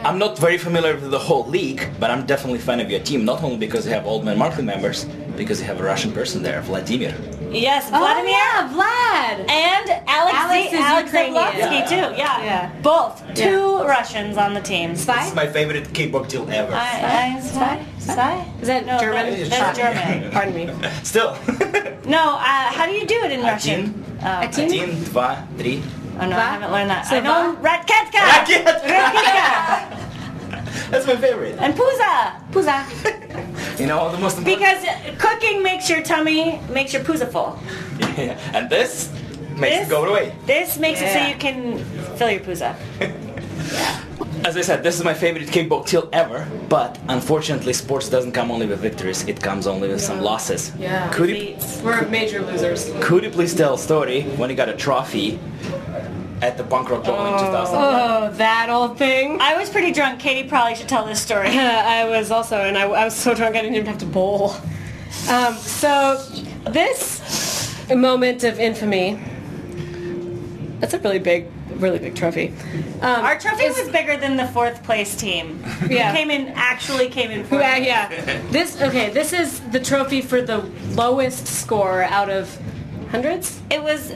I'm 0.03 0.17
not 0.17 0.37
very 0.39 0.57
familiar 0.57 0.95
with 0.95 1.11
the 1.11 1.19
whole 1.19 1.45
league, 1.45 1.87
but 1.99 2.09
I'm 2.09 2.25
definitely 2.25 2.59
a 2.59 2.61
fan 2.61 2.79
of 2.79 2.89
your 2.89 3.01
team. 3.01 3.25
Not 3.25 3.43
only 3.43 3.57
because 3.57 3.85
you 3.85 3.91
have 3.91 4.05
Old 4.05 4.23
Man 4.23 4.37
Markley 4.37 4.63
members, 4.63 5.05
because 5.35 5.59
you 5.59 5.65
have 5.67 5.79
a 5.79 5.83
Russian 5.83 6.11
person 6.11 6.41
there, 6.41 6.61
Vladimir. 6.61 7.13
Yes, 7.50 7.88
Vladimir. 7.88 8.34
Oh, 8.34 8.38
yeah, 8.38 8.72
Vlad. 8.74 9.36
And 9.48 9.86
Alex, 10.08 10.36
Alex 10.36 10.72
is 10.72 10.80
Alex 10.80 11.06
Ukrainian. 11.12 11.44
Zablonsky, 11.44 11.88
too. 11.88 12.06
Yeah. 12.18 12.42
Yeah. 12.44 12.72
Both. 12.82 13.22
Two 13.34 13.78
Russians 13.84 14.36
on 14.36 14.54
the 14.54 14.60
team. 14.60 14.90
This 14.90 15.08
is 15.28 15.34
my 15.34 15.46
favorite 15.46 15.86
kickball 15.92 16.26
deal 16.28 16.48
ever. 16.50 16.72
I, 16.74 17.36
I, 17.36 17.40
Spy? 17.40 17.84
Spy? 17.98 18.44
Is 18.60 18.66
that 18.68 18.86
No, 18.86 18.98
German? 18.98 19.24
that- 19.38 19.50
that's 19.50 19.78
German. 19.78 20.30
Pardon 20.32 20.54
me. 20.54 20.64
Still. 21.04 21.36
No, 22.06 22.34
uh, 22.36 22.68
how 22.76 22.86
do 22.86 22.92
you 22.92 23.06
do 23.06 23.18
it 23.24 23.32
in 23.32 23.40
Russian? 23.42 23.80
Один, 23.82 24.04
Oh. 24.24 24.40
один, 24.46 25.04
два, 25.04 25.46
три. 25.58 25.82
Oh 26.20 26.26
no, 26.26 26.36
I 26.36 26.48
haven't 26.54 26.70
learned 26.72 26.90
that. 26.90 27.06
So 27.06 27.16
I 27.16 27.20
know 27.20 27.56
va? 27.60 27.68
Ratketka! 27.68 28.20
Raket! 28.34 28.64
Ratketka! 28.92 30.07
That's 30.91 31.05
my 31.07 31.15
favorite. 31.15 31.55
And 31.59 31.73
Puza! 31.75 32.41
Puza. 32.51 33.79
You 33.79 33.87
know, 33.87 33.97
all 33.99 34.11
the 34.11 34.17
most 34.17 34.37
important. 34.37 34.59
Because 34.59 35.17
cooking 35.17 35.63
makes 35.63 35.89
your 35.89 36.01
tummy, 36.03 36.59
makes 36.69 36.91
your 36.93 37.03
puza 37.03 37.31
full. 37.31 37.57
Yeah, 37.99 38.37
and 38.53 38.69
this 38.69 39.09
makes 39.57 39.77
This? 39.77 39.87
it 39.87 39.89
go 39.89 40.05
away. 40.05 40.35
This 40.45 40.77
makes 40.77 41.01
it 41.01 41.11
so 41.13 41.19
you 41.25 41.35
can 41.35 41.77
fill 42.17 42.29
your 42.31 42.41
puza. 42.41 42.75
As 44.45 44.55
I 44.55 44.61
said, 44.61 44.83
this 44.83 44.97
is 44.97 45.03
my 45.03 45.13
favorite 45.13 45.47
kickball 45.49 45.85
till 45.85 46.07
ever, 46.13 46.47
but 46.69 46.97
unfortunately, 47.09 47.73
sports 47.73 48.07
doesn't 48.09 48.31
come 48.31 48.51
only 48.51 48.67
with 48.67 48.79
victories, 48.79 49.27
it 49.27 49.41
comes 49.41 49.67
only 49.67 49.89
with 49.89 49.99
some 50.01 50.21
losses. 50.21 50.71
Yeah. 50.79 51.09
Could 51.11 51.29
you, 51.29 51.57
We're 51.83 52.07
major 52.07 52.41
losers. 52.41 52.89
could 53.01 53.23
you 53.25 53.31
please 53.31 53.53
tell 53.53 53.73
a 53.73 53.77
story 53.77 54.23
when 54.37 54.49
you 54.49 54.55
got 54.55 54.69
a 54.69 54.75
trophy 54.77 55.39
at 56.41 56.57
the 56.57 56.63
Punk 56.63 56.89
Rock 56.89 57.03
Bowl 57.03 57.15
in 57.25 57.33
2000? 57.39 57.75
Oh, 57.77 58.31
that 58.33 58.69
old 58.69 58.97
thing. 58.97 59.39
I 59.41 59.57
was 59.57 59.69
pretty 59.69 59.91
drunk. 59.91 60.19
Katie 60.19 60.47
probably 60.47 60.75
should 60.75 60.89
tell 60.89 61.05
this 61.05 61.21
story. 61.21 61.47
I 61.57 62.07
was 62.07 62.31
also, 62.31 62.57
and 62.57 62.77
I, 62.77 62.83
I 62.83 63.05
was 63.05 63.15
so 63.15 63.33
drunk 63.33 63.55
I 63.55 63.61
didn't 63.61 63.75
even 63.75 63.87
have 63.87 63.97
to 63.99 64.05
bowl. 64.05 64.51
Um, 65.29 65.55
so, 65.55 66.23
this 66.69 67.75
moment 67.93 68.43
of 68.43 68.59
infamy, 68.59 69.19
that's 70.79 70.93
a 70.93 70.99
really 70.99 71.19
big, 71.19 71.47
really 71.71 71.99
big 71.99 72.15
trophy. 72.15 72.53
Um, 73.01 73.25
Our 73.25 73.37
trophy 73.39 73.63
is- 73.63 73.77
was 73.77 73.89
bigger 73.89 74.15
than 74.17 74.37
the 74.37 74.47
fourth 74.47 74.83
place 74.83 75.15
team. 75.15 75.61
Yeah. 75.89 76.11
Who 76.11 76.17
came 76.17 76.31
in, 76.31 76.47
actually 76.49 77.09
came 77.09 77.31
in 77.31 77.43
fourth. 77.43 77.61
Yeah, 77.61 77.77
yeah. 77.77 78.41
This 78.51 78.81
okay. 78.81 79.09
This 79.09 79.33
is 79.33 79.59
the 79.71 79.79
trophy 79.79 80.21
for 80.21 80.41
the 80.41 80.59
lowest 80.95 81.47
score 81.47 82.03
out 82.03 82.29
of 82.29 82.57
hundreds. 83.11 83.59
It 83.69 83.81
was 83.83 84.13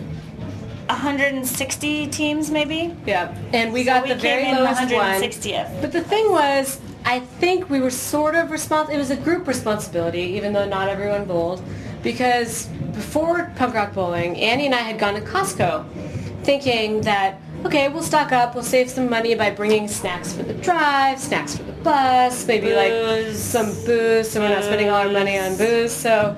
160 0.93 2.07
teams, 2.07 2.49
maybe. 2.51 2.95
Yeah, 3.05 3.35
and 3.53 3.73
we 3.73 3.83
So 3.83 3.85
got 3.85 4.03
we 4.03 4.09
the 4.09 4.15
very 4.15 4.43
came 4.43 4.55
in 4.55 4.63
lowest 4.63 4.81
one. 4.81 5.21
160th. 5.21 5.81
But 5.81 5.91
the 5.91 6.01
thing 6.01 6.31
was, 6.31 6.79
I 7.05 7.19
think 7.19 7.69
we 7.69 7.79
were 7.79 7.89
sort 7.89 8.35
of 8.35 8.51
responsible. 8.51 8.95
It 8.95 8.99
was 8.99 9.11
a 9.11 9.15
group 9.17 9.47
responsibility, 9.47 10.21
even 10.21 10.53
though 10.53 10.67
not 10.67 10.87
everyone 10.89 11.25
bowled, 11.25 11.61
because 12.01 12.67
before 12.93 13.51
punk 13.55 13.73
rock 13.75 13.93
bowling, 13.93 14.37
Annie 14.37 14.65
and 14.67 14.75
I 14.75 14.79
had 14.79 14.99
gone 14.99 15.15
to 15.15 15.21
Costco, 15.21 15.85
thinking 16.43 17.01
that 17.01 17.39
okay, 17.65 17.87
we'll 17.87 18.03
stock 18.03 18.33
up, 18.33 18.55
we'll 18.55 18.63
save 18.63 18.89
some 18.89 19.09
money 19.09 19.35
by 19.35 19.49
bringing 19.49 19.87
snacks 19.87 20.33
for 20.33 20.43
the 20.43 20.53
drive, 20.55 21.17
snacks 21.17 21.55
for 21.55 21.63
the 21.63 21.71
bus, 21.71 22.45
maybe 22.45 22.73
like 22.73 23.33
some 23.33 23.67
booze, 23.85 24.29
so 24.29 24.41
we're 24.41 24.49
not 24.49 24.65
spending 24.65 24.89
all 24.89 24.95
our 24.97 25.09
money 25.09 25.39
on 25.39 25.55
booze. 25.55 25.93
So 25.93 26.35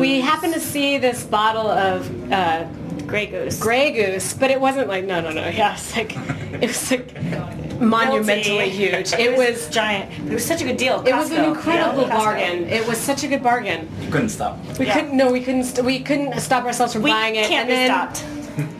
we 0.00 0.20
happened 0.20 0.54
to 0.54 0.60
see 0.60 0.98
this 0.98 1.24
bottle 1.24 1.68
of. 1.68 2.32
Uh, 2.32 2.66
Grey 3.06 3.26
Goose. 3.26 3.58
Grey 3.60 3.92
Goose, 3.92 4.32
but 4.34 4.50
it 4.50 4.60
wasn't 4.60 4.88
like 4.88 5.04
no, 5.04 5.20
no, 5.20 5.30
no. 5.30 5.46
Yeah, 5.48 5.74
it's 5.74 5.96
like 5.96 6.16
it 6.62 6.66
was 6.68 6.90
like 6.90 7.80
monumentally 7.80 8.70
Guilty. 8.70 8.70
huge. 8.70 9.12
It 9.12 9.36
was 9.36 9.68
giant. 9.68 10.10
It 10.30 10.34
was 10.34 10.44
such 10.44 10.62
a 10.62 10.64
good 10.64 10.76
deal. 10.76 11.02
it 11.06 11.14
was 11.14 11.30
an 11.30 11.44
incredible 11.44 12.02
you 12.02 12.08
know, 12.08 12.14
Costco. 12.14 12.18
bargain. 12.24 12.64
It 12.68 12.86
was 12.86 12.98
such 12.98 13.22
a 13.24 13.28
good 13.28 13.42
bargain. 13.42 13.88
You 14.00 14.10
couldn't 14.10 14.30
stop. 14.30 14.58
We 14.78 14.86
Yeah. 14.86 14.94
couldn't 14.94 15.16
no, 15.16 15.30
we 15.30 15.40
couldn't 15.42 15.64
st- 15.64 15.84
we 15.86 16.00
couldn't 16.00 16.38
stop 16.40 16.64
ourselves 16.64 16.92
from 16.94 17.02
We 17.02 17.10
buying 17.10 17.36
it. 17.36 17.46
can't 17.46 17.68
and 17.68 17.68
be 17.68 17.74
then, 17.74 17.90
stopped. 17.90 18.24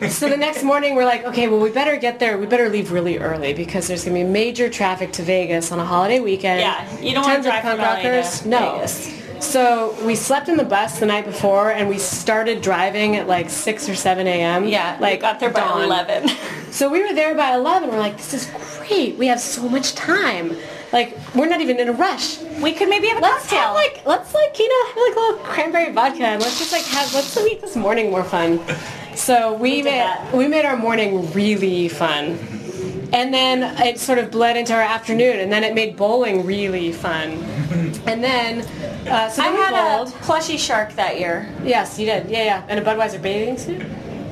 So 0.09 0.27
the 0.29 0.37
next 0.37 0.63
morning 0.63 0.95
we're 0.95 1.05
like, 1.05 1.23
okay, 1.25 1.47
well 1.47 1.59
we 1.59 1.69
better 1.69 1.97
get 1.97 2.19
there. 2.19 2.37
We 2.37 2.45
better 2.47 2.69
leave 2.69 2.91
really 2.91 3.17
early 3.19 3.53
because 3.53 3.87
there's 3.87 4.03
gonna 4.03 4.15
be 4.15 4.23
major 4.23 4.69
traffic 4.69 5.11
to 5.13 5.23
Vegas 5.23 5.71
on 5.71 5.79
a 5.79 5.85
holiday 5.85 6.19
weekend. 6.19 6.61
Yeah, 6.61 6.99
you 6.99 7.13
don't 7.13 7.23
wanna 7.23 7.43
drive 7.43 7.61
punk 7.63 7.79
to 7.79 7.85
rockers. 7.85 8.45
No. 8.45 8.75
Vegas. 8.75 9.13
So 9.39 9.95
we 10.03 10.15
slept 10.15 10.49
in 10.49 10.57
the 10.57 10.63
bus 10.63 10.99
the 10.99 11.05
night 11.05 11.25
before, 11.25 11.69
and 11.71 11.87
we 11.87 11.99
started 11.99 12.59
driving 12.61 13.17
at 13.17 13.27
like 13.27 13.51
six 13.51 13.87
or 13.87 13.93
seven 13.93 14.25
a.m. 14.25 14.65
Yeah, 14.65 14.97
like 14.99 15.19
we 15.19 15.21
got 15.21 15.39
there 15.39 15.51
by 15.51 15.59
dawn. 15.59 15.83
11. 15.83 16.29
So 16.71 16.89
we 16.89 17.03
were 17.05 17.13
there 17.13 17.35
by 17.35 17.53
11. 17.53 17.89
We're 17.89 17.99
like, 17.99 18.17
this 18.17 18.33
is 18.33 18.49
great. 18.79 19.15
We 19.15 19.27
have 19.27 19.39
so 19.39 19.69
much 19.69 19.93
time. 19.93 20.57
Like, 20.91 21.17
we're 21.35 21.47
not 21.47 21.61
even 21.61 21.79
in 21.79 21.87
a 21.89 21.93
rush. 21.93 22.39
we 22.61 22.73
could 22.73 22.89
maybe 22.89 23.07
have 23.07 23.19
a 23.19 23.21
Let's 23.21 23.43
cocktail. 23.43 23.59
have 23.59 23.75
like, 23.75 24.05
let's 24.05 24.33
like, 24.33 24.57
you 24.57 24.67
know, 24.67 24.87
have 24.87 24.95
like 25.07 25.15
a 25.15 25.19
little 25.19 25.45
cranberry 25.45 25.91
vodka 25.91 26.23
and 26.23 26.41
let's 26.41 26.57
just 26.57 26.71
like 26.71 26.83
have, 26.85 27.13
let's 27.13 27.35
make 27.35 27.61
this 27.61 27.75
morning 27.75 28.09
more 28.09 28.23
fun. 28.23 28.59
So 29.17 29.53
we, 29.53 29.77
did 29.77 29.85
made, 29.85 29.91
that. 29.99 30.33
we 30.33 30.47
made 30.47 30.63
our 30.65 30.77
morning 30.77 31.31
really 31.33 31.87
fun. 31.89 32.37
And 33.13 33.33
then 33.33 33.63
it 33.85 33.99
sort 33.99 34.19
of 34.19 34.31
bled 34.31 34.57
into 34.57 34.73
our 34.73 34.81
afternoon 34.81 35.39
and 35.39 35.51
then 35.51 35.63
it 35.63 35.73
made 35.73 35.95
bowling 35.95 36.45
really 36.45 36.91
fun. 36.91 37.31
And 38.05 38.23
then, 38.23 38.61
uh, 39.07 39.29
so 39.29 39.41
I 39.41 39.45
then 39.47 39.53
we 39.55 39.59
had 39.61 39.73
a 39.73 39.97
bowled. 40.03 40.13
plushy 40.21 40.57
shark 40.57 40.93
that 40.93 41.17
year. 41.19 41.47
Yes, 41.63 41.97
you 41.97 42.05
did. 42.05 42.29
Yeah, 42.29 42.43
yeah. 42.43 42.65
And 42.67 42.79
a 42.79 42.83
Budweiser 42.83 43.21
bathing 43.21 43.57
suit. 43.57 43.79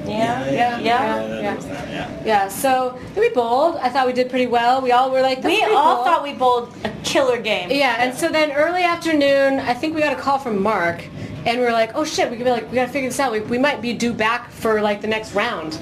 Yeah, 0.05 0.45
Yeah, 0.51 0.79
yeah. 0.79 0.79
yeah. 0.79 1.41
Yeah, 1.41 2.23
Yeah. 2.25 2.47
so 2.47 2.99
then 3.15 3.21
we 3.21 3.29
bowled. 3.29 3.77
I 3.77 3.89
thought 3.89 4.05
we 4.05 4.13
did 4.13 4.29
pretty 4.29 4.45
well. 4.45 4.81
We 4.81 4.91
all 4.91 5.09
were 5.09 5.21
like, 5.21 5.41
That's 5.41 5.55
We 5.55 5.63
all 5.73 5.95
cool. 5.95 6.05
thought 6.05 6.21
we 6.21 6.33
bowled 6.33 6.71
a 6.83 6.89
killer 7.03 7.41
game. 7.41 7.71
Yeah, 7.71 7.95
and 7.97 8.15
so 8.15 8.29
then 8.29 8.51
early 8.51 8.83
afternoon, 8.83 9.59
I 9.61 9.73
think 9.73 9.95
we 9.95 10.01
got 10.01 10.13
a 10.13 10.21
call 10.21 10.37
from 10.37 10.61
Mark, 10.61 11.03
and 11.45 11.59
we 11.59 11.65
were 11.65 11.71
like, 11.71 11.91
oh 11.95 12.03
shit, 12.03 12.29
we 12.29 12.37
could 12.37 12.45
be 12.45 12.51
like, 12.51 12.69
we 12.69 12.75
gotta 12.75 12.91
figure 12.91 13.09
this 13.09 13.19
out. 13.19 13.31
We, 13.31 13.39
we 13.41 13.57
might 13.57 13.81
be 13.81 13.93
due 13.93 14.13
back 14.13 14.51
for 14.51 14.81
like 14.81 15.01
the 15.01 15.07
next 15.07 15.33
round. 15.33 15.79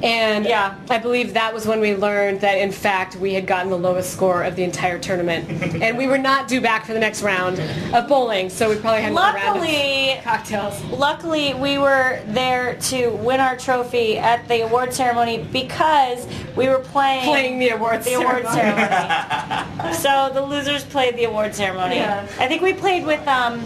And 0.00 0.44
Yeah. 0.44 0.76
I 0.88 0.98
believe 0.98 1.34
that 1.34 1.52
was 1.52 1.66
when 1.66 1.80
we 1.80 1.96
learned 1.96 2.40
that 2.42 2.54
in 2.58 2.70
fact 2.70 3.16
we 3.16 3.34
had 3.34 3.48
gotten 3.48 3.68
the 3.68 3.76
lowest 3.76 4.12
score 4.12 4.44
of 4.44 4.54
the 4.54 4.62
entire 4.62 4.96
tournament, 4.96 5.50
and 5.82 5.98
we 5.98 6.06
were 6.06 6.18
not 6.18 6.46
due 6.46 6.60
back 6.60 6.86
for 6.86 6.92
the 6.92 7.00
next 7.00 7.20
round 7.20 7.58
of 7.92 8.06
bowling. 8.06 8.48
So 8.48 8.68
we 8.70 8.76
probably 8.76 9.02
had 9.02 9.12
round 9.12 9.34
Luckily, 9.58 10.20
cocktails. 10.22 10.80
luckily 10.84 11.54
we 11.54 11.78
were 11.78 12.20
there 12.26 12.76
to 12.76 13.08
win 13.10 13.40
our 13.40 13.56
trophy 13.56 14.16
at 14.18 14.46
the 14.46 14.60
award 14.62 14.94
ceremony 14.94 15.38
because 15.52 16.28
we 16.54 16.68
were 16.68 16.78
playing 16.78 17.24
Playing 17.24 17.58
the 17.58 17.70
awards 17.70 18.04
the 18.06 18.14
award 18.14 18.46
ceremony. 18.46 18.86
ceremony. 18.86 19.92
so 19.94 20.30
the 20.32 20.42
losers 20.42 20.84
played 20.84 21.16
the 21.16 21.24
award 21.24 21.56
ceremony. 21.56 21.96
Yeah. 21.96 22.24
I 22.38 22.46
think 22.46 22.62
we 22.62 22.72
played 22.72 23.04
with 23.04 23.26
um, 23.26 23.64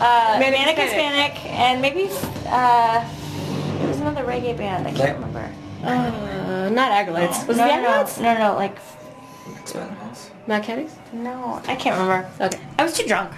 uh, 0.00 0.36
Manic 0.38 0.58
Manic, 0.60 0.76
Hispanic. 0.78 1.32
Hispanic 1.34 1.58
and 1.58 1.82
maybe 1.82 2.08
uh, 2.46 3.04
there 3.78 3.88
was 3.88 4.00
another 4.00 4.24
reggae 4.24 4.56
band. 4.56 4.86
I 4.86 4.92
can't 4.92 5.16
remember. 5.16 5.50
Uh, 5.82 6.68
not 6.70 6.90
Aggrolites. 6.92 7.46
Was 7.46 7.56
no, 7.56 7.64
it 7.64 7.68
the 7.68 7.76
no, 7.76 7.82
no, 7.82 7.88
Aggrolites? 8.04 8.20
no, 8.20 8.38
no, 8.38 8.54
like 8.56 8.76
Matt 10.46 10.64
Kenny's? 10.64 10.94
no, 11.12 11.60
I 11.66 11.76
can't 11.76 11.98
remember. 11.98 12.28
Okay. 12.40 12.58
I 12.78 12.84
was 12.84 12.94
too 12.96 13.06
drunk. 13.06 13.32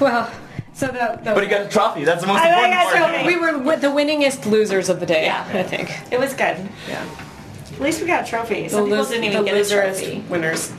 Well, 0.00 0.30
so 0.74 0.88
the, 0.88 1.18
the 1.22 1.32
But 1.32 1.42
you 1.44 1.48
got 1.48 1.62
a 1.66 1.68
trophy. 1.68 2.04
That's 2.04 2.20
the 2.22 2.26
most 2.26 2.40
I- 2.42 2.48
I 2.48 2.48
important 2.48 2.72
got 2.72 2.92
part. 2.92 3.14
trophy. 3.14 3.26
we 3.26 3.36
were 3.40 3.52
wi- 3.52 3.76
the 3.76 3.86
winningest 3.88 4.44
losers 4.50 4.88
of 4.88 5.00
the 5.00 5.06
day. 5.06 5.24
Yeah. 5.24 5.46
I 5.54 5.62
think. 5.62 5.90
It 6.12 6.18
was 6.20 6.32
good. 6.34 6.56
Yeah. 6.88 7.04
At 7.72 7.80
least 7.80 8.00
we 8.00 8.06
got 8.06 8.24
a 8.26 8.26
trophy. 8.28 8.62
The, 8.62 8.68
people 8.68 8.86
lose, 8.88 9.08
didn't 9.08 9.22
the 9.22 9.28
even 9.28 9.44
get 9.44 9.54
a 9.54 9.58
loserest 9.58 10.02
trophy. 10.02 10.24
winners. 10.28 10.72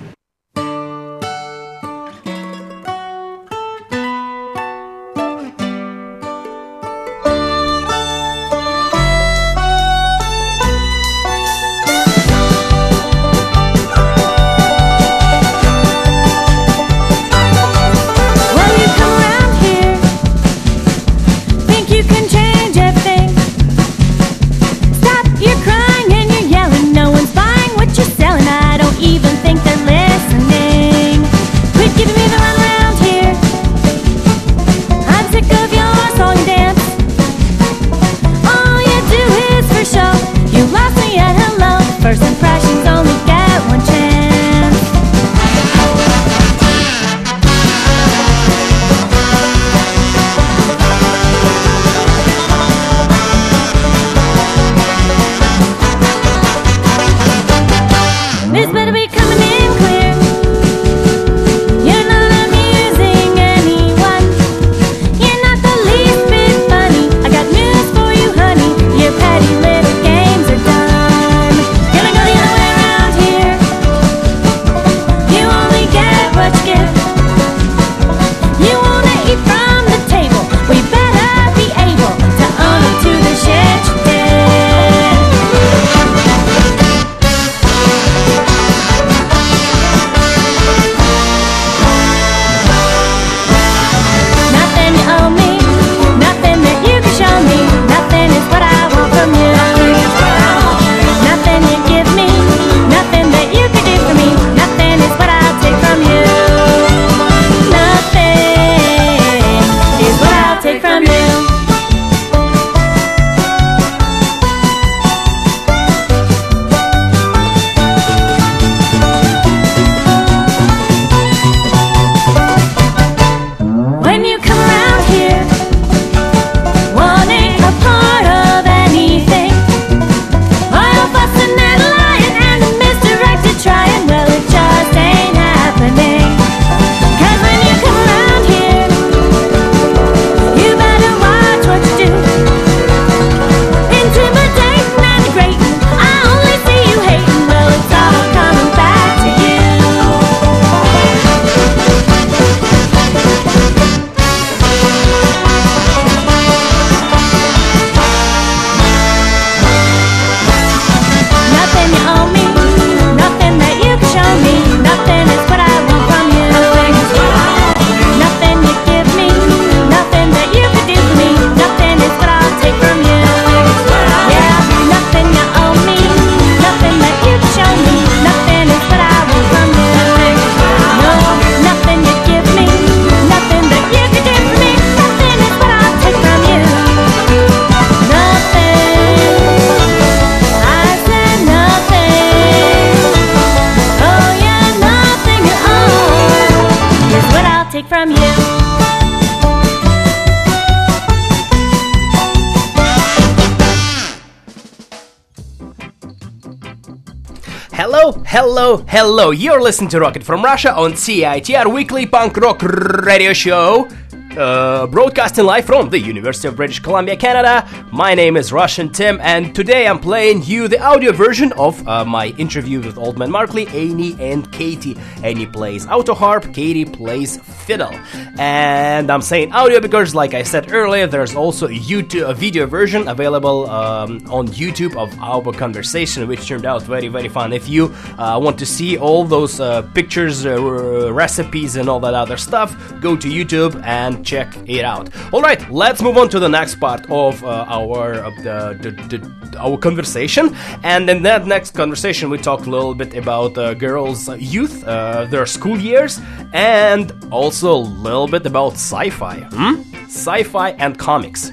Hello, 208.57 208.83
hello. 208.87 209.29
You're 209.29 209.61
listening 209.61 209.87
to 209.91 209.99
Rocket 209.99 210.23
from 210.23 210.43
Russia 210.43 210.75
on 210.75 210.93
CITR 210.93 211.71
Weekly 211.71 212.07
Punk 212.07 212.37
Rock 212.37 212.63
Radio 212.63 213.31
Show. 213.31 213.87
Uh, 214.35 214.85
broadcasting 214.87 215.45
live 215.45 215.65
from 215.65 215.89
the 215.89 215.99
University 215.99 216.47
of 216.47 216.55
British 216.55 216.79
Columbia, 216.79 217.15
Canada. 217.15 217.67
My 217.91 218.15
name 218.15 218.35
is 218.35 218.51
Russian 218.51 218.91
Tim, 218.91 219.19
and 219.21 219.53
today 219.53 219.87
I'm 219.87 219.99
playing 219.99 220.43
you 220.43 220.67
the 220.67 220.79
audio 220.79 221.11
version 221.11 221.51
of 221.53 221.87
uh, 221.87 222.03
my 222.03 222.27
interview 222.39 222.79
with 222.79 222.97
Old 222.97 223.19
Man 223.19 223.29
Markley, 223.29 223.67
Annie, 223.67 224.15
and 224.19 224.51
Katie. 224.51 224.97
Annie 225.23 225.45
plays 225.45 225.87
auto 225.87 226.15
harp, 226.15 226.51
Katie 226.51 226.85
plays 226.85 227.37
fiddle. 227.65 227.93
And 228.39 229.09
I'm 229.09 229.23
saying 229.23 229.51
audio 229.51 229.79
because, 229.79 230.13
like 230.13 230.35
I 230.35 230.43
said 230.43 230.71
earlier, 230.71 231.07
there's 231.07 231.35
also 231.35 231.65
a, 231.65 231.71
YouTube, 231.71 232.29
a 232.29 232.35
video 232.35 232.67
version 232.67 233.07
available 233.07 233.67
um, 233.67 234.21
on 234.29 234.47
YouTube 234.49 234.95
of 234.95 235.17
our 235.19 235.51
conversation, 235.51 236.27
which 236.27 236.47
turned 236.47 236.65
out 236.65 236.83
very, 236.83 237.07
very 237.07 237.29
fun. 237.29 237.51
If 237.51 237.67
you 237.67 237.85
uh, 238.19 238.39
want 238.39 238.59
to 238.59 238.65
see 238.65 238.95
all 238.95 239.23
those 239.23 239.59
uh, 239.59 239.81
pictures, 239.93 240.45
uh, 240.45 241.11
recipes, 241.11 241.77
and 241.77 241.89
all 241.89 241.99
that 242.01 242.13
other 242.13 242.37
stuff, 242.37 242.75
go 243.01 243.15
to 243.17 243.27
YouTube 243.27 243.81
and 243.83 244.23
check 244.23 244.55
it 244.67 244.85
out. 244.85 245.09
All 245.33 245.41
right, 245.41 245.67
let's 245.71 246.03
move 246.03 246.17
on 246.17 246.29
to 246.29 246.39
the 246.39 246.49
next 246.49 246.75
part 246.75 247.09
of 247.09 247.43
uh, 247.43 247.65
our 247.67 248.23
uh, 248.23 248.29
the, 248.43 248.91
the, 248.91 249.17
the, 249.17 249.59
our 249.59 249.77
conversation. 249.79 250.55
And 250.83 251.09
in 251.09 251.23
that 251.23 251.47
next 251.47 251.71
conversation, 251.73 252.29
we 252.29 252.37
talk 252.37 252.67
a 252.67 252.69
little 252.69 252.93
bit 252.93 253.15
about 253.15 253.57
uh, 253.57 253.73
girls' 253.73 254.29
youth, 254.37 254.81
their 254.81 255.47
school 255.47 255.79
years, 255.79 256.19
and 256.53 257.11
also 257.31 257.73
a 257.73 257.77
little 257.77 258.26
bit 258.27 258.45
about 258.45 258.73
sci-fi. 258.73 259.35
Hmm? 259.51 259.81
Sci-fi 260.07 260.71
and 260.71 260.97
comics. 260.97 261.51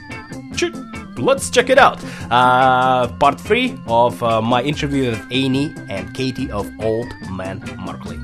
Ch- 0.56 0.72
Let's 1.16 1.48
check 1.48 1.70
it 1.70 1.78
out. 1.78 2.02
Uh, 2.28 3.06
part 3.18 3.40
three 3.40 3.78
of 3.86 4.20
uh, 4.22 4.42
my 4.42 4.60
interview 4.62 5.10
with 5.10 5.20
Annie 5.30 5.72
and 5.88 6.12
Katie 6.12 6.50
of 6.50 6.68
Old 6.80 7.06
Man 7.30 7.62
Markley. 7.78 8.18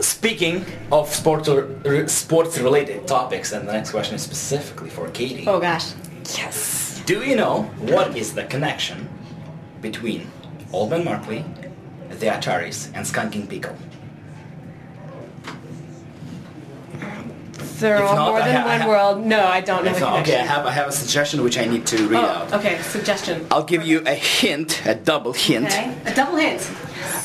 Speaking 0.00 0.64
of 0.90 1.08
sport 1.12 1.48
or, 1.48 2.06
sports 2.08 2.58
related 2.58 3.06
topics, 3.08 3.52
and 3.52 3.68
the 3.68 3.72
next 3.72 3.90
question 3.90 4.14
is 4.14 4.22
specifically 4.22 4.88
for 4.90 5.08
Katie. 5.10 5.44
Oh 5.46 5.58
gosh. 5.60 5.92
Yes. 6.36 7.02
Do 7.06 7.22
you 7.24 7.34
know 7.36 7.62
what 7.80 8.16
is 8.16 8.34
the 8.34 8.44
connection 8.44 9.08
between 9.80 10.28
Old 10.72 10.90
Man 10.90 11.04
Markley, 11.04 11.44
the 12.10 12.26
Ataris, 12.26 12.86
and 12.94 13.04
Skankin' 13.04 13.48
Pickle? 13.48 13.76
There 17.82 17.96
If 17.96 18.02
are 18.02 18.14
not, 18.14 18.30
more 18.30 18.38
than 18.40 18.54
ha- 18.54 18.68
I 18.68 18.78
one 18.78 18.88
world. 18.88 19.26
No, 19.26 19.44
I 19.44 19.60
don't 19.60 19.84
know 19.84 19.90
okay, 20.20 20.38
I 20.38 20.46
have 20.54 20.64
I 20.66 20.70
have 20.70 20.88
a 20.88 20.92
suggestion 20.92 21.42
which 21.42 21.58
I 21.58 21.64
need 21.66 21.84
to 21.88 21.96
read 22.08 22.20
oh, 22.20 22.34
out. 22.34 22.52
Oh, 22.52 22.58
okay. 22.58 22.80
Suggestion. 22.82 23.46
I'll 23.50 23.64
give 23.64 23.84
you 23.84 24.02
a 24.06 24.14
hint, 24.14 24.86
a 24.86 24.94
double 24.94 25.32
hint. 25.32 25.66
Okay. 25.66 25.94
A 26.06 26.14
double 26.14 26.36
hint. 26.36 26.70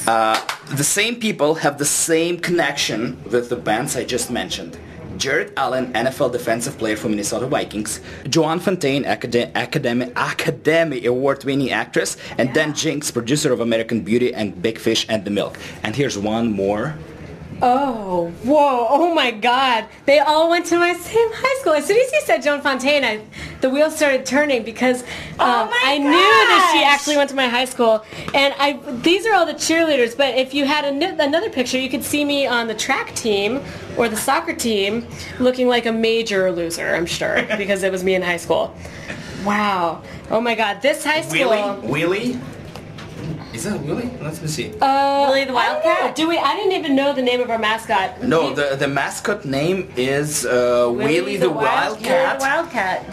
Uh, 0.07 0.35
the 0.75 0.83
same 0.83 1.19
people 1.19 1.55
have 1.55 1.77
the 1.77 1.85
same 1.85 2.39
connection 2.39 3.23
with 3.31 3.49
the 3.49 3.55
bands 3.55 3.95
I 3.95 4.03
just 4.03 4.31
mentioned. 4.31 4.79
Jared 5.17 5.53
Allen, 5.57 5.93
NFL 5.93 6.31
defensive 6.31 6.77
player 6.77 6.95
for 6.95 7.09
Minnesota 7.09 7.47
Vikings, 7.47 8.01
Joan 8.29 8.59
Fontaine, 8.59 9.03
acad- 9.03 9.51
Academy, 9.55 10.11
Academy 10.15 11.05
Award-winning 11.05 11.71
actress, 11.71 12.17
and 12.37 12.53
Dan 12.53 12.73
Jinks, 12.73 13.09
producer 13.09 13.51
of 13.51 13.59
American 13.59 14.01
Beauty 14.01 14.33
and 14.33 14.61
Big 14.61 14.77
Fish 14.77 15.05
and 15.09 15.25
the 15.25 15.31
Milk. 15.31 15.57
And 15.83 15.95
here's 15.95 16.17
one 16.17 16.51
more. 16.51 16.95
Oh, 17.61 18.31
whoa, 18.43 18.87
oh 18.89 19.13
my 19.13 19.31
god. 19.31 19.85
They 20.05 20.19
all 20.19 20.49
went 20.49 20.67
to 20.67 20.77
my 20.77 20.93
same 20.93 21.29
high 21.33 21.59
school. 21.59 21.73
As 21.73 21.85
soon 21.85 21.97
as 21.97 22.11
you 22.11 22.21
said 22.21 22.43
Joan 22.43 22.61
Fontaine, 22.61 23.03
I, 23.03 23.21
the 23.61 23.69
wheels 23.69 23.95
started 23.95 24.25
turning 24.25 24.63
because 24.63 25.03
Oh 25.39 25.63
um, 25.63 25.69
my 25.69 25.81
I 25.83 25.97
knew 25.97 26.11
that 26.11 26.71
she 26.73 26.83
actually 26.83 27.17
went 27.17 27.29
to 27.31 27.35
my 27.35 27.47
high 27.47 27.65
school. 27.65 28.05
And 28.33 28.53
I 28.59 28.73
these 29.01 29.25
are 29.25 29.33
all 29.33 29.45
the 29.45 29.53
cheerleaders, 29.53 30.15
but 30.15 30.35
if 30.35 30.53
you 30.53 30.65
had 30.65 30.85
an, 30.85 31.01
another 31.19 31.49
picture, 31.49 31.79
you 31.79 31.89
could 31.89 32.03
see 32.03 32.23
me 32.23 32.45
on 32.45 32.67
the 32.67 32.75
track 32.75 33.15
team 33.15 33.61
or 33.97 34.07
the 34.07 34.17
soccer 34.17 34.53
team 34.53 35.07
looking 35.39 35.67
like 35.67 35.87
a 35.87 35.91
major 35.91 36.51
loser, 36.51 36.93
I'm 36.93 37.07
sure, 37.07 37.43
because 37.57 37.81
it 37.83 37.91
was 37.91 38.03
me 38.03 38.13
in 38.13 38.21
high 38.21 38.37
school. 38.37 38.75
Wow. 39.43 40.03
Oh 40.29 40.41
my 40.41 40.55
god, 40.55 40.81
this 40.81 41.03
high 41.03 41.21
school. 41.21 41.49
Willie? 41.49 41.87
Willie? 41.87 42.39
Is 43.53 43.63
that 43.63 43.79
Willie? 43.81 44.09
Let 44.21 44.39
me 44.41 44.47
see. 44.47 44.73
Uh, 44.79 45.27
Willie 45.29 45.45
the 45.45 45.53
I 45.55 45.65
don't 45.65 45.83
know. 45.83 45.89
Wildcat? 45.89 46.15
Do 46.15 46.27
we? 46.27 46.37
I 46.37 46.55
didn't 46.55 46.73
even 46.73 46.95
know 46.95 47.13
the 47.13 47.21
name 47.21 47.41
of 47.41 47.49
our 47.49 47.57
mascot. 47.57 48.21
no, 48.23 48.49
We- 48.49 48.53
the, 48.55 48.75
the 48.77 48.87
mascot 48.87 49.45
name 49.45 49.91
is 49.95 50.45
uh, 50.45 50.91
Willie, 50.93 51.37
the, 51.37 51.45
You're 51.47 51.53
Wildcat. 51.53 52.39
the 52.39 52.43
Wildcat. 52.43 53.05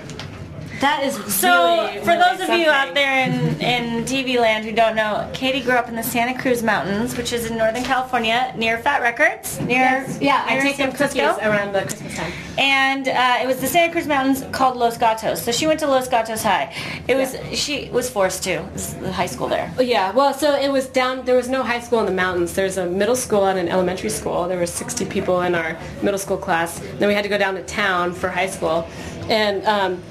That 0.81 1.03
is 1.05 1.15
So, 1.35 1.49
really, 1.87 1.99
for 2.01 2.07
really 2.13 2.37
those 2.39 2.49
of 2.49 2.55
you 2.59 2.69
out 2.69 2.95
there 2.95 3.27
in, 3.27 3.61
in 3.61 4.05
TV 4.05 4.39
land 4.39 4.65
who 4.65 4.73
don't 4.73 4.97
know, 4.97 5.31
Katie 5.33 5.61
grew 5.61 5.75
up 5.75 5.89
in 5.89 5.95
the 5.97 6.03
Santa 6.03 6.39
Cruz 6.39 6.63
Mountains, 6.63 7.17
which 7.17 7.33
is 7.33 7.51
in 7.51 7.57
Northern 7.57 7.85
California, 7.85 8.53
near 8.57 8.79
Fat 8.79 9.01
Wreck 9.01 9.17
Chords, 9.17 9.61
near 9.61 9.79
Yes. 9.85 10.19
Yeah, 10.21 10.45
I 10.47 10.59
take 10.61 10.77
San 10.77 10.89
them 10.91 10.97
cookies 10.97 11.21
Francisco. 11.23 11.49
around 11.51 11.73
the 11.73 11.83
Christmas 11.83 12.15
time. 12.17 12.33
and 12.59 13.09
uh, 13.09 13.39
it 13.43 13.47
was 13.47 13.61
the 13.61 13.67
Santa 13.67 13.93
Cruz 13.93 14.07
Mountains 14.07 14.45
called 14.53 14.77
Los 14.77 14.99
Gatos. 14.99 15.43
So 15.43 15.53
she 15.53 15.67
went 15.67 15.81
to 15.81 15.87
Los 15.87 16.09
Gatos 16.09 16.43
High. 16.43 16.75
It 17.09 17.15
was 17.17 17.37
she 17.59 17.89
was 17.91 18.11
forced 18.11 18.43
to. 18.45 18.59
Was 18.73 18.95
the 18.95 19.13
high 19.13 19.27
school 19.27 19.49
there. 19.49 19.73
Oh, 19.79 19.83
Yeah, 19.83 20.13
well, 20.13 20.35
so 20.35 20.55
it 20.55 20.71
was 20.71 20.87
down. 20.87 21.25
There 21.25 21.37
was 21.37 21.49
no 21.49 21.63
high 21.63 21.81
school 21.81 22.01
in 22.01 22.07
the 22.07 22.13
mountains. 22.13 22.53
There's 22.55 22.77
a 22.79 22.87
middle 22.87 23.17
school 23.17 23.47
and 23.47 23.59
an 23.59 23.69
elementary 23.69 24.11
school. 24.11 24.47
There 24.49 24.59
were 24.59 24.67
60 24.67 25.05
people 25.07 25.41
in 25.43 25.55
our 25.55 25.79
middle 26.03 26.19
school 26.19 26.37
class. 26.37 26.79
Then 26.99 27.09
we 27.09 27.15
had 27.15 27.23
to 27.23 27.29
go 27.31 27.39
down 27.39 27.55
to 27.55 27.63
town 27.63 28.13
for 28.13 28.29
high 28.29 28.49
school, 28.49 28.87
and 29.29 29.65
um, 29.67 30.03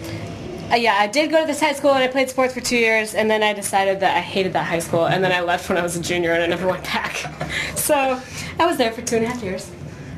uh, 0.73 0.75
yeah, 0.75 0.95
I 0.99 1.07
did 1.07 1.29
go 1.31 1.41
to 1.41 1.47
this 1.47 1.59
high 1.59 1.73
school 1.73 1.91
and 1.91 2.03
I 2.03 2.07
played 2.07 2.29
sports 2.29 2.53
for 2.53 2.61
two 2.61 2.77
years, 2.77 3.13
and 3.15 3.29
then 3.29 3.43
I 3.43 3.53
decided 3.53 3.99
that 3.99 4.17
I 4.17 4.21
hated 4.21 4.53
that 4.53 4.65
high 4.65 4.79
school, 4.79 5.05
and 5.05 5.23
then 5.23 5.31
I 5.31 5.41
left 5.41 5.69
when 5.69 5.77
I 5.77 5.81
was 5.83 5.95
a 5.95 6.01
junior 6.01 6.31
and 6.33 6.43
I 6.43 6.47
never 6.47 6.67
went 6.67 6.83
back. 6.83 7.17
so 7.75 8.19
I 8.59 8.65
was 8.65 8.77
there 8.77 8.91
for 8.91 9.01
two 9.01 9.17
and 9.17 9.25
a 9.25 9.29
half 9.29 9.43
years. 9.43 9.69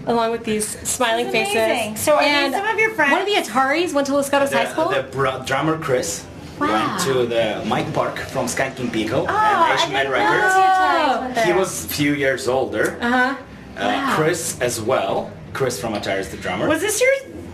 Along 0.07 0.31
with 0.31 0.43
these 0.43 0.67
smiling 0.87 1.31
This 1.31 1.47
is 1.49 1.53
faces. 1.55 1.99
So 2.03 2.13
are 2.15 2.23
these 2.23 2.29
and 2.31 2.53
some 2.53 2.67
of 2.67 2.79
your 2.79 2.91
friends? 2.91 3.11
One 3.11 3.21
of 3.21 3.27
the 3.27 3.33
Ataris 3.33 3.91
went 3.91 4.05
to 4.07 4.13
Los 4.13 4.29
Gatos 4.29 4.53
High 4.53 4.71
School. 4.71 4.89
The, 4.89 5.01
the 5.01 5.07
br- 5.11 5.43
drummer 5.45 5.79
Chris 5.79 6.25
Wow. 6.59 6.67
went 6.67 7.01
to 7.05 7.25
the 7.25 7.63
Mike 7.65 7.91
Park 7.93 8.17
from 8.19 8.45
Skankin' 8.45 8.93
Pickle 8.93 9.25
Oh, 9.27 9.35
and 9.35 9.79
Asian 9.79 9.91
Man 9.91 10.09
Records. 10.11 11.41
He 11.43 11.51
was 11.53 11.85
a 11.85 11.87
few 11.89 12.13
years 12.13 12.47
older. 12.47 12.97
uh-huh. 13.01 13.35
Uh, 13.77 14.15
Chris 14.15 14.61
as 14.61 14.79
well. 14.79 15.31
Chris 15.53 15.81
from 15.81 15.93
Ataris, 15.93 16.29
the 16.31 16.37
drummer. 16.37 16.67
Was 16.67 16.79
this 16.81 17.01
your 17.01 17.11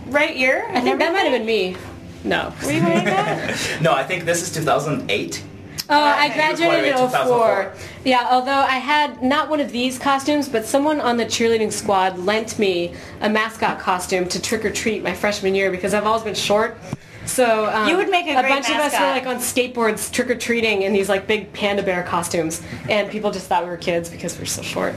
right 0.08 0.36
year? 0.36 0.66
I 0.70 0.80
think 0.82 0.98
that 1.00 1.12
might 1.12 1.22
have 1.22 1.32
been 1.32 1.46
me. 1.46 1.76
No. 2.24 2.52
Were 2.64 2.72
you 2.72 2.82
wearing 2.82 3.04
that? 3.04 3.78
no, 3.82 3.92
I 3.92 4.04
think 4.04 4.24
this 4.24 4.42
is 4.42 4.52
2008. 4.52 5.44
Oh, 5.90 5.94
I 6.00 6.26
Okay. 6.26 6.34
graduated 6.36 6.84
in 6.90 6.96
04. 6.96 7.06
2004. 7.08 7.72
Yeah, 8.04 8.28
although 8.30 8.50
I 8.52 8.78
had 8.78 9.22
not 9.22 9.50
one 9.50 9.60
of 9.60 9.72
these 9.72 9.98
costumes, 9.98 10.48
but 10.48 10.64
someone 10.64 11.00
on 11.00 11.16
the 11.16 11.24
cheerleading 11.26 11.72
squad 11.72 12.18
lent 12.18 12.58
me 12.58 12.94
a 13.20 13.28
mascot 13.28 13.78
costume 13.78 14.28
to 14.28 14.40
trick 14.40 14.64
or 14.64 14.70
treat 14.70 15.02
my 15.02 15.12
freshman 15.12 15.54
year 15.54 15.70
because 15.70 15.92
I've 15.92 16.06
always 16.06 16.22
been 16.22 16.34
short. 16.34 16.78
So 17.26 17.66
um, 17.66 17.88
You 17.88 17.96
would 17.96 18.08
make 18.10 18.26
a 18.26 18.34
great 18.34 18.48
bunch 18.48 18.68
of 18.70 18.76
us 18.76 18.92
were 18.92 19.06
like 19.06 19.26
on 19.26 19.36
skateboards 19.36 20.10
trick 20.10 20.30
or 20.30 20.34
treating 20.34 20.82
in 20.82 20.92
these 20.92 21.08
like 21.08 21.26
big 21.26 21.52
panda 21.52 21.82
bear 21.82 22.02
costumes, 22.02 22.62
and 22.88 23.10
people 23.10 23.30
just 23.30 23.46
thought 23.46 23.62
we 23.64 23.70
were 23.70 23.76
kids 23.76 24.08
because 24.08 24.34
we 24.34 24.40
were 24.40 24.46
so 24.46 24.62
short. 24.62 24.94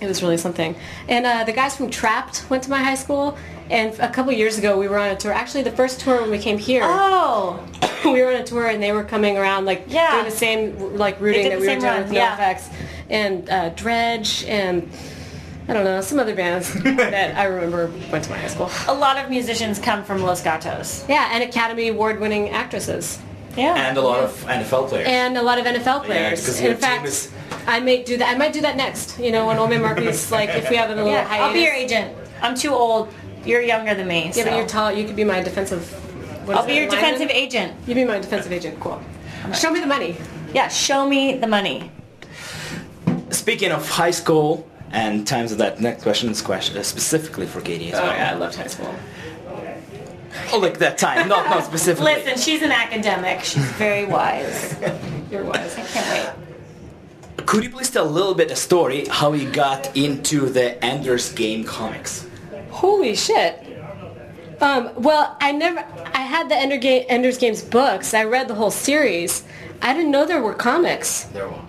It 0.00 0.06
was 0.06 0.22
really 0.22 0.36
something. 0.36 0.76
And 1.08 1.26
uh, 1.26 1.44
the 1.44 1.52
guys 1.52 1.76
from 1.76 1.90
Trapt 1.90 2.48
went 2.50 2.62
to 2.64 2.70
my 2.70 2.82
high 2.82 2.94
school, 2.94 3.36
and 3.70 3.98
a 3.98 4.08
couple 4.08 4.32
years 4.32 4.56
ago 4.58 4.78
we 4.78 4.86
were 4.88 4.98
on 4.98 5.08
a 5.10 5.16
tour. 5.16 5.32
Actually, 5.32 5.64
the 5.64 5.72
first 5.72 6.00
tour 6.00 6.20
when 6.20 6.30
we 6.30 6.38
came 6.38 6.56
here 6.58 6.82
Oh, 6.84 7.58
we 8.04 8.22
were 8.22 8.28
on 8.28 8.36
a 8.36 8.44
tour 8.44 8.66
and 8.68 8.82
they 8.82 8.92
were 8.92 9.04
coming 9.04 9.36
around 9.36 9.64
like 9.64 9.84
Yeah. 9.88 10.12
doing 10.12 10.24
the 10.24 10.30
same 10.30 10.96
like 10.96 11.20
rooting 11.20 11.42
did 11.42 11.52
that 11.52 11.60
we 11.60 11.66
were 11.66 11.72
doing 11.74 11.82
run, 11.84 12.02
with 12.04 12.12
yeah. 12.12 12.36
NoFX 12.36 12.72
and 13.10 13.50
uh, 13.50 13.70
Dredg 13.70 14.48
and 14.48 14.88
I 15.68 15.74
don't 15.74 15.84
know 15.84 16.00
some 16.00 16.18
other 16.18 16.34
bands 16.34 16.72
that 16.82 17.36
I 17.36 17.44
remember 17.44 17.90
went 18.10 18.24
to 18.24 18.30
my 18.30 18.38
high 18.38 18.46
school. 18.48 18.70
a 18.86 18.94
lot 18.94 19.18
of 19.22 19.28
musicians 19.28 19.78
come 19.78 20.02
from 20.04 20.22
Los 20.22 20.42
Gatos. 20.42 21.04
Yeah, 21.08 21.28
and 21.32 21.42
Academy 21.42 21.88
Award 21.88 22.20
winning 22.20 22.48
actresses 22.50 23.18
Yeah. 23.56 23.88
And 23.88 23.98
a 23.98 24.00
lot 24.00 24.20
of 24.20 24.30
NFL 24.44 24.88
players. 24.88 25.08
and 25.08 25.36
a 25.36 25.42
lot 25.42 25.58
of 25.58 25.64
NFL 25.66 26.04
players. 26.04 26.44
'cause 26.44 26.60
your 26.60 26.72
In 26.72 26.78
fact, 26.78 27.06
is- 27.06 27.30
I 27.66 27.80
may 27.80 28.02
do 28.02 28.16
that. 28.18 28.34
I 28.34 28.38
might 28.38 28.52
do 28.52 28.60
that 28.62 28.76
next. 28.76 29.18
You 29.18 29.32
know, 29.32 29.46
when 29.46 29.58
Old 29.58 29.70
Man 29.70 29.82
like 30.30 30.50
if 30.50 30.70
we 30.70 30.76
have 30.76 30.90
a 30.90 30.94
little 30.94 31.10
yeah, 31.10 31.24
hiatus. 31.24 31.46
I'll 31.46 31.52
be 31.52 31.60
your 31.60 31.74
agent. 31.74 32.16
I'm 32.40 32.54
too 32.54 32.72
old. 32.72 33.08
You're 33.44 33.62
younger 33.62 33.94
than 33.94 34.06
me. 34.08 34.26
Yeah, 34.26 34.32
so. 34.32 34.44
but 34.44 34.56
you're 34.56 34.66
tall. 34.66 34.92
You 34.92 35.04
could 35.04 35.16
be 35.16 35.24
my 35.24 35.42
defensive. 35.42 35.82
what 36.46 36.56
I'll 36.56 36.62
is 36.62 36.66
be 36.66 36.72
it, 36.72 36.76
your 36.76 36.88
lineman? 36.90 37.04
defensive 37.12 37.30
agent. 37.30 37.74
You 37.86 37.94
be 37.94 38.04
my 38.04 38.18
defensive 38.18 38.52
agent. 38.52 38.80
Cool. 38.80 39.00
Show 39.54 39.70
me 39.70 39.80
the 39.80 39.86
money. 39.86 40.16
Yeah, 40.54 40.68
show 40.68 41.08
me 41.08 41.36
the 41.36 41.46
money. 41.46 41.90
Speaking 43.30 43.70
of 43.70 43.88
high 43.88 44.10
school 44.10 44.66
and 44.90 45.26
times 45.26 45.52
of 45.52 45.58
that, 45.58 45.80
next 45.80 46.02
question 46.02 46.30
is 46.30 46.40
question 46.40 46.76
uh, 46.76 46.82
specifically 46.82 47.46
for 47.46 47.60
Katie 47.60 47.92
as 47.92 47.98
Oh 48.00 48.04
yeah, 48.04 48.32
I 48.32 48.34
loved 48.34 48.56
high 48.56 48.66
school. 48.66 48.94
Oh, 50.52 50.58
like 50.58 50.78
that 50.78 50.98
time, 50.98 51.28
not 51.28 51.48
not 51.50 51.64
specifically. 51.64 52.14
Listen, 52.14 52.38
she's 52.38 52.62
an 52.62 52.72
academic. 52.72 53.40
She's 53.44 53.64
very 53.72 54.04
wise. 54.06 54.76
You're 55.30 55.44
wise. 55.44 55.76
I 55.76 55.82
can't 55.82 56.36
wait. 56.36 57.46
Could 57.46 57.64
you 57.64 57.70
please 57.70 57.90
tell 57.90 58.06
a 58.06 58.10
little 58.10 58.34
bit 58.34 58.50
a 58.50 58.56
story 58.56 59.06
how 59.06 59.32
you 59.32 59.50
got 59.50 59.96
into 59.96 60.46
the 60.50 60.82
Ender's 60.84 61.32
Game 61.32 61.64
comics? 61.64 62.26
Holy 62.70 63.14
shit. 63.16 63.64
Um, 64.60 64.90
well, 64.96 65.36
I 65.40 65.52
never. 65.52 65.80
I 66.14 66.20
had 66.22 66.48
the 66.48 66.56
Ender 66.56 66.76
Ga- 66.78 67.06
Ender's 67.06 67.38
Games 67.38 67.62
books. 67.62 68.12
I 68.12 68.24
read 68.24 68.48
the 68.48 68.54
whole 68.54 68.70
series. 68.70 69.44
I 69.82 69.94
didn't 69.94 70.10
know 70.10 70.26
there 70.26 70.42
were 70.42 70.54
comics. 70.54 71.24
There 71.24 71.48
one. 71.48 71.66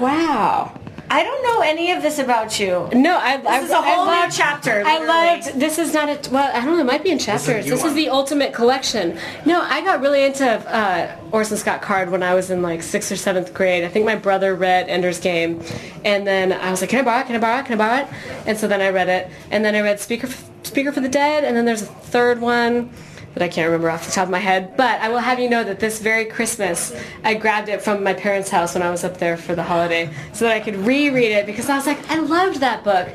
Wow. 0.00 0.78
I 1.12 1.22
don't 1.22 1.42
know 1.42 1.60
any 1.60 1.90
of 1.92 2.00
this 2.00 2.18
about 2.18 2.58
you. 2.58 2.88
No, 2.94 3.18
I. 3.18 3.34
I, 3.34 3.60
This 3.60 3.64
is 3.66 3.70
a 3.70 3.82
whole 3.82 4.08
I 4.08 4.14
new 4.14 4.22
loved, 4.22 4.34
chapter. 4.34 4.82
I 4.84 4.98
literally. 4.98 5.06
loved. 5.08 5.60
This 5.60 5.78
is 5.78 5.92
not 5.92 6.08
a. 6.08 6.30
Well, 6.30 6.50
I 6.54 6.64
don't 6.64 6.74
know. 6.74 6.80
It 6.80 6.86
might 6.86 7.04
be 7.04 7.10
in 7.10 7.18
chapters. 7.18 7.66
you 7.66 7.72
This 7.72 7.84
is 7.84 7.92
the 7.92 8.08
ultimate 8.08 8.54
collection. 8.54 9.18
No, 9.44 9.60
I 9.60 9.82
got 9.82 10.00
really 10.00 10.24
into 10.24 10.46
uh, 10.46 11.14
Orson 11.30 11.58
Scott 11.58 11.82
Card 11.82 12.10
when 12.10 12.22
I 12.22 12.32
was 12.34 12.50
in 12.50 12.62
like 12.62 12.82
sixth 12.82 13.12
or 13.12 13.16
seventh 13.16 13.52
grade. 13.52 13.84
I 13.84 13.88
think 13.88 14.06
my 14.06 14.16
brother 14.16 14.54
read 14.54 14.88
Ender's 14.88 15.20
Game, 15.20 15.62
and 16.02 16.26
then 16.26 16.50
I 16.50 16.70
was 16.70 16.80
like, 16.80 16.88
"Can 16.88 17.00
I 17.00 17.02
borrow 17.02 17.20
it? 17.20 17.26
Can 17.26 17.36
I 17.36 17.38
borrow 17.40 17.58
it? 17.60 17.66
Can 17.66 17.78
I 17.78 17.84
borrow 17.84 18.02
it?" 18.04 18.46
And 18.46 18.56
so 18.56 18.66
then 18.66 18.80
I 18.80 18.88
read 18.88 19.10
it, 19.10 19.28
and 19.50 19.62
then 19.62 19.74
I 19.74 19.82
read 19.82 20.00
Speaker 20.00 20.28
Speaker 20.62 20.92
for 20.92 21.00
the 21.00 21.10
Dead, 21.10 21.44
and 21.44 21.54
then 21.54 21.66
there's 21.66 21.82
a 21.82 21.86
third 21.86 22.40
one 22.40 22.88
that 23.34 23.42
I 23.42 23.48
can't 23.48 23.66
remember 23.66 23.90
off 23.90 24.06
the 24.06 24.12
top 24.12 24.24
of 24.24 24.30
my 24.30 24.38
head. 24.38 24.76
But 24.76 25.00
I 25.00 25.08
will 25.08 25.18
have 25.18 25.38
you 25.38 25.48
know 25.48 25.64
that 25.64 25.80
this 25.80 26.00
very 26.00 26.24
Christmas, 26.26 26.94
I 27.24 27.34
grabbed 27.34 27.68
it 27.68 27.82
from 27.82 28.02
my 28.02 28.14
parents' 28.14 28.50
house 28.50 28.74
when 28.74 28.82
I 28.82 28.90
was 28.90 29.04
up 29.04 29.18
there 29.18 29.36
for 29.36 29.54
the 29.54 29.62
holiday, 29.62 30.10
so 30.32 30.44
that 30.44 30.54
I 30.54 30.60
could 30.60 30.76
reread 30.76 31.32
it 31.32 31.46
because 31.46 31.68
I 31.68 31.76
was 31.76 31.86
like, 31.86 32.10
I 32.10 32.18
loved 32.18 32.60
that 32.60 32.84
book. 32.84 33.08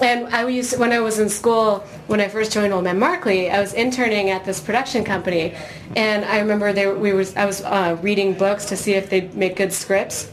And 0.00 0.28
I 0.34 0.46
used 0.48 0.78
when 0.78 0.92
I 0.92 1.00
was 1.00 1.18
in 1.18 1.28
school 1.28 1.84
when 2.06 2.20
I 2.20 2.28
first 2.28 2.52
joined 2.52 2.72
Old 2.72 2.84
Man 2.84 2.98
Markley, 2.98 3.50
I 3.50 3.60
was 3.60 3.74
interning 3.74 4.30
at 4.30 4.44
this 4.44 4.60
production 4.60 5.04
company, 5.04 5.54
and 5.96 6.24
I 6.24 6.38
remember 6.38 6.72
they 6.72 6.86
we 6.86 7.12
was 7.12 7.36
I 7.36 7.44
was 7.44 7.62
uh, 7.62 7.98
reading 8.00 8.34
books 8.34 8.66
to 8.66 8.76
see 8.76 8.94
if 8.94 9.10
they'd 9.10 9.34
make 9.34 9.56
good 9.56 9.72
scripts. 9.72 10.30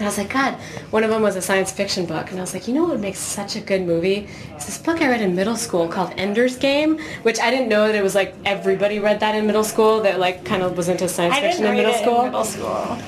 And 0.00 0.06
I 0.06 0.08
was 0.08 0.16
like, 0.16 0.30
God, 0.32 0.54
one 0.92 1.04
of 1.04 1.10
them 1.10 1.20
was 1.20 1.36
a 1.36 1.42
science 1.42 1.70
fiction 1.70 2.06
book. 2.06 2.30
And 2.30 2.38
I 2.38 2.40
was 2.40 2.54
like, 2.54 2.66
you 2.66 2.72
know 2.72 2.84
what 2.84 2.92
would 2.92 3.00
make 3.02 3.16
such 3.16 3.54
a 3.56 3.60
good 3.60 3.82
movie? 3.82 4.28
It's 4.54 4.64
this 4.64 4.78
book 4.78 5.02
I 5.02 5.08
read 5.10 5.20
in 5.20 5.34
middle 5.36 5.56
school 5.56 5.88
called 5.88 6.14
Ender's 6.16 6.56
Game, 6.56 6.98
which 7.20 7.38
I 7.38 7.50
didn't 7.50 7.68
know 7.68 7.86
that 7.86 7.94
it 7.94 8.02
was 8.02 8.14
like 8.14 8.34
everybody 8.46 8.98
read 8.98 9.20
that 9.20 9.34
in 9.34 9.44
middle 9.46 9.62
school 9.62 10.00
that 10.00 10.18
like 10.18 10.42
kind 10.46 10.62
of 10.62 10.74
was 10.74 10.88
into 10.88 11.06
science 11.06 11.34
I 11.34 11.42
fiction 11.42 11.64
in 11.66 11.72
read 11.72 11.76
middle 11.76 11.92
it 11.92 11.98
school. 12.00 12.20
in 12.20 12.24
middle 12.28 12.44
school. 12.44 12.98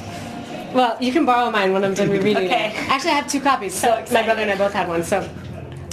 Well, 0.74 0.98
you 1.00 1.12
can 1.12 1.24
borrow 1.24 1.50
mine 1.50 1.72
when 1.72 1.82
I'm 1.82 1.94
done 1.94 2.10
rereading 2.10 2.44
Okay. 2.44 2.66
it. 2.76 2.90
Actually, 2.90 3.12
I 3.12 3.14
have 3.14 3.26
two 3.26 3.40
copies. 3.40 3.72
So 3.72 4.04
So 4.04 4.12
my 4.12 4.22
brother 4.22 4.42
and 4.42 4.50
I 4.50 4.56
both 4.58 4.74
had 4.74 4.86
one. 4.86 5.02
So 5.02 5.26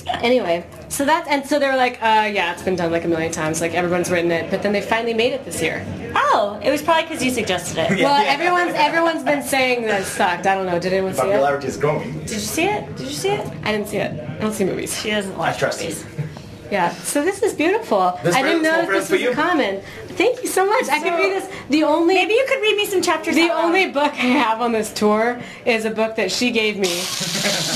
anyway, 0.08 0.66
so 0.90 1.06
that 1.06 1.28
and 1.28 1.46
so 1.46 1.60
they 1.60 1.68
were 1.68 1.76
like, 1.78 2.02
uh, 2.02 2.30
yeah, 2.34 2.52
it's 2.52 2.64
been 2.64 2.76
done 2.76 2.92
like 2.92 3.06
a 3.06 3.08
million 3.08 3.32
times. 3.32 3.62
Like 3.62 3.74
everyone's 3.74 4.10
written 4.12 4.32
it, 4.32 4.50
but 4.52 4.62
then 4.64 4.74
they 4.74 4.82
finally 4.82 5.14
made 5.14 5.34
it 5.34 5.46
this 5.46 5.62
year. 5.62 5.86
Oh, 6.16 6.60
it 6.64 6.72
was 6.72 6.82
probably 6.82 7.04
because 7.04 7.24
you 7.24 7.32
suggested 7.32 7.78
it. 7.78 8.04
Well, 8.04 8.24
everyone's 8.28 8.74
everyone's 8.76 9.24
been 9.24 9.44
saying 9.44 9.84
that 9.84 10.02
it 10.02 10.06
sucked. 10.06 10.46
I 10.48 10.56
don't 10.56 10.66
know. 10.66 10.80
Did 10.80 10.94
anyone 10.94 11.14
see 11.14 11.22
it? 11.22 11.24
Popularity 11.26 11.68
is 11.68 11.78
growing. 11.78 12.12
Did 12.22 12.32
you 12.32 12.40
see 12.40 12.66
it? 12.66 12.96
Did 12.98 13.08
you 13.08 13.14
see 13.14 13.30
it? 13.30 13.48
I 13.64 13.72
didn't 13.72 13.88
see 13.88 13.98
it. 13.98 14.20
I 14.20 14.38
don't 14.40 14.54
see 14.54 14.66
movies. 14.66 15.00
She 15.00 15.12
doesn't 15.12 15.38
watch 15.38 15.56
I 15.56 15.60
trust 15.60 15.82
movies. 15.82 16.04
you. 16.18 16.24
Yeah. 16.72 16.92
So 16.94 17.24
this 17.24 17.42
is 17.42 17.54
beautiful. 17.54 18.20
This 18.24 18.36
I 18.36 18.42
didn't 18.44 18.64
know 18.64 18.82
that 18.82 18.90
this 18.90 19.10
was 19.10 19.22
you. 19.22 19.32
common. 19.34 19.82
Thank 20.20 20.44
you 20.44 20.50
so 20.50 20.66
much. 20.66 20.90
I 20.90 21.00
could 21.00 21.14
read 21.18 21.32
this. 21.32 21.50
The 21.70 21.84
only 21.84 22.14
Maybe 22.14 22.34
you 22.34 22.46
could 22.46 22.62
read 22.62 22.76
me 22.76 22.86
some 22.86 23.02
chapters. 23.02 23.36
The 23.36 23.50
out 23.50 23.64
only 23.64 23.90
book 23.90 24.12
I 24.12 24.28
have 24.44 24.60
on 24.60 24.74
this 24.74 24.92
tour 24.92 25.42
is 25.66 25.86
a 25.86 25.92
book 25.92 26.18
that 26.18 26.30
she 26.30 26.52
gave 26.52 26.76
me 26.76 26.90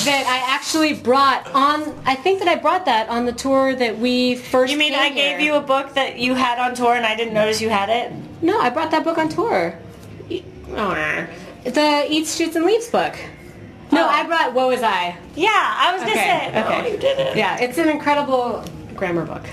that 0.04 0.26
I 0.28 0.54
actually 0.54 0.94
brought 0.94 1.48
on. 1.56 1.98
I 2.06 2.16
think 2.16 2.40
that 2.40 2.50
I 2.50 2.56
brought 2.56 2.84
that 2.84 3.08
on 3.08 3.26
the 3.26 3.32
tour 3.32 3.74
that 3.76 3.98
we 3.98 4.36
first. 4.36 4.74
You 4.74 4.78
mean 4.78 4.94
I 4.94 5.10
gave 5.12 5.40
you 5.40 5.54
a 5.56 5.62
book 5.62 5.94
that 5.94 6.20
you 6.20 6.34
had 6.34 6.60
on 6.60 6.76
tour 6.76 6.96
and 6.96 7.06
I 7.06 7.16
didn't 7.16 7.34
notice 7.34 7.62
you 7.62 7.70
had 7.70 7.88
it? 7.88 8.12
No, 8.42 8.60
I 8.60 8.70
brought 8.70 8.92
that 8.92 9.06
book 9.06 9.18
on 9.18 9.30
tour. 9.30 9.80
Oh, 10.76 10.92
eh. 10.92 11.26
the 11.64 12.08
Eats, 12.10 12.36
Shoots, 12.36 12.58
and 12.58 12.66
Leaves 12.66 12.90
book. 12.90 13.16
No, 13.94 14.04
Oh. 14.04 14.10
I 14.10 14.26
brought 14.26 14.54
Woe 14.54 14.70
Is 14.72 14.84
I. 14.84 15.16
Yeah, 15.36 15.50
I 15.50 15.94
was 15.94 16.02
gonna 16.02 16.12
Okay, 16.12 16.50
say. 16.52 16.52
Oh, 16.56 16.66
okay. 16.66 16.82
Oh, 16.82 16.92
you 16.92 16.98
did 16.98 17.20
it. 17.20 17.38
Yeah, 17.38 17.58
it's 17.62 17.78
an 17.78 17.88
incredible 17.88 18.66
grammar 18.98 19.26
book. 19.26 19.46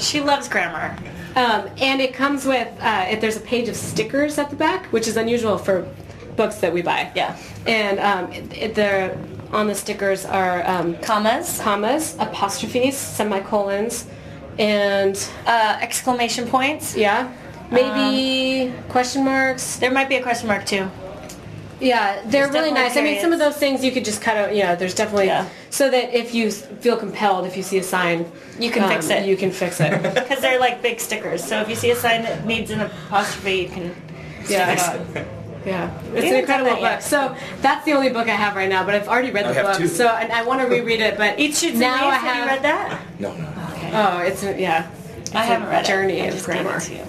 She 0.00 0.20
loves 0.20 0.48
grammar. 0.48 0.96
Um, 1.38 1.70
and 1.78 2.00
it 2.00 2.14
comes 2.14 2.44
with, 2.44 2.68
uh, 2.80 3.06
if 3.08 3.20
there's 3.20 3.36
a 3.36 3.40
page 3.40 3.68
of 3.68 3.76
stickers 3.76 4.38
at 4.38 4.50
the 4.50 4.56
back, 4.56 4.86
which 4.86 5.06
is 5.06 5.16
unusual 5.16 5.56
for 5.56 5.86
books 6.34 6.56
that 6.56 6.72
we 6.72 6.82
buy. 6.82 7.12
Yeah. 7.14 7.38
And 7.66 8.00
um, 8.00 8.32
it, 8.32 8.58
it, 8.58 8.74
they're, 8.74 9.16
on 9.52 9.68
the 9.68 9.74
stickers 9.74 10.26
are 10.26 10.66
um, 10.66 10.96
Commas, 10.98 11.60
commas, 11.60 12.16
apostrophes, 12.18 12.96
semicolons, 12.96 14.06
and 14.58 15.16
uh, 15.46 15.78
exclamation 15.80 16.48
points. 16.48 16.96
yeah, 16.96 17.32
maybe 17.70 18.74
question 18.88 19.24
marks. 19.24 19.76
There 19.76 19.92
might 19.92 20.08
be 20.08 20.16
a 20.16 20.22
question 20.22 20.48
mark 20.48 20.66
too. 20.66 20.90
Yeah, 21.80 22.14
they're 22.22 22.30
There's 22.30 22.52
really 22.52 22.70
definitely 22.70 22.70
nice. 22.72 22.96
I 22.96 23.02
mean, 23.02 23.20
some 23.20 23.32
of 23.32 23.38
those 23.38 23.56
things 23.56 23.84
you 23.84 23.92
could 23.92 24.04
just 24.04 24.20
cut 24.20 24.36
out. 24.36 24.54
You 24.54 24.64
know, 24.64 24.74
there's 24.76 24.94
definitely 24.94 25.26
Yeah. 25.26 25.48
so 25.70 25.88
that 25.90 26.12
if 26.12 26.34
you 26.34 26.48
s- 26.48 26.62
feel 26.80 26.96
compelled, 26.96 27.46
if 27.46 27.56
you 27.56 27.62
see 27.62 27.78
a 27.78 27.82
sign, 27.84 28.30
You 28.58 28.70
can 28.70 28.88
fix 28.88 29.06
um, 29.06 29.12
it. 29.18 29.26
You 29.26 29.36
can 29.36 29.52
fix 29.52 29.80
it. 29.80 29.92
Because 30.14 30.40
they're 30.40 30.58
like 30.58 30.82
big 30.82 30.98
stickers. 30.98 31.42
So 31.44 31.60
if 31.60 31.68
you 31.68 31.76
see 31.76 31.90
a 31.92 31.96
sign 31.96 32.22
that 32.22 32.44
needs 32.46 32.70
an 32.72 32.80
apostrophe, 32.80 33.54
you 33.62 33.68
can 33.68 33.94
yeah. 34.48 34.74
stick 34.76 35.00
it 35.14 35.18
on. 35.18 35.26
Yeah, 35.66 35.90
it's 35.90 36.06
haven't 36.14 36.24
an 36.32 36.34
incredible 36.36 36.70
that 36.70 36.74
book. 36.76 36.82
yet. 36.82 37.02
So 37.02 37.36
that's 37.60 37.84
the 37.84 37.92
only 37.92 38.08
book 38.10 38.26
I 38.28 38.34
have 38.34 38.56
right 38.56 38.68
now, 38.68 38.84
but 38.84 38.94
I've 38.94 39.06
already 39.08 39.30
read 39.30 39.44
I 39.44 39.48
the 39.48 39.54
have 39.54 39.66
book. 39.66 39.76
two. 39.76 39.86
So 39.88 40.08
and 40.08 40.32
I 40.32 40.42
want 40.44 40.60
to 40.62 40.66
reread 40.66 41.00
it, 41.00 41.16
but 41.18 41.38
Each 41.38 41.56
shoots 41.58 41.72
and 41.72 41.80
now 41.80 41.94
leaves. 41.94 42.16
I 42.16 42.16
Have 42.16 42.34
have. 42.34 42.44
you 42.44 42.50
read 42.50 42.62
that? 42.62 43.00
No, 43.20 43.32
no. 43.34 43.42
no. 43.42 43.90
Oh, 43.92 44.18
it's 44.22 44.42
a, 44.44 44.58
yeah. 44.58 44.88
It's 45.20 45.34
I 45.34 45.42
haven't 45.44 45.68
a 45.68 45.70
read 45.70 45.84
journey 45.84 46.20
it. 46.20 46.24
I 46.24 46.26
of 46.28 46.34
just 46.34 46.46
gave 46.46 46.56
it 46.56 46.62
grammar. 46.62 46.80
to 46.80 46.94
you. 46.94 47.02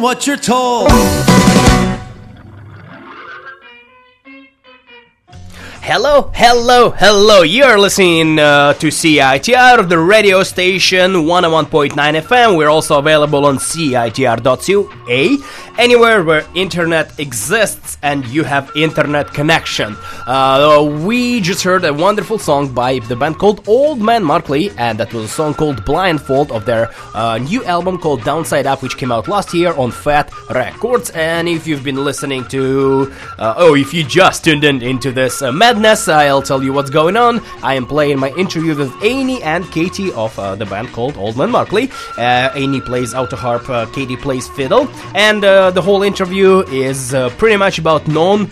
Doing 0.00 0.02
what 0.02 0.26
you're 0.26 0.36
told. 0.36 0.90
Hello, 5.82 6.30
hello, 6.34 6.90
hello. 6.90 7.42
You're 7.42 7.78
listening 7.78 8.38
uh, 8.38 8.74
to 8.74 8.88
CITR, 8.88 9.88
the 9.88 9.98
radio 9.98 10.42
station 10.42 11.12
101.9 11.12 11.90
FM. 11.92 12.56
We're 12.56 12.68
also 12.68 12.98
available 12.98 13.44
on 13.44 13.56
CITR.ca, 13.56 15.36
anywhere 15.78 16.22
where 16.22 16.46
internet 16.54 17.18
exists 17.18 17.98
and 18.02 18.24
you 18.26 18.44
have 18.44 18.70
internet 18.76 19.32
connection. 19.34 19.96
Uh, 20.30 20.84
we 21.04 21.40
just 21.40 21.64
heard 21.64 21.84
a 21.84 21.92
wonderful 21.92 22.38
song 22.38 22.72
by 22.72 23.00
the 23.00 23.16
band 23.16 23.36
called 23.36 23.66
Old 23.66 24.00
Man 24.00 24.22
Markley, 24.22 24.70
and 24.78 24.96
that 25.00 25.12
was 25.12 25.24
a 25.24 25.28
song 25.28 25.54
called 25.54 25.84
Blindfold 25.84 26.52
of 26.52 26.64
their 26.64 26.94
uh, 27.16 27.38
new 27.38 27.64
album 27.64 27.98
called 27.98 28.22
Downside 28.22 28.64
Up, 28.64 28.80
which 28.80 28.96
came 28.96 29.10
out 29.10 29.26
last 29.26 29.52
year 29.52 29.72
on 29.72 29.90
Fat 29.90 30.32
Wreck 30.50 30.74
Chords. 30.74 31.10
And 31.10 31.48
if 31.48 31.66
you've 31.66 31.82
been 31.82 32.04
listening 32.04 32.44
to, 32.44 33.12
uh, 33.40 33.54
oh, 33.56 33.74
if 33.74 33.92
you 33.92 34.04
just 34.04 34.44
tuned 34.44 34.62
in 34.62 34.82
into 34.82 35.10
this 35.10 35.42
uh, 35.42 35.50
madness, 35.50 36.06
I'll 36.06 36.42
tell 36.42 36.62
you 36.62 36.72
what's 36.72 36.90
going 36.90 37.16
on. 37.16 37.40
I 37.64 37.74
am 37.74 37.84
playing 37.84 38.20
my 38.20 38.30
interview 38.34 38.76
with 38.76 38.92
Annie 39.02 39.42
and 39.42 39.68
Katie 39.72 40.12
of 40.12 40.38
uh, 40.38 40.54
the 40.54 40.64
band 40.64 40.92
called 40.92 41.16
Old 41.16 41.36
Man 41.36 41.50
Markley. 41.50 41.90
Uh, 42.16 42.52
Annie 42.54 42.80
plays 42.80 43.14
auto 43.14 43.34
harp, 43.34 43.66
Katie 43.92 44.16
plays 44.16 44.48
fiddle, 44.50 44.88
and 45.16 45.42
the 45.42 45.82
whole 45.82 46.04
interview 46.04 46.60
is 46.68 47.16
pretty 47.36 47.56
much 47.56 47.80
about 47.80 48.06
non 48.06 48.48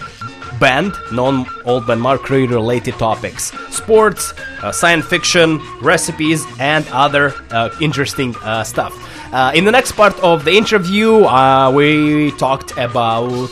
band, 0.58 0.94
non 1.12 1.46
Old 1.64 1.86
Man 1.88 2.00
Markley 2.00 2.46
related 2.46 2.94
topics 2.94 3.52
sports, 3.70 4.34
uh, 4.62 4.72
science 4.72 5.06
fiction, 5.06 5.60
recipes, 5.80 6.44
and 6.58 6.86
other 6.92 7.34
uh, 7.50 7.70
interesting 7.80 8.34
uh, 8.42 8.64
stuff. 8.64 8.92
Uh, 9.32 9.52
in 9.54 9.64
the 9.64 9.70
next 9.72 9.92
part 9.92 10.18
of 10.20 10.44
the 10.44 10.52
interview, 10.52 11.24
uh, 11.24 11.70
we 11.70 12.30
talked 12.32 12.72
about 12.78 13.48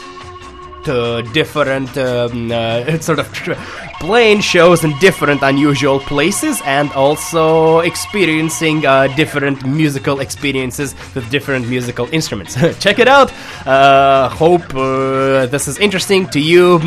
uh, 0.89 1.22
different 1.32 1.97
um, 1.97 2.51
uh, 2.53 2.99
sort 3.01 3.18
of 3.18 3.32
playing 4.01 4.41
shows 4.41 4.84
in 4.84 4.97
different 4.99 5.43
unusual 5.43 6.01
places 6.01 6.61
and 6.64 6.91
also 6.93 7.80
experiencing 7.80 8.84
uh, 8.87 9.07
different 9.16 9.66
musical 9.66 10.20
experiences 10.20 10.95
with 11.14 11.28
different 11.30 11.68
musical 11.68 12.09
instruments. 12.12 12.55
Check 12.78 12.99
it 12.99 13.09
out. 13.09 13.32
Uh, 13.66 14.28
hope 14.28 14.74
uh, 14.74 15.47
this 15.47 15.68
is 15.68 15.78
interesting 15.78 16.26
to 16.28 16.41
you. 16.41 16.78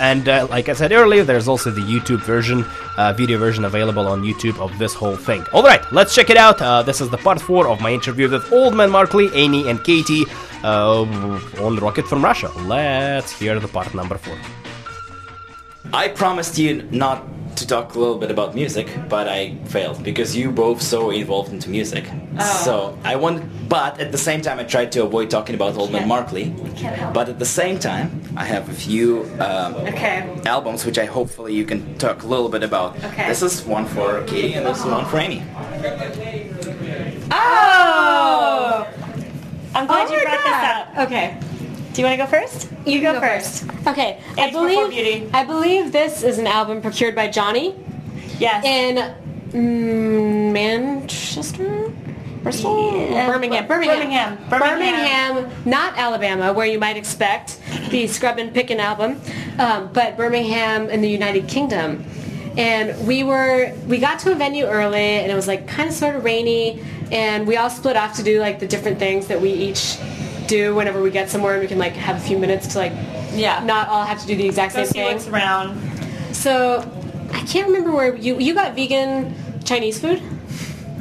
And 0.00 0.28
uh, 0.28 0.46
like 0.48 0.70
I 0.70 0.72
said 0.72 0.92
earlier, 0.92 1.24
there's 1.24 1.46
also 1.46 1.70
the 1.70 1.82
YouTube 1.82 2.22
version, 2.22 2.64
uh, 2.96 3.12
video 3.12 3.38
version 3.38 3.66
available 3.66 4.08
on 4.08 4.22
YouTube 4.22 4.58
of 4.58 4.76
this 4.78 4.94
whole 4.94 5.14
thing. 5.14 5.44
All 5.52 5.62
right, 5.62 5.82
let's 5.92 6.14
check 6.14 6.30
it 6.30 6.38
out. 6.38 6.60
Uh, 6.60 6.82
this 6.82 7.02
is 7.02 7.10
the 7.10 7.18
part 7.18 7.40
four 7.40 7.68
of 7.68 7.82
my 7.82 7.92
interview 7.92 8.28
with 8.28 8.50
Old 8.50 8.74
Man 8.74 8.90
Markley, 8.90 9.28
Annie, 9.34 9.68
and 9.68 9.84
Katie 9.84 10.24
uh, 10.64 11.02
on 11.62 11.76
Rocket 11.76 12.06
from 12.06 12.24
Russia. 12.24 12.50
Let's 12.62 13.38
hear 13.38 13.60
the 13.60 13.68
part 13.68 13.94
number 13.94 14.16
four. 14.16 14.38
I 15.92 16.08
promised 16.08 16.56
you 16.56 16.82
not 16.90 17.26
to 17.56 17.66
talk 17.66 17.94
a 17.94 17.98
little 17.98 18.16
bit 18.18 18.30
about 18.30 18.54
music, 18.54 18.88
but 19.08 19.28
I 19.28 19.54
failed 19.66 20.02
because 20.02 20.34
you 20.36 20.50
both 20.50 20.80
so 20.80 21.10
involved 21.10 21.52
into 21.52 21.68
music. 21.70 22.04
So 22.64 22.96
I 23.04 23.16
wanted, 23.16 23.68
but 23.68 23.98
at 24.00 24.12
the 24.12 24.18
same 24.18 24.40
time, 24.40 24.58
I 24.58 24.64
tried 24.64 24.92
to 24.92 25.02
avoid 25.04 25.30
talking 25.30 25.54
about 25.54 25.76
Old 25.76 25.92
Man 25.92 26.06
Markley. 26.08 26.54
But 27.12 27.28
at 27.28 27.38
the 27.38 27.44
same 27.44 27.78
time, 27.78 28.22
I 28.36 28.44
have 28.44 28.68
a 28.68 28.72
few 28.72 29.24
um, 29.40 29.74
Okay. 29.92 30.24
albums 30.46 30.84
which 30.86 30.98
I 30.98 31.04
hopefully 31.06 31.52
you 31.54 31.64
can 31.64 31.96
talk 31.98 32.22
a 32.22 32.26
little 32.26 32.48
bit 32.48 32.62
about. 32.62 32.96
Okay. 33.04 33.28
This 33.28 33.42
is 33.42 33.62
one 33.66 33.84
for 33.86 34.22
Katie 34.24 34.54
and 34.54 34.64
this 34.66 34.78
is 34.78 34.86
one 34.86 35.04
for 35.06 35.18
Annie. 35.18 35.42
Oh! 37.32 38.86
I'm 39.74 39.86
glad 39.86 40.08
Oh 40.08 40.14
you 40.14 40.22
brought 40.22 40.44
God. 40.44 40.46
this 40.46 40.98
up. 40.98 41.06
Okay. 41.06 41.38
Do 41.92 42.02
you 42.02 42.06
want 42.06 42.20
to 42.20 42.24
go 42.24 42.30
first? 42.30 42.68
You 42.86 43.00
go, 43.00 43.14
go 43.14 43.20
first. 43.20 43.64
Okay. 43.86 44.20
I 44.38 44.44
Age 44.46 44.52
before 44.52 44.68
believe 44.68 44.90
beauty. 44.90 45.30
I 45.32 45.44
believe 45.44 45.92
this 45.92 46.22
is 46.22 46.38
an 46.38 46.46
album 46.46 46.80
procured 46.80 47.14
by 47.16 47.28
Johnny 47.28 47.74
Yes. 48.38 48.64
in 48.64 49.14
mm, 49.50 50.52
Manchester, 50.52 51.90
Bristol, 52.42 53.10
Yeah, 53.10 53.26
Birmingham, 53.26 53.66
Birmingham, 53.66 54.36
Birmingham, 54.38 54.48
Birmingham. 54.48 55.34
Birmingham, 55.34 55.52
not 55.68 55.98
Alabama, 55.98 56.52
where 56.52 56.66
you 56.66 56.78
might 56.78 56.96
expect 56.96 57.60
the 57.90 58.06
Scrub 58.06 58.38
and 58.38 58.54
Pickin' 58.54 58.80
album, 58.80 59.20
um, 59.58 59.90
but 59.92 60.16
Birmingham 60.16 60.88
in 60.90 61.02
the 61.02 61.10
United 61.10 61.48
Kingdom. 61.48 62.04
And 62.56 63.06
we 63.06 63.22
were 63.24 63.72
we 63.86 63.98
got 63.98 64.20
to 64.20 64.32
a 64.32 64.34
venue 64.34 64.64
early, 64.64 64.98
and 64.98 65.30
it 65.30 65.34
was 65.34 65.46
like 65.48 65.66
kind 65.68 65.88
of 65.88 65.94
sort 65.94 66.16
of 66.16 66.24
rainy, 66.24 66.82
and 67.12 67.46
we 67.46 67.56
all 67.56 67.70
split 67.70 67.96
off 67.96 68.16
to 68.16 68.22
do 68.22 68.40
like 68.40 68.58
the 68.60 68.66
different 68.66 68.98
things 68.98 69.26
that 69.26 69.40
we 69.40 69.50
each 69.52 69.98
do 70.58 70.74
whenever 70.74 71.00
we 71.02 71.10
get 71.10 71.30
somewhere, 71.30 71.54
and 71.54 71.62
we 71.62 71.68
can 71.68 71.78
like 71.78 71.94
have 71.94 72.16
a 72.16 72.20
few 72.28 72.38
minutes 72.38 72.66
to 72.72 72.78
like 72.78 72.92
Yeah. 73.34 73.62
not 73.64 73.88
all 73.88 74.04
have 74.04 74.20
to 74.22 74.26
do 74.26 74.34
the 74.36 74.46
exact 74.46 74.74
go 74.74 74.82
same 74.84 74.92
see 74.92 74.98
thing. 75.00 75.14
what's 75.14 75.28
around. 75.28 75.68
So 76.32 76.54
I 77.32 77.40
can't 77.52 77.66
remember 77.68 77.92
where 77.92 78.14
you 78.16 78.38
you 78.38 78.52
got 78.54 78.74
vegan 78.74 79.34
Chinese 79.64 79.98
food. 80.00 80.20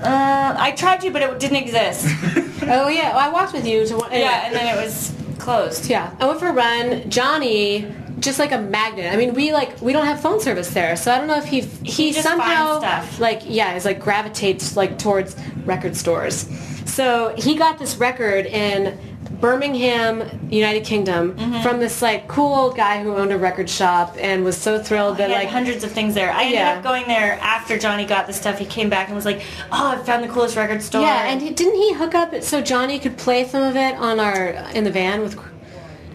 Uh, 0.02 0.56
I 0.58 0.72
tried 0.72 1.02
to, 1.02 1.12
but 1.12 1.22
it 1.22 1.40
didn't 1.40 1.58
exist. 1.66 2.06
Oh 2.72 2.88
yeah, 2.88 3.16
well, 3.16 3.28
I 3.28 3.30
walked 3.32 3.54
with 3.54 3.66
you 3.66 3.84
to 3.88 3.96
one. 3.98 4.12
anyway. 4.12 4.28
yeah, 4.30 4.46
and 4.46 4.54
then 4.54 4.68
it 4.78 4.78
was 4.80 5.12
closed. 5.40 5.90
yeah. 5.90 6.14
I 6.20 6.28
went 6.28 6.40
for 6.40 6.50
a 6.50 6.52
run. 6.54 7.10
Johnny, 7.10 7.88
just 8.20 8.38
like 8.38 8.52
a 8.52 8.60
magnet. 8.60 9.12
I 9.12 9.16
mean, 9.18 9.34
we 9.34 9.52
like 9.54 9.82
we 9.82 9.92
don't 9.92 10.06
have 10.06 10.22
phone 10.22 10.40
service 10.40 10.70
there, 10.80 10.96
so 10.96 11.12
I 11.12 11.18
don't 11.18 11.28
know 11.28 11.38
if 11.38 11.46
he 11.46 11.62
he, 11.84 12.12
just 12.12 12.28
somehow 12.28 12.80
like 13.18 13.42
yeah, 13.46 13.76
is 13.76 13.86
like 13.86 14.00
gravitates 14.00 14.76
like 14.78 15.00
towards 15.00 15.36
record 15.66 15.96
stores. 15.96 16.48
So 16.86 17.34
he 17.38 17.56
got 17.56 17.80
this 17.80 17.96
record 17.96 18.46
in 18.46 19.00
Birmingham, 19.40 20.24
United 20.50 20.84
Kingdom, 20.84 21.36
Mm-hmm. 21.36 21.62
from 21.62 21.80
this 21.80 22.02
like 22.02 22.28
cool 22.28 22.54
old 22.54 22.76
guy 22.76 23.02
who 23.04 23.16
owned 23.16 23.32
a 23.32 23.38
record 23.38 23.70
shop 23.70 24.16
and 24.20 24.44
was 24.44 24.58
so 24.58 24.82
thrilled 24.82 25.18
that 25.18 25.30
like 25.30 25.48
hundreds 25.50 25.84
of 25.84 25.92
things 25.92 26.14
there. 26.14 26.32
I 26.32 26.44
ended 26.44 26.54
Yeah. 26.60 26.72
up 26.74 26.84
going 26.84 27.08
there 27.08 27.40
after 27.42 27.78
Johnny 27.78 28.06
got 28.06 28.28
the 28.28 28.34
stuff. 28.34 28.58
He 28.60 28.66
came 28.66 28.90
back 28.90 29.08
and 29.08 29.16
was 29.16 29.26
like, 29.26 29.42
"Oh, 29.72 29.90
I 29.90 29.98
found 30.04 30.24
the 30.24 30.28
coolest 30.28 30.56
record 30.56 30.82
store." 30.84 31.02
Yeah, 31.02 31.26
and 31.28 31.42
he, 31.42 31.50
didn't 31.52 31.76
he 31.76 31.94
hook 31.94 32.16
up 32.16 32.34
it 32.34 32.44
so 32.44 32.62
Johnny 32.62 33.00
could 33.00 33.18
play 33.18 33.48
some 33.48 33.64
of 33.64 33.76
it 33.76 33.96
on 33.96 34.20
our 34.20 34.48
in 34.74 34.84
the 34.84 34.92
van 34.92 35.22
with 35.22 35.38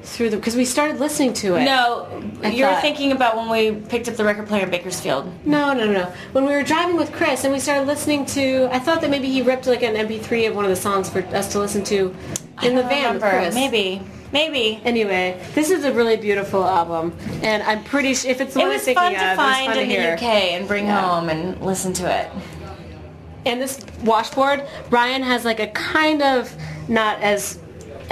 through 0.05 0.31
the 0.31 0.37
because 0.37 0.55
we 0.57 0.65
started 0.65 1.01
listening 1.01 1.33
to 1.35 1.57
it. 1.57 1.65
no, 1.65 2.07
I 2.43 2.51
you're 2.51 2.69
thought- 2.69 2.83
thinking 2.83 3.13
about 3.13 3.37
when 3.37 3.49
we 3.49 3.73
picked 3.89 4.09
up 4.09 4.17
the 4.17 4.25
record 4.25 4.47
player 4.49 4.65
in 4.65 4.71
Bakersfield. 4.71 5.31
no, 5.47 5.73
no, 5.73 5.87
no, 5.87 5.93
no. 5.93 6.13
When 6.33 6.45
we 6.45 6.53
were 6.53 6.63
driving 6.63 6.97
with 6.97 7.13
Chris 7.13 7.45
and 7.45 7.53
we 7.53 7.59
started 7.61 7.87
listening 7.87 8.27
to, 8.27 8.69
I 8.71 8.79
thought 8.79 9.01
that 9.01 9.11
maybe 9.11 9.29
he 9.29 9.43
ripped 9.43 9.67
like 9.67 9.83
an 9.83 9.95
MP3 9.97 10.49
of 10.49 10.55
one 10.57 10.65
of 10.65 10.71
the 10.71 10.77
songs 10.77 11.09
for 11.09 11.21
us 11.35 11.51
to 11.53 11.59
listen 11.59 11.83
to 11.85 12.15
in 12.63 12.75
the 12.77 12.83
van 12.83 13.15
with. 13.15 13.23
Chris. 13.23 13.55
Maybe, 13.55 14.03
maybe. 14.33 14.81
Anyway, 14.85 15.41
this 15.55 15.71
is 15.71 15.85
a 15.85 15.93
really 15.93 16.17
beautiful 16.17 16.65
album, 16.65 17.17
and 17.43 17.63
I'm 17.63 17.83
pretty 17.85 18.15
sure 18.15 18.31
if 18.31 18.41
it's 18.41 18.55
the 18.55 18.61
It 18.61 18.65
one 18.65 18.73
I'm 18.73 18.79
thinking 18.81 19.03
fun 19.03 19.15
of, 19.15 19.21
to 19.21 19.27
it 19.27 19.29
was 19.31 19.37
find 19.37 19.67
fun 19.67 19.77
to 19.77 19.83
in 19.83 19.89
the 19.89 19.95
hear. 19.95 20.15
UK 20.15 20.23
and 20.23 20.69
bring 20.69 20.87
Yeah. 20.87 21.01
home 21.01 21.29
and 21.31 21.61
listen 21.65 21.93
to 21.95 22.11
it. 22.21 22.29
And 23.47 23.61
this 23.61 23.79
washboard, 24.05 24.65
Brian 24.89 25.23
has 25.23 25.45
like 25.45 25.61
a 25.61 25.67
kind 25.69 26.23
of 26.23 26.55
not 26.89 27.21
as 27.21 27.59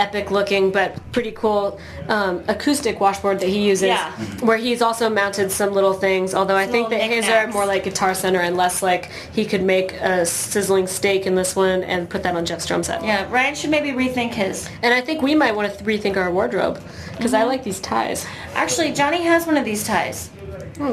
epic 0.03 0.31
looking 0.31 0.71
but 0.73 0.89
pretty 1.13 1.31
cool 1.33 1.79
um, 2.09 2.43
acoustic 2.49 2.99
washboard 3.01 3.39
that 3.41 3.49
he 3.49 3.61
uses 3.73 3.89
Yeah. 3.89 4.11
where 4.49 4.57
he's 4.57 4.83
also 4.83 5.09
mounted 5.09 5.51
some 5.53 5.71
little 5.73 5.93
things 6.07 6.35
although 6.35 6.57
I 6.57 6.67
think 6.67 6.91
that 6.91 7.01
little 7.01 7.17
his 7.17 7.29
are 7.29 7.47
more 7.49 7.67
like 7.67 7.85
guitar 7.85 8.15
center 8.15 8.41
and 8.41 8.57
less 8.57 8.83
like 8.83 9.11
he 9.33 9.45
could 9.45 9.63
make 9.63 9.93
a 9.95 10.27
sizzling 10.27 10.87
steak 10.87 11.27
in 11.27 11.35
this 11.35 11.55
one 11.55 11.85
and 11.85 12.09
put 12.11 12.23
that 12.25 12.35
on 12.35 12.45
Jeff's 12.45 12.67
drum 12.67 12.83
set 12.83 13.05
Yeah, 13.05 13.31
Ryan 13.31 13.55
should 13.55 13.71
maybe 13.71 13.91
rethink 13.91 14.33
his. 14.35 14.69
and 14.83 14.93
I 14.93 15.01
think 15.01 15.23
we 15.23 15.35
might 15.35 15.55
want 15.55 15.73
to 15.79 15.85
rethink 15.85 16.17
our 16.17 16.31
wardrobe 16.31 16.77
because 17.17 17.33
Mm-hmm. 17.33 17.43
I 17.43 17.45
like 17.45 17.63
these 17.63 17.81
ties 17.81 18.27
Actually, 18.55 18.93
Johnny 18.93 19.23
has 19.23 19.47
one 19.47 19.57
of 19.57 19.65
these 19.65 19.85
ties. 19.85 20.31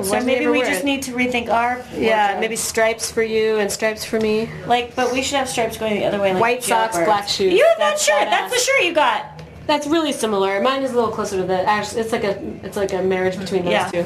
So 0.03 0.11
why 0.11 0.19
does 0.19 0.27
he 0.27 0.33
maybe 0.33 0.47
we 0.47 0.61
just 0.61 0.81
it? 0.81 0.85
need 0.85 1.01
to 1.03 1.11
rethink 1.13 1.49
our 1.49 1.83
yeah 1.95 2.25
wardrobe. 2.27 2.41
maybe 2.41 2.55
stripes 2.55 3.11
for 3.11 3.23
you 3.23 3.57
and 3.57 3.71
stripes 3.71 4.05
for 4.05 4.19
me 4.19 4.49
like, 4.67 4.95
but 4.95 5.11
we 5.11 5.21
should 5.21 5.37
have 5.37 5.49
stripes 5.49 5.77
going 5.77 5.95
the 5.99 6.05
other 6.05 6.19
way. 6.19 6.33
Like 6.33 6.41
White 6.41 6.63
socks, 6.63 6.97
black 6.97 7.27
shoes. 7.27 7.53
You 7.53 7.65
have 7.69 7.77
that 7.79 7.99
shirt. 7.99 8.25
That's 8.29 8.53
the 8.53 8.59
shirt 8.59 8.83
you 8.85 8.93
got. 8.93 9.41
That's 9.67 9.85
really 9.85 10.11
similar. 10.13 10.61
Mine 10.61 10.81
is 10.81 10.93
a 10.93 10.95
little 10.95 11.11
closer 11.11 11.37
to 11.37 11.43
the. 11.43 11.61
Actually, 11.61 12.01
it's 12.01 12.11
like 12.11 12.23
a 12.23 12.39
it's 12.63 12.75
like 12.75 12.91
a 12.91 13.03
marriage 13.03 13.37
between 13.37 13.63
those 13.65 13.71
Yeah. 13.73 13.91
two. 13.91 14.03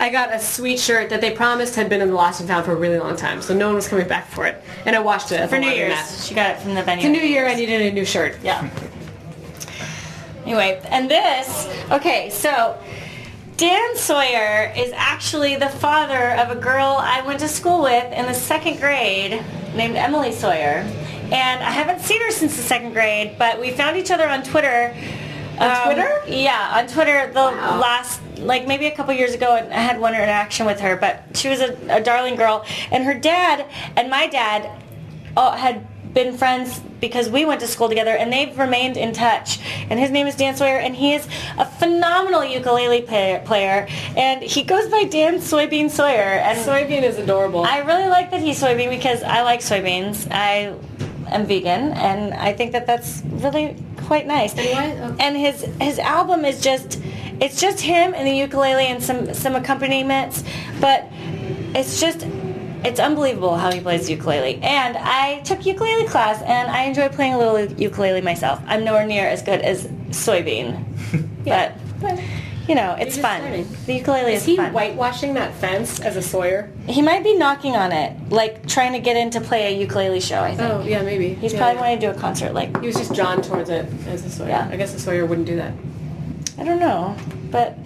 I 0.00 0.08
got 0.10 0.32
a 0.34 0.38
sweet 0.40 0.78
shirt 0.80 1.10
that 1.10 1.20
they 1.20 1.32
promised 1.32 1.74
had 1.74 1.90
been 1.90 2.00
in 2.00 2.08
the 2.08 2.14
lost 2.14 2.40
and 2.40 2.48
found 2.48 2.64
for 2.64 2.72
a 2.72 2.76
really 2.76 2.98
long 2.98 3.14
time, 3.14 3.42
so 3.42 3.52
no 3.54 3.66
one 3.66 3.74
was 3.74 3.88
coming 3.88 4.08
back 4.08 4.26
for 4.28 4.46
it, 4.46 4.62
and 4.86 4.96
I 4.96 5.00
washed 5.00 5.32
it 5.32 5.46
For 5.50 5.58
New. 5.58 5.68
Year's, 5.68 6.26
she 6.26 6.34
got 6.34 6.52
it 6.52 6.60
from 6.60 6.74
the 6.74 6.82
venue. 6.82 7.02
The 7.02 7.10
new 7.10 7.20
year, 7.20 7.46
I 7.46 7.54
needed 7.56 7.82
a 7.82 7.92
new 7.92 8.06
shirt. 8.06 8.38
Yeah. 8.42 8.70
Anyway, 10.46 10.80
and 10.88 11.10
this, 11.10 11.68
okay, 11.90 12.30
so 12.30 12.78
Dan 13.60 13.94
Sawyer 13.94 14.72
is 14.74 14.90
actually 14.94 15.54
the 15.54 15.68
father 15.68 16.30
of 16.30 16.48
a 16.48 16.58
girl 16.58 16.96
I 16.98 17.20
went 17.20 17.40
to 17.40 17.48
school 17.48 17.82
with 17.82 18.10
in 18.10 18.24
the 18.24 18.32
second 18.32 18.80
grade 18.80 19.44
named 19.74 19.96
Emily 19.96 20.32
Sawyer. 20.32 20.82
And 21.30 21.62
I 21.62 21.70
haven't 21.70 22.00
seen 22.00 22.22
her 22.22 22.30
since 22.30 22.56
the 22.56 22.62
second 22.62 22.94
grade, 22.94 23.36
but 23.38 23.60
we 23.60 23.70
found 23.72 23.98
each 23.98 24.10
other 24.10 24.26
on 24.26 24.42
Twitter. 24.42 24.96
On 25.58 25.84
Twitter? 25.84 26.22
Yeah, 26.26 26.72
on 26.72 26.86
Twitter 26.86 27.30
the 27.34 27.42
last, 27.42 28.22
like 28.38 28.66
maybe 28.66 28.86
a 28.86 28.96
couple 28.96 29.12
years 29.12 29.34
ago, 29.34 29.54
and 29.56 29.70
I 29.70 29.80
had 29.80 30.00
one 30.00 30.14
interaction 30.14 30.64
with 30.64 30.80
her, 30.80 30.96
but 30.96 31.24
she 31.34 31.50
was 31.50 31.60
a, 31.60 31.76
a 31.90 32.02
darling 32.02 32.36
girl. 32.36 32.64
And 32.90 33.04
her 33.04 33.12
dad 33.12 33.66
and 33.94 34.08
my 34.08 34.26
dad 34.26 34.70
uh, 35.36 35.54
had 35.54 35.86
been 36.12 36.36
friends 36.36 36.80
because 37.00 37.28
we 37.30 37.44
went 37.44 37.60
to 37.60 37.66
school 37.66 37.88
together, 37.88 38.10
and 38.10 38.32
they've 38.32 38.56
remained 38.58 38.96
in 38.96 39.12
touch. 39.12 39.58
And 39.88 39.98
his 39.98 40.10
name 40.10 40.26
is 40.26 40.36
Dan 40.36 40.56
Sawyer, 40.56 40.76
and 40.78 40.94
he 40.94 41.14
is 41.14 41.26
a 41.58 41.64
phenomenal 41.64 42.44
ukulele 42.44 43.02
player. 43.02 43.40
player 43.44 43.86
and 44.16 44.42
he 44.42 44.62
goes 44.62 44.88
by 44.88 45.04
Dan 45.04 45.36
Soybean 45.38 45.90
Sawyer. 45.90 46.40
And 46.46 46.58
Soybean 46.58 47.02
is 47.02 47.18
adorable. 47.18 47.64
I 47.64 47.78
really 47.78 48.08
like 48.08 48.30
that 48.30 48.40
he's 48.40 48.60
soybean 48.60 48.90
because 48.90 49.22
I 49.22 49.42
like 49.42 49.60
soybeans. 49.60 50.28
I 50.30 50.74
am 51.28 51.46
vegan, 51.46 51.92
and 51.92 52.34
I 52.34 52.52
think 52.52 52.72
that 52.72 52.86
that's 52.86 53.22
really 53.24 53.76
quite 54.06 54.26
nice. 54.26 54.52
And 54.56 54.68
why- 54.68 55.08
oh. 55.08 55.16
And 55.20 55.36
his 55.36 55.62
his 55.80 55.98
album 55.98 56.44
is 56.44 56.60
just 56.60 57.00
it's 57.40 57.60
just 57.60 57.80
him 57.80 58.14
and 58.14 58.26
the 58.26 58.32
ukulele 58.32 58.86
and 58.86 59.02
some 59.02 59.32
some 59.34 59.54
accompaniments, 59.54 60.44
but 60.80 61.06
it's 61.74 62.00
just 62.00 62.26
it's 62.84 63.00
unbelievable 63.00 63.56
how 63.56 63.70
he 63.72 63.80
plays 63.80 64.08
ukulele. 64.10 64.60
And 64.62 64.96
I 64.96 65.40
took 65.40 65.64
ukulele 65.66 66.06
class, 66.06 66.40
and 66.42 66.70
I 66.70 66.84
enjoy 66.84 67.08
playing 67.08 67.34
a 67.34 67.38
little 67.38 67.72
ukulele 67.78 68.20
myself. 68.20 68.60
I'm 68.66 68.84
nowhere 68.84 69.06
near 69.06 69.26
as 69.26 69.42
good 69.42 69.60
as 69.60 69.86
soybean, 70.10 70.84
Yeah. 71.44 71.74
but. 72.00 72.20
You 72.68 72.76
know, 72.76 72.94
it's 73.00 73.18
fun. 73.18 73.42
learning. 73.42 73.66
The 73.86 73.94
ukulele 73.94 74.32
is, 74.34 74.42
is 74.42 74.46
he 74.46 74.56
fun. 74.56 74.72
whitewashing 74.72 75.34
that 75.34 75.52
fence 75.54 75.98
as 75.98 76.14
a 76.16 76.22
Sawyer? 76.22 76.70
He 76.86 77.02
might 77.02 77.24
be 77.24 77.34
knocking 77.36 77.74
on 77.74 77.90
it, 77.90 78.16
like 78.30 78.68
trying 78.68 78.92
to 78.92 79.00
get 79.00 79.16
in 79.16 79.30
to 79.30 79.40
play 79.40 79.74
a 79.74 79.76
ukulele 79.80 80.20
show. 80.20 80.40
I 80.40 80.54
think 80.54 80.70
Oh, 80.70 80.80
yeah, 80.84 81.02
maybe. 81.02 81.34
he's 81.34 81.52
Yeah, 81.52 81.58
probably 81.58 81.74
yeah. 81.76 81.80
wanting 81.80 82.00
to 82.00 82.06
do 82.12 82.16
a 82.16 82.20
concert. 82.20 82.52
Like 82.54 82.78
He 82.80 82.86
was 82.86 82.94
just 82.94 83.12
drawn 83.12 83.42
towards 83.42 83.70
it 83.70 83.86
as 84.06 84.24
a 84.24 84.30
Sawyer. 84.30 84.50
Yeah. 84.50 84.68
I 84.70 84.76
guess 84.76 84.94
a 84.94 85.00
Sawyer 85.00 85.26
wouldn't 85.26 85.48
do 85.48 85.56
that. 85.56 85.72
I 86.58 86.62
don't 86.64 86.78
know, 86.78 87.16
but 87.50 87.76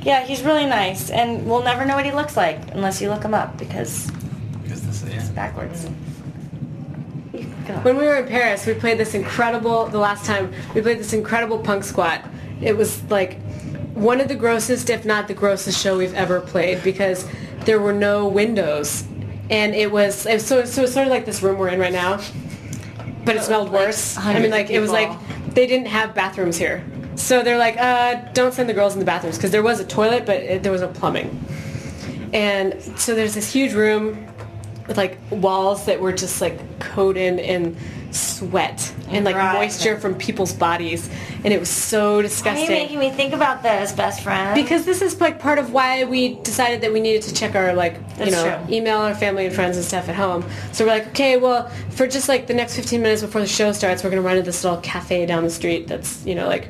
yeah, 0.00 0.22
he's 0.24 0.40
really 0.42 0.64
nice, 0.64 1.10
and 1.10 1.44
we'll 1.44 1.62
never 1.64 1.84
know 1.84 1.96
what 1.96 2.06
he 2.06 2.12
looks 2.12 2.34
like 2.34 2.58
unless 2.74 3.02
you 3.02 3.10
look 3.10 3.24
him 3.24 3.34
up 3.34 3.58
because 3.58 4.10
Because 4.62 4.82
this, 4.82 5.02
yeah. 5.02 5.20
it's 5.20 5.28
backwards. 5.28 5.88
God. 7.66 7.84
When 7.84 7.96
we 7.96 8.04
were 8.04 8.16
in 8.16 8.26
Paris, 8.26 8.66
we 8.66 8.74
played 8.74 8.98
this 8.98 9.14
incredible, 9.14 9.86
the 9.86 9.98
last 9.98 10.24
time, 10.24 10.52
we 10.74 10.82
played 10.82 10.98
this 10.98 11.12
incredible 11.12 11.58
punk 11.58 11.84
squat. 11.84 12.24
It 12.60 12.76
was 12.76 13.02
like 13.04 13.40
one 13.94 14.20
of 14.20 14.28
the 14.28 14.34
grossest, 14.34 14.90
if 14.90 15.04
not 15.04 15.28
the 15.28 15.34
grossest 15.34 15.80
show 15.80 15.98
we've 15.98 16.14
ever 16.14 16.40
played 16.40 16.82
because 16.82 17.26
there 17.60 17.80
were 17.80 17.92
no 17.92 18.28
windows. 18.28 19.04
And 19.50 19.74
it 19.74 19.90
was, 19.90 20.26
it 20.26 20.34
was 20.34 20.46
so, 20.46 20.64
so 20.64 20.82
it's 20.82 20.92
sort 20.92 21.06
of 21.06 21.10
like 21.10 21.24
this 21.24 21.42
room 21.42 21.58
we're 21.58 21.68
in 21.68 21.78
right 21.78 21.92
now, 21.92 22.20
but 23.24 23.36
it 23.36 23.42
smelled 23.42 23.70
worse. 23.70 24.16
I 24.16 24.38
mean, 24.38 24.50
like, 24.50 24.66
of 24.66 24.72
it 24.72 24.80
was 24.80 24.90
like, 24.90 25.10
they 25.54 25.66
didn't 25.66 25.88
have 25.88 26.14
bathrooms 26.14 26.56
here. 26.56 26.84
So 27.14 27.42
they're 27.42 27.58
like, 27.58 27.76
uh, 27.78 28.14
don't 28.32 28.54
send 28.54 28.68
the 28.68 28.74
girls 28.74 28.94
in 28.94 28.98
the 28.98 29.04
bathrooms 29.04 29.36
because 29.36 29.50
there 29.50 29.62
was 29.62 29.80
a 29.80 29.84
toilet, 29.84 30.24
but 30.24 30.36
it, 30.36 30.62
there 30.62 30.72
was 30.72 30.80
no 30.80 30.88
plumbing. 30.88 31.44
And 32.32 32.80
so 32.96 33.14
there's 33.14 33.34
this 33.34 33.52
huge 33.52 33.74
room 33.74 34.26
with 34.86 34.96
like 34.96 35.18
walls 35.30 35.86
that 35.86 36.00
were 36.00 36.12
just 36.12 36.40
like 36.40 36.80
coated 36.80 37.38
in 37.38 37.76
sweat 38.10 38.92
and 39.08 39.24
like 39.24 39.36
Right. 39.36 39.54
moisture 39.54 39.98
from 39.98 40.14
people's 40.14 40.52
bodies, 40.52 41.08
and 41.44 41.52
it 41.52 41.58
was 41.58 41.70
so 41.70 42.20
disgusting. 42.20 42.68
Why 42.68 42.74
are 42.74 42.76
you 42.76 42.82
making 42.82 42.98
me 42.98 43.10
think 43.10 43.32
about 43.32 43.62
this, 43.62 43.92
best 43.92 44.22
friend? 44.22 44.54
Because 44.54 44.84
this 44.84 45.00
is 45.00 45.20
like 45.20 45.38
part 45.38 45.58
of 45.58 45.72
why 45.72 46.04
we 46.04 46.34
decided 46.42 46.80
that 46.82 46.92
we 46.92 47.00
needed 47.00 47.22
to 47.22 47.34
check 47.34 47.54
our 47.54 47.72
like 47.74 47.96
you 48.18 48.30
know 48.30 48.58
true. 48.66 48.74
email 48.74 48.98
our 48.98 49.14
family 49.14 49.46
and 49.46 49.54
friends 49.54 49.76
and 49.76 49.84
stuff 49.86 50.08
at 50.08 50.14
home. 50.14 50.44
So 50.72 50.84
we're 50.84 50.90
like, 50.90 51.08
okay, 51.08 51.36
well, 51.38 51.68
for 51.90 52.06
just 52.06 52.28
like 52.28 52.46
the 52.46 52.54
next 52.54 52.76
15 52.76 53.00
minutes 53.00 53.22
before 53.22 53.40
the 53.40 53.46
show 53.46 53.72
starts, 53.72 54.04
we're 54.04 54.10
gonna 54.10 54.22
run 54.22 54.36
to 54.36 54.42
this 54.42 54.62
little 54.62 54.80
cafe 54.80 55.24
down 55.26 55.42
the 55.44 55.50
street 55.50 55.88
that's 55.88 56.24
you 56.26 56.34
know 56.34 56.46
like 56.46 56.68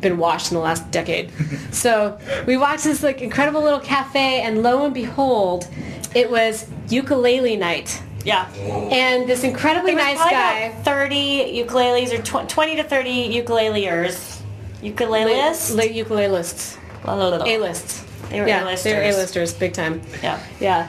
been 0.00 0.18
washed 0.18 0.50
in 0.50 0.56
the 0.56 0.62
last 0.62 0.90
decade. 0.90 1.30
so 1.72 2.18
we 2.46 2.56
watched 2.56 2.84
this 2.84 3.02
like 3.02 3.20
incredible 3.22 3.62
little 3.62 3.80
cafe, 3.80 4.42
and 4.42 4.62
lo 4.62 4.84
and 4.84 4.94
behold, 4.94 5.66
it 6.14 6.30
was 6.30 6.66
ukulele 6.88 7.56
night. 7.56 8.02
yeah, 8.24 8.48
And 8.54 9.28
this 9.28 9.44
incredibly 9.44 9.94
there 9.94 10.04
was 10.04 10.04
nice 10.06 10.16
probably 10.16 10.34
guy. 10.36 10.58
about 10.66 10.84
thirty 10.84 11.62
ukuleles 11.64 12.12
or 12.12 12.22
tw- 12.22 12.48
twenty 12.48 12.76
to 12.76 12.84
thirty 12.84 13.28
ukuleleers, 13.40 14.40
ukulelists, 14.82 15.74
Late 15.74 15.92
ukulelists. 15.94 16.78
A-lists. 17.06 18.02
They 18.30 18.40
were 18.40 18.48
yeah, 18.48 18.64
A-listers. 18.64 18.82
They 18.84 18.94
were 18.94 19.02
A-listers, 19.02 19.52
big 19.52 19.74
time. 19.74 20.00
Yeah. 20.22 20.40
Yeah. 20.58 20.88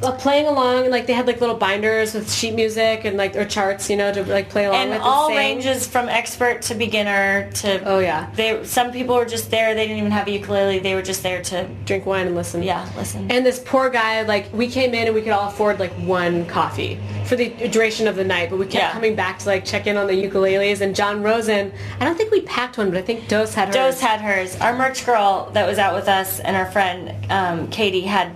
Well, 0.00 0.12
playing 0.12 0.46
along, 0.46 0.82
and 0.84 0.90
like 0.90 1.06
they 1.06 1.12
had 1.12 1.26
like 1.26 1.40
little 1.40 1.56
binders 1.56 2.14
with 2.14 2.32
sheet 2.32 2.54
music 2.54 3.04
and 3.04 3.16
like 3.16 3.34
or 3.36 3.44
charts, 3.44 3.90
you 3.90 3.96
know, 3.96 4.12
to 4.12 4.24
like 4.24 4.48
play 4.48 4.66
along 4.66 4.80
and 4.80 4.90
with. 4.90 5.00
all 5.02 5.28
sing. 5.28 5.36
ranges 5.36 5.86
from 5.86 6.08
expert 6.08 6.62
to 6.62 6.74
beginner 6.74 7.50
to 7.54 7.82
Oh, 7.84 7.98
yeah. 7.98 8.30
they 8.34 8.64
some 8.64 8.92
people 8.92 9.16
were 9.16 9.24
just 9.24 9.50
there 9.50 9.74
they 9.74 9.82
didn't 9.86 9.98
even 9.98 10.10
have 10.12 10.26
a 10.28 10.30
ukulele 10.30 10.78
they 10.78 10.94
were 10.94 11.02
just 11.02 11.22
there 11.22 11.42
to 11.42 11.66
Drink 11.84 12.06
wine 12.06 12.26
and 12.28 12.36
listen. 12.36 12.62
yeah 12.62 12.88
listen 12.96 13.30
And 13.30 13.44
this 13.44 13.58
poor 13.64 13.90
guy, 13.90 14.22
like 14.22 14.52
we 14.52 14.68
came 14.68 14.94
in 14.94 15.06
and 15.06 15.14
we 15.14 15.22
could 15.22 15.32
all 15.32 15.48
afford 15.48 15.78
like 15.80 15.92
one 15.92 16.46
coffee 16.46 16.98
for 17.26 17.34
the 17.36 17.48
duration 17.68 18.06
of 18.06 18.16
the 18.16 18.24
night, 18.24 18.50
but 18.50 18.58
we 18.58 18.66
kept 18.66 18.74
Yeah. 18.76 18.92
coming 18.92 19.14
back 19.16 19.38
to 19.40 19.46
like 19.46 19.64
check 19.64 19.86
in 19.86 19.96
on 19.96 20.06
the 20.06 20.14
ukuleles. 20.14 20.80
And 20.80 20.94
John 20.94 21.22
Rosen, 21.22 21.72
I 22.00 22.04
don't 22.04 22.16
think 22.16 22.30
we 22.30 22.42
packed 22.42 22.78
one, 22.78 22.90
but 22.90 22.98
I 22.98 23.02
think 23.02 23.26
Dose 23.28 23.52
had 23.54 23.68
hers. 23.68 23.74
Dose 23.74 24.00
had 24.00 24.20
hers 24.20 24.56
our 24.60 24.76
merch 24.76 25.04
girl 25.04 25.50
that 25.54 25.66
was 25.66 25.78
out 25.78 25.94
with 25.94 26.08
us 26.08 26.38
and 26.40 26.56
our 26.56 26.70
friend 26.70 27.14
um, 27.30 27.68
Katie 27.68 28.02
had 28.02 28.32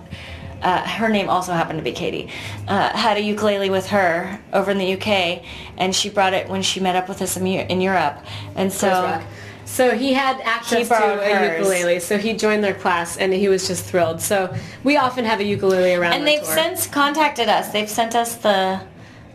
uh, 0.63 0.81
her 0.87 1.09
name 1.09 1.29
also 1.29 1.51
happened 1.53 1.77
to 1.79 1.83
be 1.83 1.91
Katie 1.91 2.29
uh, 2.67 2.89
had 2.95 3.17
a 3.17 3.21
ukulele 3.21 3.69
with 3.69 3.87
her 3.87 4.39
over 4.53 4.71
in 4.71 4.77
the 4.77 4.93
UK 4.93 5.43
and 5.77 5.95
she 5.95 6.09
brought 6.09 6.33
it 6.33 6.47
when 6.49 6.61
she 6.61 6.79
met 6.79 6.95
up 6.95 7.07
with 7.09 7.21
us 7.21 7.37
in, 7.37 7.45
in 7.47 7.81
Europe 7.81 8.17
and 8.55 8.71
so 8.71 9.21
So 9.65 9.91
he 9.97 10.13
had 10.13 10.39
access 10.41 10.79
He 10.79 10.85
to 10.85 10.93
a 11.21 11.35
hers. 11.35 11.57
ukulele, 11.59 11.99
so 11.99 12.17
he 12.17 12.33
joined 12.33 12.63
their 12.63 12.75
class, 12.75 13.17
and 13.17 13.33
he 13.33 13.47
was 13.47 13.65
just 13.65 13.85
thrilled. 13.85 14.21
So 14.21 14.53
we 14.83 14.97
often 14.97 15.25
have 15.25 15.39
a 15.39 15.43
ukulele 15.43 15.95
around. 15.95 16.13
and 16.13 16.27
they've 16.27 16.43
tour. 16.43 16.53
since 16.53 16.85
contacted 16.85 17.47
us 17.49 17.71
they've 17.71 17.89
sent 17.89 18.13
us 18.13 18.35
the 18.35 18.79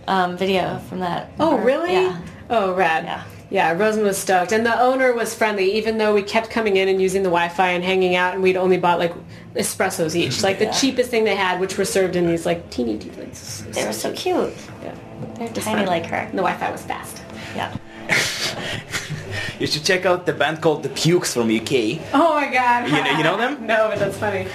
um, 0.07 0.37
video 0.37 0.79
from 0.89 1.01
that 1.01 1.33
Oh, 1.41 1.57
Or- 1.57 1.61
really? 1.64 1.93
yeah 1.95 2.18
Oh, 2.51 2.72
rad. 2.74 3.05
Yeah. 3.05 3.22
Yeah, 3.51 3.72
Rosen 3.72 4.03
was 4.05 4.18
stoked. 4.18 4.53
And 4.53 4.66
the 4.66 4.78
owner 4.78 5.14
was 5.14 5.34
friendly, 5.34 5.72
even 5.76 5.96
though 5.96 6.12
we 6.14 6.22
kept 6.22 6.51
coming 6.51 6.76
in 6.76 6.86
and 6.88 7.01
using 7.01 7.22
the 7.22 7.30
Wi-Fi 7.30 7.70
and 7.70 7.82
hanging 7.82 8.14
out, 8.14 8.34
and 8.34 8.42
we'd 8.42 8.57
only 8.59 8.76
bought, 8.76 8.99
like, 8.99 9.14
espressos 9.55 10.14
each. 10.14 10.42
Like, 10.49 10.59
the 10.59 10.70
cheapest 10.70 11.09
thing 11.11 11.24
they 11.24 11.34
had, 11.36 11.59
which 11.59 11.78
were 11.78 11.86
served 11.86 12.14
in 12.14 12.26
these, 12.26 12.44
like, 12.44 12.68
teeny, 12.70 12.99
teeny, 12.99 13.16
like, 13.16 13.30
s- 13.30 13.64
they 13.70 13.86
were 13.86 13.92
so 13.94 14.12
cute 14.12 14.53
yeah. 14.84 14.94
they're 15.36 15.49
Just 15.49 15.66
tiny 15.66 15.78
fun. 15.80 15.86
like 15.86 16.07
her 16.07 16.16
And 16.16 16.32
the 16.38 16.42
Wi-Fi 16.42 16.70
was 16.70 16.82
fast. 16.82 17.22
yeah 17.57 17.74
You 19.59 19.66
should 19.66 19.82
check 19.84 20.07
out 20.07 20.24
the 20.24 20.32
band 20.32 20.62
called 20.62 20.82
The 20.84 20.88
Pukes 20.90 21.32
from 21.34 21.51
UK. 21.51 21.99
Oh, 22.14 22.34
my 22.40 22.53
God. 22.53 22.86
You 22.86 22.92
know, 23.03 23.18
you 23.18 23.24
know 23.24 23.36
them? 23.36 23.66
no, 23.72 23.88
but 23.88 23.99
that's 23.99 24.16
funny. 24.16 24.46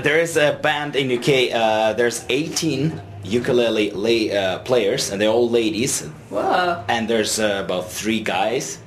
There 0.00 0.18
is 0.18 0.36
a 0.38 0.58
band 0.62 0.96
in 0.96 1.12
UK. 1.18 1.52
Uh, 1.54 1.92
there's 1.92 2.24
18 2.30 2.98
ukulele 3.28 3.90
la- 3.90 4.34
uh, 4.40 4.58
players, 4.60 5.10
and 5.10 5.20
they're 5.20 5.30
all 5.30 5.48
ladies. 5.50 6.02
Whoa. 6.30 6.84
And 6.88 7.08
there's 7.08 7.38
uh, 7.38 7.62
about 7.64 7.90
three 7.90 8.20
guys, 8.20 8.78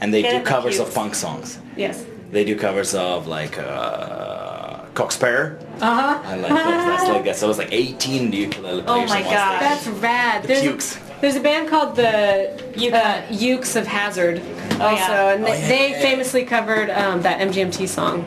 and 0.00 0.12
they 0.12 0.22
Get 0.22 0.30
do 0.30 0.36
it, 0.36 0.44
The 0.44 0.50
covers 0.50 0.78
of 0.78 0.86
Pukes. 0.86 0.94
funk 0.94 1.14
songs. 1.14 1.58
Yes. 1.76 2.04
They 2.30 2.44
do 2.44 2.56
covers 2.56 2.94
of 2.94 3.26
like 3.26 3.58
uh, 3.58 4.84
Cock 4.94 5.12
Sparrer. 5.12 5.58
Uh-huh. 5.80 6.20
I 6.24 6.34
like 6.36 6.50
those. 6.50 6.84
That's 6.90 7.08
like 7.08 7.24
that. 7.24 7.36
So 7.36 7.48
it's 7.50 7.58
like 7.58 7.72
18 7.72 8.32
ukulele 8.32 8.82
players. 8.82 8.84
Oh 8.88 8.94
players. 9.06 9.10
my 9.10 9.16
on 9.20 9.24
one 9.24 9.34
God. 9.34 9.56
stage. 9.58 9.68
That's 9.68 9.86
rad. 10.02 10.42
The 10.42 10.48
there's, 10.48 10.62
Pukes. 10.62 10.98
there's 11.20 11.36
a 11.36 11.40
band 11.40 11.68
called 11.68 11.96
the 11.96 12.72
Uke. 12.76 12.94
uh, 12.94 13.22
Ooks 13.30 13.76
of 13.76 13.86
Hazzard 13.86 14.38
also, 14.80 14.94
yeah. 15.12 15.32
and 15.34 15.44
they, 15.44 15.50
Oh, 15.50 15.54
yeah, 15.54 15.68
they 15.68 15.90
yeah, 15.90 15.96
yeah. 15.96 16.02
famously 16.02 16.44
covered 16.44 16.90
um, 16.90 17.22
that 17.22 17.40
MGMT 17.40 17.88
song, 17.88 18.24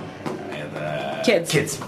And, 0.52 0.76
uh, 0.76 1.22
Kids. 1.24 1.52
Kids. 1.52 1.80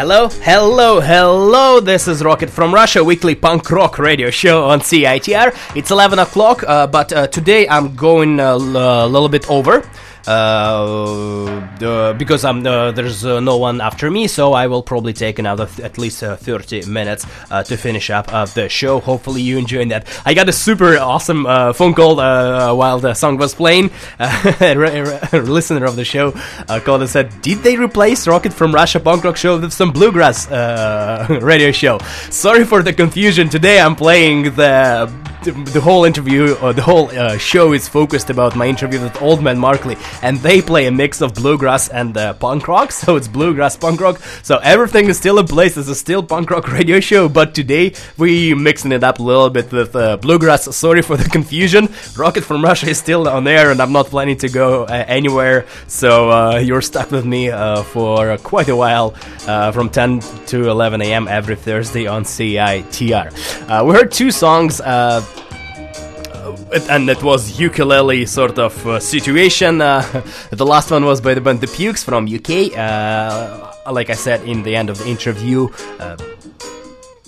Hello, 0.00 0.28
hello, 0.30 0.98
hello. 1.02 1.78
This 1.78 2.08
is 2.08 2.24
Rocket 2.24 2.48
from 2.48 2.72
Russia, 2.72 3.04
weekly 3.04 3.34
punk 3.34 3.70
rock 3.70 3.98
radio 3.98 4.30
show 4.30 4.64
on 4.64 4.80
CITR. 4.80 5.54
It's 5.76 5.90
11 5.90 6.18
o'clock, 6.18 6.64
uh, 6.66 6.86
but 6.86 7.12
uh, 7.12 7.26
today 7.26 7.68
I'm 7.68 7.94
going 7.96 8.40
uh, 8.40 8.54
uh, 8.56 8.58
a 8.58 9.02
l- 9.02 9.10
little 9.10 9.28
bit 9.28 9.50
over 9.50 9.86
because 12.18 12.44
I'm 12.44 12.66
uh, 12.66 12.92
there's 12.92 13.24
uh, 13.24 13.40
no 13.40 13.56
one 13.56 13.80
after 13.80 14.10
me, 14.10 14.26
so 14.26 14.52
I 14.52 14.66
will 14.66 14.82
probably 14.82 15.12
take 15.12 15.38
another 15.38 15.66
th- 15.66 15.80
at 15.80 15.98
least 15.98 16.22
uh, 16.22 16.36
30 16.36 16.86
minutes 16.86 17.26
uh, 17.50 17.62
to 17.64 17.76
finish 17.76 18.10
up 18.10 18.32
uh, 18.32 18.44
the 18.46 18.68
show. 18.68 19.00
Hopefully 19.00 19.42
you 19.42 19.58
enjoyed 19.58 19.90
that. 19.90 20.06
I 20.24 20.34
got 20.34 20.48
a 20.48 20.52
super 20.52 20.98
awesome 20.98 21.46
uh, 21.46 21.72
phone 21.72 21.94
call 21.94 22.20
uh, 22.20 22.74
while 22.74 22.98
the 22.98 23.14
song 23.14 23.36
was 23.38 23.54
playing. 23.54 23.90
Uh, 24.20 25.26
a 25.32 25.38
listener 25.38 25.84
of 25.86 25.96
the 25.96 26.04
show 26.04 26.32
uh, 26.68 26.78
called 26.80 27.00
and 27.00 27.10
said, 27.10 27.30
"Did 27.42 27.62
they 27.62 27.76
replace 27.76 28.26
Rocket 28.26 28.52
from 28.52 28.74
Russia 28.74 29.00
punk 29.00 29.24
rock 29.24 29.36
show 29.36 29.58
with 29.58 29.72
some 29.72 29.92
bluegrass 29.92 30.50
uh, 30.50 31.26
radio 31.42 31.72
show?" 31.72 31.98
Sorry 32.30 32.64
for 32.64 32.82
the 32.82 32.92
confusion. 32.92 33.48
Today 33.48 33.80
I'm 33.80 33.96
playing 33.96 34.54
the 34.54 35.10
the, 35.42 35.80
whole 35.80 36.04
interview, 36.04 36.54
or 36.56 36.72
the 36.72 36.82
whole 36.82 37.08
uh, 37.10 37.38
show 37.38 37.72
is 37.72 37.88
focused 37.88 38.30
about 38.30 38.56
my 38.56 38.66
interview 38.66 39.00
with 39.00 39.20
Old 39.22 39.42
Man 39.42 39.58
Markley, 39.58 39.96
and 40.22 40.38
they 40.38 40.60
play 40.62 40.86
a 40.86 40.90
mix 40.90 41.20
of 41.20 41.34
bluegrass 41.34 41.88
and 41.88 42.16
uh, 42.16 42.34
punk 42.34 42.68
rock, 42.68 42.92
so 43.00 43.16
it's 43.16 43.28
bluegrass 43.28 43.76
punk 43.76 44.00
rock. 44.00 44.20
So 44.42 44.58
everything 44.58 45.08
is 45.08 45.18
still 45.18 45.38
in 45.38 45.46
place. 45.46 45.76
It's 45.76 45.88
a 45.88 45.94
still 45.94 46.22
punk 46.22 46.50
rock 46.50 46.70
radio 46.72 47.00
show, 47.00 47.28
but 47.28 47.54
today 47.54 47.94
we 48.16 48.54
mixing 48.54 48.92
it 48.92 49.04
up 49.04 49.18
a 49.18 49.22
little 49.22 49.50
bit 49.50 49.70
with 49.72 49.94
uh, 49.96 50.16
bluegrass. 50.16 50.74
Sorry 50.76 51.02
for 51.02 51.16
the 51.16 51.28
confusion. 51.28 51.88
Rocket 52.16 52.42
from 52.44 52.62
Russia 52.62 52.88
is 52.88 52.98
still 52.98 53.28
on 53.28 53.46
air, 53.46 53.70
and 53.70 53.80
I'm 53.80 53.92
not 53.92 54.06
planning 54.06 54.36
to 54.38 54.48
go 54.48 54.84
uh, 54.84 55.04
anywhere. 55.06 55.66
So 55.86 56.30
uh, 56.30 56.58
you're 56.58 56.82
stuck 56.82 57.10
with 57.10 57.24
me 57.24 57.50
uh, 57.50 57.82
for 57.82 58.36
quite 58.38 58.68
a 58.68 58.76
while, 58.76 59.14
uh, 59.46 59.72
from 59.72 59.90
10 59.90 60.20
to 60.46 60.68
11 60.68 61.02
a.m. 61.02 61.28
every 61.28 61.56
Thursday 61.56 62.06
on 62.06 62.24
CITR. 62.24 63.84
We 63.84 63.94
heard 63.94 64.12
two 64.12 64.30
songs. 64.30 64.80
And 66.88 67.08
it 67.08 67.22
was 67.22 67.58
ukulele 67.58 68.26
sort 68.26 68.58
of 68.58 68.86
uh, 68.86 69.00
situation. 69.00 69.80
Uh, 69.80 70.02
the 70.50 70.66
last 70.66 70.90
one 70.90 71.04
was 71.04 71.20
by 71.20 71.34
the 71.34 71.40
band 71.40 71.60
The 71.60 71.66
Pukes 71.66 72.04
from 72.04 72.26
UK. 72.26 72.76
Uh, 72.76 73.92
like 73.92 74.10
I 74.10 74.14
said 74.14 74.42
in 74.44 74.62
the 74.62 74.76
end 74.76 74.90
of 74.90 74.98
the 74.98 75.08
interview, 75.08 75.68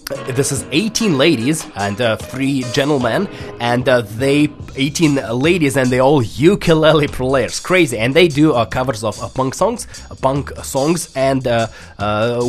this 0.07 0.53
is 0.53 0.65
18 0.73 1.17
ladies 1.17 1.67
and 1.77 2.01
uh, 2.01 2.17
three 2.17 2.65
gentlemen, 2.73 3.29
and 3.61 3.89
uh, 3.89 4.03
they 4.03 4.51
18 4.75 5.17
ladies 5.39 5.77
and 5.77 5.91
they 5.91 5.99
all 5.99 6.23
ukulele 6.23 7.09
players, 7.09 7.61
crazy, 7.61 7.99
and 7.99 8.15
they 8.15 8.27
do 8.29 8.53
uh, 8.53 8.65
covers 8.65 9.05
of 9.05 9.23
uh, 9.23 9.29
punk 9.29 9.55
songs, 9.55 9.87
uh, 10.11 10.15
punk 10.15 10.51
songs, 10.63 11.13
and 11.15 11.47
uh, 11.47 11.69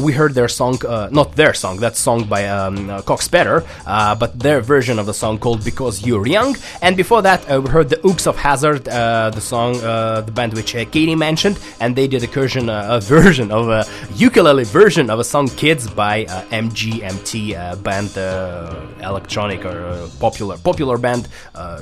we 0.04 0.14
heard 0.14 0.34
their 0.34 0.48
song, 0.48 0.78
not 1.12 1.36
their 1.36 1.54
song, 1.54 1.78
that 1.78 1.96
song 1.96 2.24
by 2.26 2.46
um, 2.48 3.02
Cock 3.04 3.22
Sparrer, 3.22 3.64
but 3.86 4.38
their 4.40 4.62
version 4.62 5.00
of 5.00 5.06
the 5.06 5.14
song 5.14 5.38
called 5.38 5.64
"Because 5.64 6.06
You're 6.06 6.28
Young," 6.28 6.56
and 6.82 6.98
before 6.98 7.22
that 7.22 7.48
we 7.62 7.70
heard 7.70 7.90
the 7.90 7.98
Ooks 7.98 8.28
of 8.28 8.38
Hazzard, 8.38 8.86
the 8.86 9.40
song, 9.40 9.74
the 9.74 10.32
band 10.34 10.54
which 10.54 10.74
Katie 10.74 11.16
mentioned, 11.16 11.60
and 11.80 11.96
they 11.96 12.08
did 12.08 12.24
a 12.24 13.00
version, 13.00 13.52
of 13.52 13.70
a 13.70 13.86
ukulele 14.16 14.64
version 14.64 15.10
of 15.10 15.20
a 15.20 15.24
song 15.24 15.48
"Kids" 15.50 15.90
by 15.90 16.26
MGMT 16.26 17.43
uh, 17.52 17.76
band, 17.78 18.18
uh, 18.18 18.76
electronic 19.02 19.66
or 19.66 19.78
uh, 19.86 20.10
popular 20.20 20.58
popular 20.58 20.98
band 20.98 21.28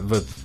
with 0.09 0.40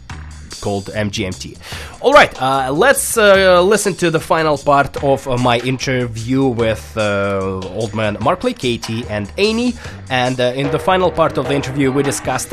called 0.60 0.86
MGMT. 0.86 1.56
All 2.00 2.12
right, 2.12 2.32
uh, 2.40 2.72
let's 2.72 3.16
uh, 3.16 3.62
listen 3.62 3.94
to 3.94 4.10
the 4.10 4.20
final 4.20 4.58
part 4.58 5.02
of 5.02 5.26
uh, 5.26 5.36
my 5.38 5.58
interview 5.58 6.44
with 6.46 6.96
uh, 6.96 7.60
old 7.74 7.94
man 7.94 8.16
Markley, 8.20 8.54
Katie, 8.54 9.04
and 9.08 9.32
Annie. 9.38 9.74
And 10.08 10.40
uh, 10.40 10.52
in 10.54 10.70
the 10.70 10.78
final 10.78 11.10
part 11.10 11.36
of 11.36 11.48
the 11.48 11.54
interview, 11.54 11.90
we 11.90 12.02
discussed 12.02 12.50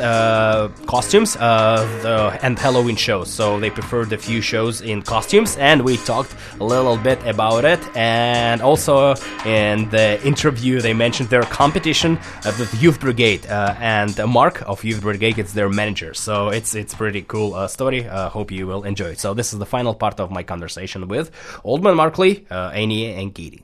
costumes 0.88 1.34
the, 1.34 2.40
and 2.42 2.58
Halloween 2.58 2.96
shows. 2.96 3.32
So 3.32 3.60
they 3.60 3.70
preferred 3.70 4.12
a 4.12 4.18
few 4.18 4.42
shows 4.42 4.82
in 4.82 5.02
costumes, 5.02 5.56
and 5.58 5.84
we 5.84 5.98
talked 5.98 6.34
a 6.60 6.64
little 6.64 6.98
bit 6.98 7.24
about 7.28 7.66
it. 7.66 7.80
And 7.96 8.62
also 8.62 9.16
in 9.46 9.90
the 9.90 10.20
interview, 10.26 10.82
they 10.82 10.94
mentioned 10.94 11.30
their 11.30 11.44
competition 11.44 12.18
with 12.46 12.74
Youth 12.82 13.00
Brigade, 13.00 13.46
and 13.46 14.18
Mark 14.28 14.64
of 14.68 14.84
Youth 14.84 15.02
Brigade 15.02 15.38
is 15.38 15.54
their 15.54 15.70
manager. 15.70 16.14
So 16.14 16.50
it's 16.50 16.74
it's 16.76 16.94
pretty 16.94 17.22
cool 17.22 17.54
uh, 17.54 17.68
story. 18.02 18.10
Uh, 18.10 18.30
hope 18.30 18.52
you 18.52 18.68
will 18.68 18.84
enjoy 18.84 19.12
it. 19.12 19.20
So 19.20 19.34
this 19.34 19.54
is 19.54 19.60
the 19.60 19.66
final 19.66 19.94
part 19.94 20.20
of 20.20 20.32
my 20.32 20.44
conversation 20.44 21.08
with 21.08 21.32
Old 21.64 21.84
Man 21.84 21.96
Markley, 21.96 22.46
uh, 22.50 22.72
Annie, 22.74 23.14
and 23.14 23.34
Katie. 23.34 23.64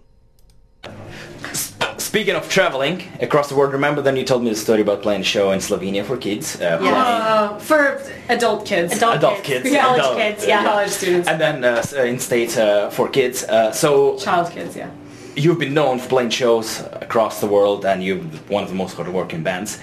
Speaking 1.98 2.36
of 2.36 2.50
traveling 2.50 3.04
across 3.22 3.50
the 3.50 3.56
world, 3.56 3.74
remember 3.74 4.02
then 4.02 4.16
you 4.16 4.24
told 4.24 4.42
me 4.44 4.50
the 4.50 4.56
story 4.56 4.82
about 4.82 5.02
playing 5.04 5.22
a 5.22 5.24
show 5.24 5.52
in 5.52 5.60
Slovenia 5.60 6.04
for 6.04 6.18
kids? 6.18 6.56
Uh, 6.60 6.78
playing- 6.78 6.94
Uh, 6.96 7.60
for 7.60 8.02
adult 8.30 8.66
kids. 8.66 8.94
Adult, 8.94 9.16
Adult 9.18 9.44
kids, 9.44 9.64
kids, 9.64 9.76
college 9.78 10.00
adult- 10.00 10.18
kids, 10.18 10.48
yeah. 10.48 10.62
yeah. 10.64 10.70
College 10.70 10.90
students. 10.90 11.28
And 11.30 11.40
then 11.40 11.64
uh, 11.64 11.84
uh, 11.94 12.04
in 12.12 12.20
States 12.20 12.58
uh, 12.58 12.90
for 12.90 13.10
kids. 13.10 13.44
Uh, 13.44 13.72
so 13.72 14.18
Child 14.18 14.52
kids, 14.52 14.76
yeah. 14.76 14.90
you've 15.36 15.60
been 15.60 15.74
known 15.74 16.00
for 16.00 16.08
playing 16.10 16.32
shows 16.32 16.82
across 17.02 17.42
the 17.42 17.48
world 17.48 17.86
and 17.86 18.02
you're 18.04 18.24
one 18.50 18.64
of 18.64 18.70
the 18.70 18.76
most 18.76 18.96
hardworking 18.98 19.44
bands. 19.44 19.80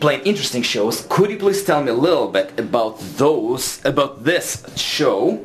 Playing 0.00 0.20
interesting 0.22 0.62
shows. 0.62 1.04
Could 1.08 1.30
you 1.30 1.38
please 1.38 1.64
tell 1.64 1.82
me 1.82 1.90
a 1.90 1.94
little 1.94 2.28
bit 2.28 2.52
about 2.58 3.00
those, 3.16 3.84
about 3.84 4.22
this 4.22 4.64
show, 4.76 5.36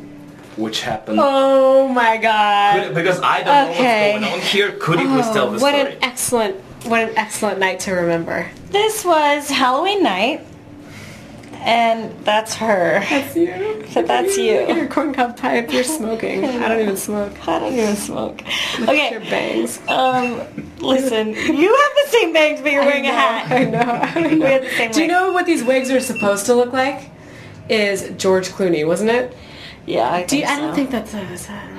which 0.57 0.81
happened? 0.81 1.17
Oh 1.19 1.87
my 1.87 2.17
god. 2.17 2.83
Could- 2.83 2.93
because 2.95 3.19
I 3.21 3.41
don't 3.41 3.69
Okay. 3.71 4.13
know 4.13 4.19
what's 4.19 4.25
going 4.25 4.33
on 4.33 4.39
here. 4.47 4.71
Could 4.73 4.99
you 4.99 5.07
please 5.07 5.29
tell 5.31 5.49
the 5.49 5.57
what 5.59 5.73
story? 5.75 5.93
an 5.95 5.97
excellent 6.03 6.55
what 6.85 7.01
an 7.01 7.11
excellent 7.17 7.59
night 7.59 7.79
to 7.81 7.93
remember. 7.93 8.47
This 8.69 9.03
was 9.05 9.49
Halloween 9.49 10.03
night, 10.03 10.41
and 11.53 12.11
that's 12.25 12.53
her. 12.55 12.99
That's 13.09 13.35
you. 13.35 13.85
So 13.89 14.03
that's 14.03 14.37
you. 14.37 14.67
Your 14.67 14.87
corn 14.87 15.13
cob 15.13 15.37
pipe, 15.37 15.71
you're 15.71 15.83
smoking. 15.83 16.43
I 16.63 16.67
don't 16.67 16.81
even 16.81 16.97
smoke. 16.97 17.47
I 17.47 17.59
don't 17.59 17.73
even 17.73 17.95
smoke. 17.95 18.43
Your 18.79 18.89
Okay, 18.89 19.17
bangs. 19.29 19.79
um, 19.87 20.41
listen, 20.83 21.29
you 21.29 21.75
have 21.75 21.91
the 22.05 22.09
same 22.09 22.33
bangs, 22.33 22.61
but 22.61 22.71
you're 22.71 22.83
wearing 22.85 23.05
a 23.07 23.11
hat. 23.11 23.51
I 23.51 23.63
know. 23.65 23.79
I 23.79 24.13
don't 24.21 24.31
We 24.31 24.35
know. 24.39 24.45
had 24.45 24.63
the 24.63 24.69
same 24.69 24.91
Do 24.91 25.01
you 25.01 25.07
know 25.07 25.31
what 25.31 25.45
these 25.45 25.63
wigs 25.63 25.89
are 25.91 25.99
supposed 25.99 26.45
to 26.47 26.53
look 26.53 26.73
like? 26.73 27.09
Is 27.69 28.11
George 28.17 28.49
Clooney, 28.49 28.85
wasn't 28.85 29.11
it? 29.11 29.35
Yeah, 29.85 30.09
I 30.11 30.23
Do 30.25 30.37
you, 30.37 30.45
think 30.45 30.57
I 30.57 30.59
don't 30.61 30.75
think 30.75 30.91
that's 30.91 31.13
a, 31.13 31.21
is 31.31 31.47
that? 31.47 31.69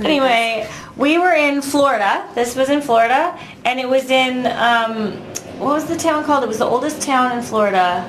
Anyway, 0.00 0.68
we 0.96 1.18
were 1.18 1.32
in 1.32 1.60
Florida. 1.62 2.26
This 2.34 2.56
was 2.56 2.70
in 2.70 2.80
Florida, 2.80 3.38
and 3.64 3.78
it 3.80 3.88
was 3.88 4.10
in 4.10 4.46
um, 4.46 5.12
what 5.58 5.74
was 5.74 5.86
the 5.86 5.96
town 5.96 6.24
called? 6.24 6.42
It 6.44 6.48
was 6.48 6.58
the 6.58 6.64
oldest 6.64 7.02
town 7.02 7.36
in 7.36 7.42
Florida. 7.42 8.06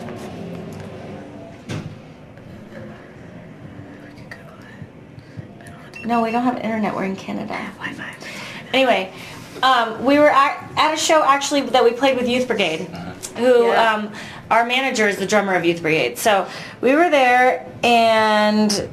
No, 6.05 6.21
we 6.23 6.31
don't 6.31 6.43
have 6.43 6.57
internet. 6.57 6.95
We're 6.95 7.03
in 7.05 7.15
Canada. 7.15 7.53
Wi-Fi. 7.77 8.15
Anyway, 8.73 9.13
um, 9.63 10.03
we 10.03 10.17
were 10.19 10.29
at, 10.29 10.71
at 10.77 10.93
a 10.93 10.97
show 10.97 11.23
actually 11.23 11.61
that 11.61 11.83
we 11.83 11.91
played 11.91 12.17
with 12.17 12.27
Youth 12.27 12.47
Brigade, 12.47 12.81
who 13.37 13.67
Yeah. 13.67 13.93
um, 13.93 14.11
our 14.49 14.65
manager 14.65 15.07
is 15.07 15.17
the 15.17 15.25
drummer 15.25 15.55
of 15.55 15.63
Youth 15.65 15.81
Brigade. 15.81 16.17
So 16.17 16.47
we 16.81 16.93
were 16.95 17.09
there, 17.09 17.65
and 17.83 18.89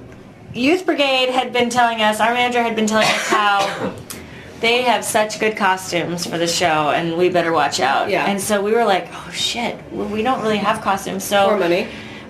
Youth 0.55 0.87
Brigade 0.87 1.31
had 1.31 1.53
been 1.53 1.71
telling 1.71 2.01
us, 2.03 2.21
our 2.21 2.33
manager 2.33 2.63
had 2.63 2.77
been 2.77 2.87
telling 2.87 3.07
us 3.09 3.29
how 3.29 3.93
they 4.61 4.83
have 4.83 5.05
such 5.05 5.41
good 5.41 5.57
costumes 5.57 6.27
for 6.27 6.39
the 6.39 6.47
show, 6.47 6.91
and 6.91 7.17
we 7.17 7.29
better 7.29 7.53
watch 7.53 7.81
out. 7.81 8.09
Yeah. 8.11 8.27
And 8.27 8.41
so 8.41 8.63
we 8.63 8.73
were 8.73 8.85
like, 8.85 9.09
oh 9.13 9.31
shit, 9.33 9.77
well, 9.93 10.09
we 10.09 10.23
don't 10.23 10.43
really 10.43 10.59
have 10.59 10.81
costumes. 10.83 11.25
So 11.25 11.51
Or 11.51 11.59
money. 11.59 11.89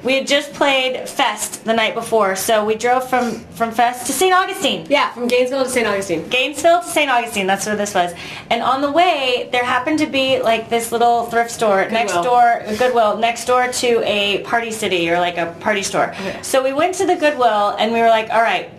We 0.08 0.14
had 0.14 0.26
just 0.26 0.54
played 0.54 1.06
Fest 1.06 1.66
the 1.66 1.74
night 1.74 1.92
before, 1.92 2.34
so 2.34 2.64
we 2.64 2.76
drove 2.76 3.06
from 3.10 3.40
from 3.58 3.72
Fest 3.72 4.06
to 4.06 4.12
St. 4.14 4.32
Augustine. 4.32 4.86
Yeah, 4.88 5.12
from 5.12 5.28
Gainesville 5.28 5.64
to 5.64 5.68
St. 5.68 5.86
Augustine. 5.86 6.26
Gainesville 6.30 6.80
to 6.80 6.88
St. 6.88 7.10
Augustine. 7.10 7.46
That's 7.46 7.66
where 7.66 7.76
this 7.76 7.94
was. 7.94 8.14
And 8.48 8.62
on 8.62 8.80
the 8.80 8.90
way, 8.90 9.50
there 9.52 9.62
happened 9.62 9.98
to 9.98 10.06
be 10.06 10.40
like 10.40 10.70
this 10.70 10.92
little 10.92 11.26
thrift 11.26 11.50
store 11.50 11.90
next 11.90 12.14
door, 12.14 12.62
Goodwill, 12.78 13.18
next 13.18 13.44
door 13.44 13.70
to 13.70 14.02
a 14.02 14.38
party 14.44 14.70
city 14.70 15.10
or 15.10 15.18
like 15.18 15.36
a 15.36 15.54
party 15.60 15.82
store. 15.82 16.14
So 16.40 16.64
we 16.64 16.72
went 16.72 16.94
to 16.94 17.06
the 17.06 17.16
Goodwill 17.16 17.76
and 17.78 17.92
we 17.92 18.00
were 18.00 18.08
like, 18.08 18.30
all 18.30 18.40
right, 18.40 18.70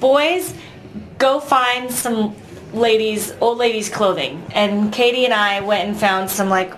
boys, 0.00 0.52
go 1.18 1.38
find 1.38 1.88
some 1.88 2.34
ladies, 2.72 3.32
old 3.40 3.58
ladies' 3.58 3.88
clothing. 3.88 4.44
And 4.56 4.92
Katie 4.92 5.24
and 5.24 5.32
I 5.32 5.60
went 5.60 5.88
and 5.88 5.96
found 5.96 6.28
some 6.28 6.48
like 6.48 6.74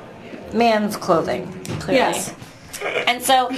man's 0.53 0.99
clothing. 0.99 1.51
Clearly. 1.81 1.95
Yes. 1.95 2.35
And 2.83 3.23
so 3.23 3.49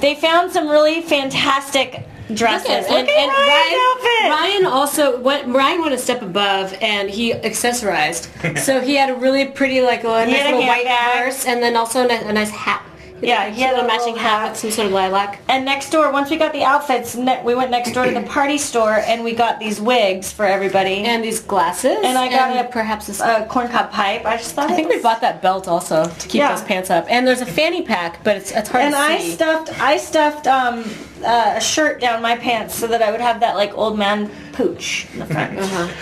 they 0.00 0.14
found 0.14 0.52
some 0.52 0.68
really 0.68 1.02
fantastic 1.02 2.06
dresses. 2.34 2.68
and, 2.70 2.86
Look 2.86 3.08
and 3.08 3.08
at 3.08 3.36
Ryan's 3.36 3.48
Ryan, 3.48 3.80
outfit. 3.80 4.30
Ryan 4.30 4.66
also 4.66 5.20
went. 5.20 5.48
Ryan 5.54 5.80
went 5.82 5.94
a 5.94 5.98
step 5.98 6.22
above, 6.22 6.74
and 6.80 7.10
he 7.10 7.32
accessorized. 7.32 8.58
so 8.58 8.80
he 8.80 8.94
had 8.94 9.10
a 9.10 9.14
really 9.14 9.46
pretty, 9.46 9.82
like, 9.82 10.04
a 10.04 10.06
nice 10.06 10.30
had 10.30 10.46
a 10.46 10.56
little 10.56 10.66
white 10.66 10.86
handbag. 10.86 11.24
purse, 11.24 11.46
and 11.46 11.62
then 11.62 11.76
also 11.76 12.06
a, 12.06 12.28
a 12.28 12.32
nice 12.32 12.50
hat. 12.50 12.84
Yeah, 13.22 13.48
he 13.50 13.62
had 13.62 13.70
a 13.70 13.74
little 13.76 13.86
matching 13.88 14.14
matching 14.14 14.16
hat 14.16 14.40
hat. 14.40 14.50
with 14.50 14.58
some 14.58 14.70
sort 14.72 14.86
of 14.88 14.92
lilac. 14.92 15.40
And 15.48 15.64
next 15.64 15.90
door, 15.90 16.10
once 16.12 16.28
we 16.28 16.36
got 16.36 16.52
the 16.52 16.64
outfits, 16.64 17.14
ne- 17.14 17.42
we 17.44 17.54
went 17.54 17.70
next 17.70 17.92
door 17.92 18.04
to 18.04 18.10
the 18.12 18.22
party 18.22 18.58
store 18.58 18.94
and 18.94 19.22
we 19.22 19.32
got 19.32 19.60
these 19.60 19.80
wigs 19.80 20.32
for 20.32 20.44
everybody. 20.44 21.04
And 21.04 21.22
these 21.22 21.40
glasses. 21.40 21.98
And 22.02 22.18
I 22.18 22.28
got 22.28 22.50
and 22.56 22.66
a- 22.66 22.70
perhaps 22.70 23.08
a. 23.20 23.24
a 23.42 23.46
corncob 23.46 23.90
pipe. 23.92 24.24
I 24.26 24.36
just 24.38 24.54
thought 24.54 24.70
I 24.70 24.72
it 24.72 24.76
think 24.76 24.88
we 24.88 25.00
bought 25.00 25.20
that 25.20 25.40
belt 25.40 25.68
also 25.68 26.04
to 26.06 26.28
keep 26.28 26.40
Yeah. 26.40 26.54
those 26.54 26.64
pants 26.64 26.90
up. 26.90 27.06
And 27.08 27.26
there's 27.26 27.40
a 27.40 27.46
fanny 27.46 27.82
pack, 27.82 28.24
but 28.24 28.36
it's, 28.36 28.50
it's 28.50 28.68
hard 28.68 28.84
And 28.84 28.94
to 28.94 28.98
I 28.98 29.18
see. 29.18 29.30
stuffed, 29.32 29.80
I 29.80 29.96
stuffed 29.98 30.46
um, 30.48 30.84
uh, 31.24 31.54
a 31.56 31.60
shirt 31.60 32.00
down 32.00 32.20
my 32.22 32.36
pants 32.36 32.74
so 32.74 32.86
that 32.88 33.02
I 33.02 33.12
would 33.12 33.20
have 33.20 33.38
that 33.40 33.54
like 33.54 33.72
old 33.78 33.96
man 33.96 34.30
pooch 34.52 35.06
in 35.12 35.20
the 35.20 35.26
front. 35.26 35.52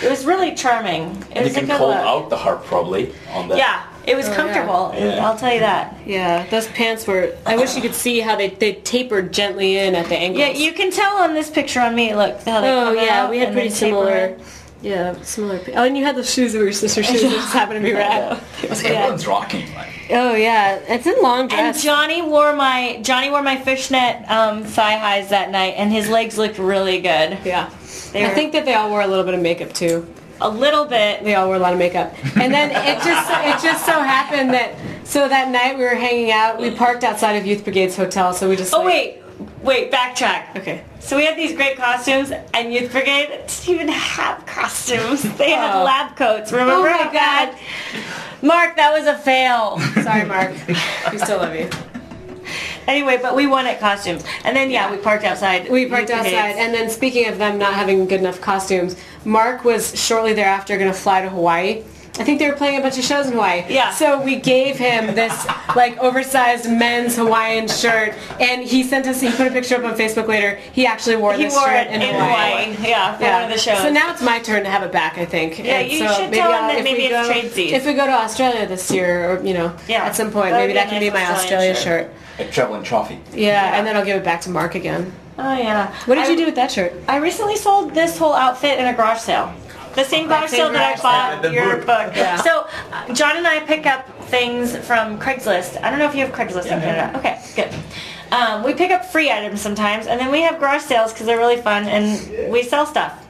It 0.03 0.09
was 0.11 0.25
really 0.25 0.55
charming. 0.55 1.23
It 1.33 1.37
You 1.39 1.43
was 1.45 1.53
a 1.57 1.59
can 1.61 1.69
good 1.69 1.77
hold 1.77 1.91
look. 1.91 1.99
out 1.99 2.31
the 2.31 2.37
harp 2.39 2.65
probably 2.65 3.13
on 3.33 3.49
that. 3.49 3.59
Yeah, 3.59 3.83
it 4.11 4.17
was 4.17 4.29
comfortable. 4.29 4.93
Yeah. 4.95 5.25
I'll 5.27 5.37
tell 5.37 5.53
you 5.55 5.61
that. 5.61 5.97
Yeah, 6.07 6.47
those 6.51 6.67
pants 6.69 7.07
were. 7.07 7.35
I 7.47 7.57
wish 7.57 7.75
you 7.77 7.83
could 7.83 7.95
see 7.95 8.21
how 8.21 8.37
they 8.37 8.49
they 8.49 8.75
tapered 8.75 9.33
gently 9.33 9.79
in 9.79 9.95
at 9.95 10.07
the 10.07 10.17
ankles. 10.17 10.39
Yeah, 10.41 10.49
you 10.51 10.73
can 10.73 10.91
tell 10.91 11.17
on 11.19 11.35
this 11.35 11.51
picture 11.51 11.81
on 11.81 11.95
me. 11.95 12.15
Look 12.15 12.41
how 12.43 12.61
they 12.61 12.71
Oh 12.71 12.95
come 12.95 12.97
yeah, 13.05 13.23
out 13.25 13.31
we 13.31 13.39
had 13.39 13.49
and 13.49 13.55
pretty 13.57 13.71
similar. 13.71 14.37
Yeah, 14.83 15.21
similar. 15.21 15.61
Oh, 15.75 15.85
and 15.85 15.97
you 15.97 16.05
had 16.05 16.17
the 16.17 16.25
shoes 16.25 16.53
that 16.55 16.59
were 16.59 16.65
your 16.65 16.73
sister's 16.73 17.05
shoes. 17.07 17.21
that 17.21 17.31
just 17.31 17.53
happened 17.53 17.81
to 17.81 17.85
be 17.85 17.93
rad. 18.05 18.41
Everyone's 18.63 19.27
rocking. 19.27 19.73
Like, 19.75 19.89
Oh 20.11 20.35
yeah, 20.35 20.77
it's 20.89 21.07
in 21.07 21.21
long 21.23 21.53
And. 21.53 21.79
Johnny 21.79 22.23
wore 22.23 22.55
my 22.57 22.99
Johnny 23.03 23.29
wore 23.31 23.43
my 23.43 23.57
fishnet 23.61 24.29
um, 24.31 24.65
thigh 24.65 24.97
highs 24.97 25.29
that 25.29 25.51
night, 25.51 25.75
and 25.77 25.93
his 25.93 26.09
legs 26.09 26.39
looked 26.39 26.59
really 26.59 26.97
good. 27.01 27.39
yeah, 27.45 27.69
They 28.13 28.25
I 28.25 28.29
were- 28.31 28.35
think 28.35 28.53
that 28.55 28.65
they 28.65 28.73
all 28.75 28.89
wore 28.91 29.03
a 29.03 29.07
little 29.07 29.25
bit 29.25 29.35
of 29.35 29.41
makeup 29.43 29.73
too. 29.75 30.07
A 30.43 30.49
little 30.49 30.85
bit. 30.85 31.23
They 31.25 31.35
all 31.35 31.47
wore 31.47 31.57
a 31.57 31.59
lot 31.59 31.73
of 31.73 31.79
makeup, 31.79 32.15
and 32.37 32.53
then 32.53 32.71
it 32.71 33.03
just 33.05 33.31
it 33.31 33.63
just 33.67 33.85
so 33.85 33.93
happened 33.93 34.51
that 34.51 34.75
so 35.05 35.29
that 35.29 35.49
night 35.51 35.77
we 35.77 35.85
were 35.85 35.91
hanging 35.95 36.31
out. 36.31 36.59
We 36.61 36.71
parked 36.71 37.05
outside 37.05 37.33
of 37.33 37.45
Youth 37.47 37.65
Brigade's 37.65 37.97
hotel, 37.97 38.33
so 38.33 38.49
we 38.49 38.57
just. 38.57 38.73
Oh 38.75 38.79
like- 38.79 38.87
wait, 38.87 39.23
wait, 39.63 39.93
backtrack. 39.93 40.57
Okay. 40.57 40.85
So 41.01 41.17
we 41.17 41.25
had 41.25 41.37
these 41.37 41.55
great 41.55 41.77
costumes, 41.77 42.31
and 42.55 42.73
Youth 42.73 42.93
Brigade 42.93 43.29
didn't 43.29 43.69
even 43.69 43.89
have 43.89 44.45
costumes. 44.47 45.23
They 45.37 45.51
had 45.51 45.81
Oh. 45.81 45.85
lab 45.85 46.17
coats. 46.17 46.53
Remember? 46.53 46.73
Oh 46.75 46.83
my 47.05 47.11
bad? 47.13 47.57
Mark, 48.43 48.77
that 48.77 48.93
was 48.93 49.07
a 49.07 49.17
fail. 49.19 49.79
Sorry, 50.03 50.25
Mark. 50.25 50.53
we 51.13 51.19
still 51.19 51.39
love 51.39 51.55
you. 51.55 51.69
Anyway, 52.91 53.19
but 53.21 53.35
we 53.37 53.47
won 53.47 53.67
at 53.67 53.81
costumes, 53.81 54.25
and 54.45 54.57
then 54.57 54.71
yeah, 54.71 54.91
we 54.91 54.97
parked 54.99 55.25
outside. 55.25 55.71
We 55.71 55.87
parked 55.87 56.11
outside, 56.11 56.57
and 56.57 56.75
then 56.75 56.91
speaking 56.91 57.29
of 57.29 57.39
them 57.39 57.59
not 57.59 57.75
having 57.75 58.07
good 58.07 58.21
enough 58.21 58.41
costumes, 58.41 58.97
Mark 59.25 59.65
was 59.65 59.99
shortly 59.99 60.33
thereafter 60.33 60.77
going 60.77 60.91
to 60.93 60.97
fly 60.99 61.23
to 61.23 61.29
Hawaii. 61.31 61.83
I 62.19 62.25
think 62.25 62.39
they 62.39 62.51
were 62.51 62.57
playing 62.57 62.77
a 62.77 62.83
bunch 62.83 62.99
of 62.99 63.05
shows 63.05 63.27
in 63.29 63.33
Hawaii. 63.33 63.65
Yeah. 63.69 63.93
So 63.93 64.21
we 64.21 64.37
gave 64.37 64.77
him 64.77 65.15
this 65.15 65.47
like 65.75 65.97
oversized 65.99 66.69
men's 66.69 67.17
Hawaiian 67.17 67.67
shirt, 67.69 68.15
and 68.39 68.63
he 68.63 68.83
sent 68.83 69.07
us. 69.07 69.21
He 69.23 69.31
put 69.31 69.47
a 69.47 69.51
picture 69.51 69.77
up 69.77 69.85
on 69.85 69.97
Facebook 69.97 70.27
later. 70.29 70.57
He 70.73 70.87
actually 70.87 71.17
wore 71.17 71.33
he 71.35 71.45
this 71.45 71.55
wore 71.55 71.67
shirt 71.67 71.87
it 71.87 71.93
in, 71.95 72.03
in 72.03 72.15
Hawaii. 72.15 72.75
Hawaii. 72.75 72.91
Yeah, 72.91 73.17
for 73.17 73.25
one 73.25 73.45
of 73.45 73.51
the 73.51 73.59
shows. 73.59 73.79
So 73.79 73.91
now 73.91 74.13
it's 74.13 74.21
my 74.21 74.39
turn 74.41 74.65
to 74.65 74.71
have 74.71 74.83
it 74.83 74.93
back, 74.93 75.17
I 75.17 75.25
think. 75.25 75.59
Yeah, 75.61 75.79
And 75.79 75.91
you 75.93 75.99
so 76.01 76.13
should 76.15 76.25
maybe 76.31 76.37
tell 76.37 76.53
him 76.53 76.67
that 76.67 76.79
if 76.79 76.85
maybe 76.85 76.99
we 76.99 77.07
it's 77.07 77.29
go, 77.29 77.33
tradesies. 77.33 77.73
If 77.73 77.87
we 77.87 77.95
go 77.95 78.07
to 78.07 78.13
Australia 78.13 78.67
this 78.67 78.91
year, 78.91 79.31
or 79.31 79.43
you 79.43 79.55
know, 79.55 79.75
Yeah, 79.89 80.05
at 80.05 80.15
some 80.17 80.31
point, 80.31 80.51
that 80.51 80.59
maybe 80.59 80.75
that 80.75 80.89
can 80.91 81.01
be 81.01 81.09
nice 81.11 81.29
my 81.29 81.35
Australia 81.35 81.71
Australian 81.71 82.07
shirt. 82.07 82.15
A 82.41 82.51
traveling 82.51 82.83
trophy. 82.83 83.19
Yeah, 83.33 83.77
and 83.77 83.87
then 83.87 83.97
I'll 83.97 84.05
give 84.05 84.17
it 84.17 84.25
back 84.25 84.41
to 84.43 84.51
Mark 84.51 84.75
again. 84.75 85.13
oh 85.39 85.57
yeah. 85.57 85.93
What 86.07 86.17
did 86.17 86.25
I- 86.25 86.29
you 86.31 86.37
do 86.37 86.47
with 86.47 86.55
that 86.57 86.71
shirt? 86.71 86.93
I 87.09 87.17
recently 87.17 87.57
sold 87.57 87.95
this 87.95 88.19
whole 88.19 88.35
outfit 88.35 88.79
in 88.79 88.87
a 88.87 88.95
garage 88.95 89.21
sale. 89.21 89.53
The 89.95 90.05
same 90.05 90.29
garage 90.29 90.51
sale 90.51 90.71
that 90.73 90.99
I 90.99 91.41
bought 91.41 91.53
your 91.53 91.81
The 91.81 91.87
book. 91.87 92.13
Yeah. 92.15 92.37
So 92.43 92.69
uh, 92.93 93.13
John 93.13 93.37
and 93.37 93.47
I 93.47 93.59
pick 93.61 93.87
up 93.87 94.07
things 94.27 94.77
from 94.77 95.19
Craigslist. 95.19 95.83
I 95.83 95.91
don't 95.91 95.99
know 95.99 96.09
if 96.09 96.15
you 96.15 96.25
have 96.25 96.33
Craigslist 96.33 96.67
in 96.67 96.81
Canada. 96.81 97.19
Okay, 97.19 97.41
good. 97.57 97.75
Um, 98.33 98.63
we 98.63 98.73
pick 98.75 98.93
up 98.93 99.05
free 99.05 99.33
items 99.33 99.61
sometimes, 99.61 100.07
and 100.07 100.21
then 100.21 100.31
we 100.31 100.43
have 100.43 100.61
garage 100.61 100.83
sales 100.83 101.13
because 101.13 101.27
they're 101.27 101.39
really 101.39 101.61
fun, 101.61 101.85
and 101.89 102.53
we 102.53 102.63
sell 102.63 102.87
stuff. 102.87 103.27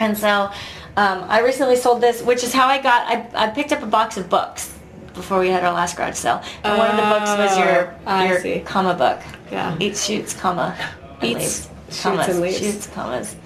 And 0.00 0.16
so 0.18 0.50
um, 0.98 1.24
I 1.28 1.40
recently 1.40 1.76
sold 1.76 2.02
this, 2.02 2.22
which 2.22 2.44
is 2.44 2.52
how 2.52 2.66
I 2.66 2.82
got. 2.82 3.06
I, 3.06 3.46
I 3.46 3.50
picked 3.50 3.72
up 3.72 3.82
a 3.82 3.86
box 3.86 4.18
of 4.18 4.28
books 4.28 4.74
before 5.18 5.38
we 5.40 5.48
had 5.50 5.62
our 5.64 5.72
last 5.74 5.96
garage 5.96 6.14
sale, 6.16 6.42
and 6.64 6.78
one 6.78 6.90
of 6.90 6.96
the 6.96 7.02
books 7.02 7.30
was 7.36 7.58
your 7.58 7.94
Oh, 8.06 8.22
your 8.24 8.40
see. 8.40 8.60
comma 8.60 8.94
book. 8.94 9.20
Yeah. 9.52 9.76
Eats, 9.78 10.04
shoots, 10.06 10.32
comma. 10.32 10.74
and 11.20 11.30
Eats, 11.30 11.38
leaves. 11.40 11.68
shoots, 11.90 12.02
commas, 12.02 12.28
and 12.28 12.40
leaves. 12.40 12.58
Shoots, 12.58 12.86
commas. 12.88 13.36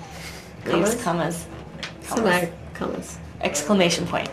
Commas? 0.64 0.90
Leaves, 0.90 1.02
commas. 1.02 1.46
Some 2.02 2.24
my. 2.24 2.48
Exclamation 3.40 4.06
point. 4.06 4.30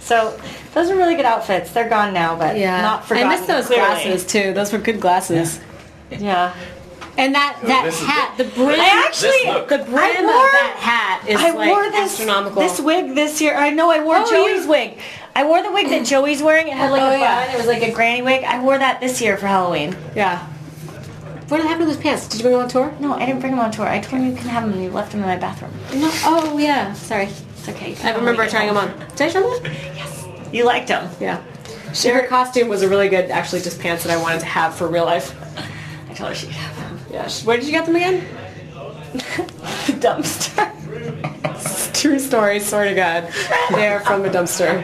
So 0.00 0.38
those 0.74 0.90
are 0.90 0.96
really 0.96 1.14
good 1.14 1.24
outfits. 1.24 1.70
They're 1.72 1.88
gone 1.88 2.12
now, 2.12 2.36
but 2.36 2.58
Yeah, 2.58 2.80
not 2.82 3.06
forgotten. 3.06 3.30
I 3.30 3.36
miss 3.38 3.46
those 3.46 3.66
clearly. 3.66 3.84
glasses 3.86 4.26
too. 4.26 4.52
Those 4.52 4.72
were 4.72 4.78
good 4.78 5.00
glasses. 5.00 5.60
Yeah. 6.10 6.52
And 7.16 7.34
that 7.34 7.56
that 7.62 7.92
hat, 7.94 8.36
the 8.36 8.44
brim, 8.44 8.80
I 8.80 9.04
actually, 9.06 9.44
the 9.68 9.84
brim 9.84 9.98
I 9.98 10.08
of 10.10 10.24
wore- 10.24 10.50
that 10.52 10.76
hat 10.78 11.28
is 11.28 11.38
I 11.40 11.50
like 11.50 11.70
wore 11.70 11.84
this 11.90 12.12
astronomical. 12.18 12.60
this 12.60 12.80
wig 12.80 13.14
this 13.14 13.40
year. 13.40 13.54
I 13.56 13.70
know 13.70 13.90
I 13.90 14.02
wore 14.02 14.16
Oh, 14.18 14.28
Joey's 14.30 14.64
you- 14.64 14.70
wig. 14.70 14.98
I 15.36 15.44
wore 15.44 15.62
the 15.62 15.72
wig 15.72 15.88
that 15.90 16.06
Joey's 16.06 16.42
wearing. 16.42 16.68
It 16.68 16.74
had 16.74 16.90
like 16.92 17.02
Oh, 17.02 17.10
a 17.10 17.18
yeah. 17.18 17.46
bun. 17.46 17.54
It 17.54 17.58
was 17.58 17.66
like 17.66 17.82
a 17.82 17.90
granny 17.92 18.22
wig. 18.22 18.44
I 18.44 18.60
wore 18.62 18.78
that 18.78 19.00
this 19.00 19.20
year 19.20 19.36
for 19.36 19.46
Halloween. 19.46 19.96
yeah. 20.14 20.46
What 21.48 21.60
happened 21.60 21.80
to 21.80 21.86
those 21.86 21.98
pants? 21.98 22.26
Did 22.26 22.38
you 22.38 22.42
bring 22.44 22.54
them 22.54 22.62
on 22.62 22.68
tour? 22.70 22.94
No, 23.00 23.12
I 23.12 23.26
didn't 23.26 23.40
bring 23.40 23.52
them 23.52 23.60
on 23.60 23.70
tour. 23.70 23.86
I 23.86 24.00
told 24.00 24.22
you 24.22 24.30
you 24.30 24.34
can 24.36 24.48
have 24.48 24.62
them. 24.64 24.72
and 24.72 24.82
You 24.82 24.90
left 24.90 25.12
them 25.12 25.20
in 25.20 25.26
my 25.26 25.36
bathroom. 25.36 25.72
No. 25.94 26.10
Oh 26.24 26.56
yeah. 26.56 26.94
Sorry. 26.94 27.24
It's 27.26 27.68
okay. 27.68 27.94
I 28.02 28.14
remember 28.16 28.48
trying 28.48 28.68
them 28.68 28.78
on. 28.78 28.96
Did 29.10 29.20
I 29.22 29.28
show 29.28 29.42
them? 29.42 29.50
On? 29.50 29.64
Yes. 29.94 30.24
You 30.52 30.64
liked 30.64 30.88
them. 30.88 31.10
Yeah. 31.20 31.42
She, 31.92 32.08
her 32.08 32.26
costume 32.26 32.68
was 32.68 32.82
a 32.82 32.88
really 32.88 33.08
good, 33.10 33.30
actually, 33.30 33.60
just 33.60 33.78
pants 33.78 34.04
that 34.04 34.12
I 34.16 34.20
wanted 34.20 34.40
to 34.40 34.46
have 34.46 34.74
for 34.74 34.88
real 34.88 35.04
life. 35.04 35.34
I 36.10 36.14
told 36.14 36.30
her 36.30 36.34
she 36.34 36.46
could 36.46 36.56
have 36.56 36.76
them. 36.76 36.98
Yeah. 37.12 37.28
Where 37.44 37.56
did 37.58 37.66
you 37.66 37.72
get 37.72 37.84
them 37.86 37.96
again? 37.96 38.26
The 39.86 39.92
dumpster. 39.92 40.70
True 41.94 42.18
story. 42.18 42.60
Swear 42.60 42.84
to 42.88 42.94
God, 42.94 43.32
they 43.70 43.88
are 43.88 44.00
from 44.00 44.24
a 44.24 44.28
dumpster. 44.28 44.82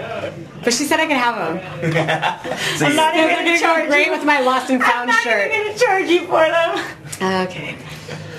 But 0.63 0.75
she 0.75 0.85
said 0.85 1.01
I 1.01 1.07
could 1.07 1.17
have 1.17 1.37
them. 1.37 1.57
I'm 2.87 2.97
not 2.97 3.15
even 3.17 3.29
going 3.29 3.37
gonna 3.47 3.57
go 3.57 3.61
charge 3.61 3.89
great 3.89 4.07
you. 4.07 4.13
with 4.13 4.25
my 4.25 4.41
lost 4.41 4.71
and 4.71 4.81
found 4.81 4.93
I'm 4.93 4.93
found 4.93 5.07
not 5.09 5.23
shirt. 5.23 5.51
even 5.53 5.65
going 5.65 5.79
to 5.79 5.85
charge 5.85 6.09
you 6.09 6.21
for 6.27 6.45
them. 6.49 7.47
Okay. 7.49 7.77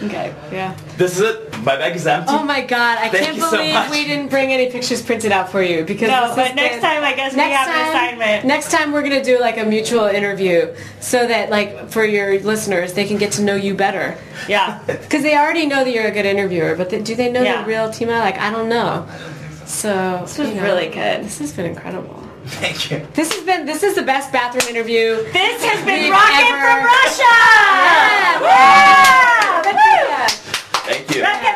Okay. 0.03 0.33
Yeah. 0.51 0.75
This 0.97 1.17
is 1.17 1.21
it. 1.21 1.51
My 1.59 1.75
bag 1.77 1.95
is 1.95 2.07
empty. 2.07 2.31
Oh 2.33 2.43
my 2.43 2.61
god, 2.61 2.97
I 2.97 3.09
Thank 3.09 3.23
can't 3.25 3.35
you 3.37 3.43
so 3.43 3.51
believe 3.51 3.73
much. 3.75 3.91
we 3.91 4.03
didn't 4.05 4.29
bring 4.29 4.51
any 4.51 4.71
pictures 4.71 5.01
printed 5.01 5.31
out 5.31 5.51
for 5.51 5.61
you 5.61 5.83
because 5.85 6.09
No, 6.09 6.27
this 6.27 6.35
but 6.35 6.55
next 6.55 6.75
been- 6.75 6.81
time 6.81 7.03
I 7.03 7.13
guess 7.13 7.33
we 7.35 7.39
have 7.41 7.67
an 7.67 7.89
assignment. 7.89 8.45
Next 8.45 8.71
time 8.71 8.91
we're 8.93 9.03
gonna 9.03 9.23
do 9.23 9.39
like 9.39 9.57
a 9.59 9.63
mutual 9.65 10.05
interview 10.05 10.73
so 11.01 11.27
that 11.27 11.51
like 11.51 11.89
for 11.91 12.03
your 12.03 12.39
listeners 12.39 12.93
they 12.93 13.05
can 13.05 13.17
get 13.17 13.31
to 13.33 13.43
know 13.43 13.55
you 13.55 13.75
better 13.75 14.17
Yeah. 14.47 14.79
because 14.87 15.21
they 15.21 15.37
already 15.37 15.67
know 15.67 15.83
that 15.83 15.91
you're 15.93 16.07
a 16.07 16.11
good 16.11 16.25
interviewer, 16.25 16.75
but 16.75 16.89
th- 16.89 17.03
do 17.05 17.13
they 17.15 17.31
know 17.31 17.43
Yeah. 17.43 17.61
the 17.61 17.67
real 17.67 17.89
Tima? 17.89 18.19
Like 18.19 18.39
I 18.39 18.49
don't 18.49 18.69
know. 18.69 19.05
So 19.67 20.21
This 20.23 20.37
was 20.39 20.49
really 20.53 20.87
good. 20.87 21.23
This 21.23 21.37
has 21.39 21.53
been 21.53 21.67
incredible. 21.67 22.17
Thank 22.45 22.89
you. 22.89 23.05
This 23.13 23.31
has 23.35 23.43
been 23.45 23.67
this 23.67 23.83
is 23.83 23.93
the 23.93 24.01
best 24.01 24.31
bathroom 24.33 24.67
interview. 24.67 25.17
This 25.31 25.63
has 25.63 25.85
been 25.85 26.01
We've 26.05 26.11
Rocket 26.11 26.47
ever- 26.47 26.59
from 26.59 26.83
Russia! 26.85 27.35
Yeah. 28.41 29.37
Thank 29.73 31.15
you. 31.15 31.50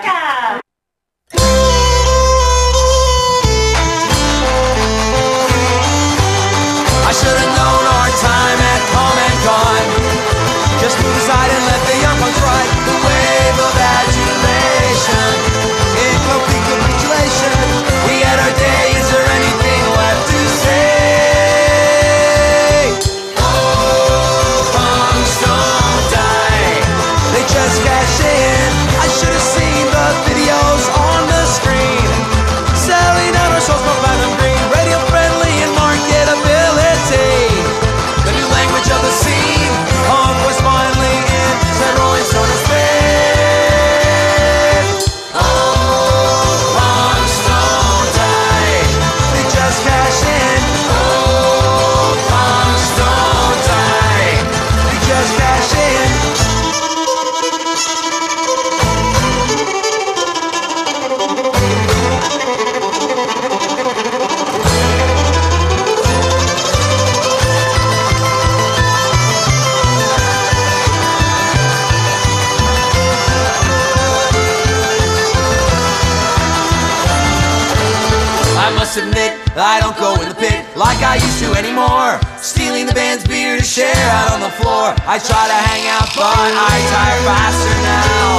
Floor. 84.60 84.95
I 85.06 85.19
try 85.19 85.44
to 85.48 85.60
hang 85.69 85.86
out, 85.91 86.10
but 86.15 86.27
I 86.27 86.73
tire 86.91 87.22
faster 87.27 87.77
now. 87.84 88.32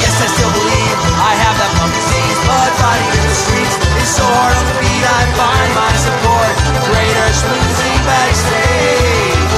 Yes, 0.00 0.14
I 0.20 0.28
still 0.28 0.52
believe 0.52 0.96
I 1.16 1.32
have 1.40 1.56
that 1.56 1.72
lung 1.80 1.92
disease, 1.92 2.38
but 2.44 2.70
fighting 2.80 3.10
in 3.16 3.24
the 3.24 3.36
streets 3.36 3.76
is 4.02 4.10
so 4.12 4.24
hard 4.24 4.52
on 4.56 4.64
the 4.68 4.76
beat. 4.80 5.04
I 5.04 5.22
find 5.36 5.70
my 5.72 5.92
support, 6.04 6.54
greater 6.88 7.28
schmoozing 7.32 8.00
backstage. 8.04 9.52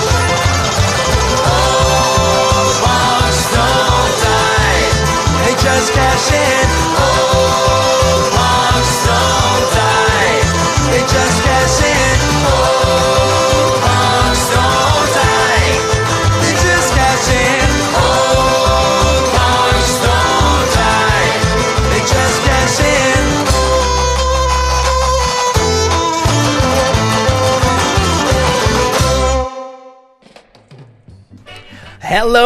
Oh, 1.43 2.71
punks 2.83 3.43
don't 3.51 4.15
die, 4.23 4.83
they 5.43 5.55
just 5.59 5.89
cash 5.93 6.29
in. 6.33 6.58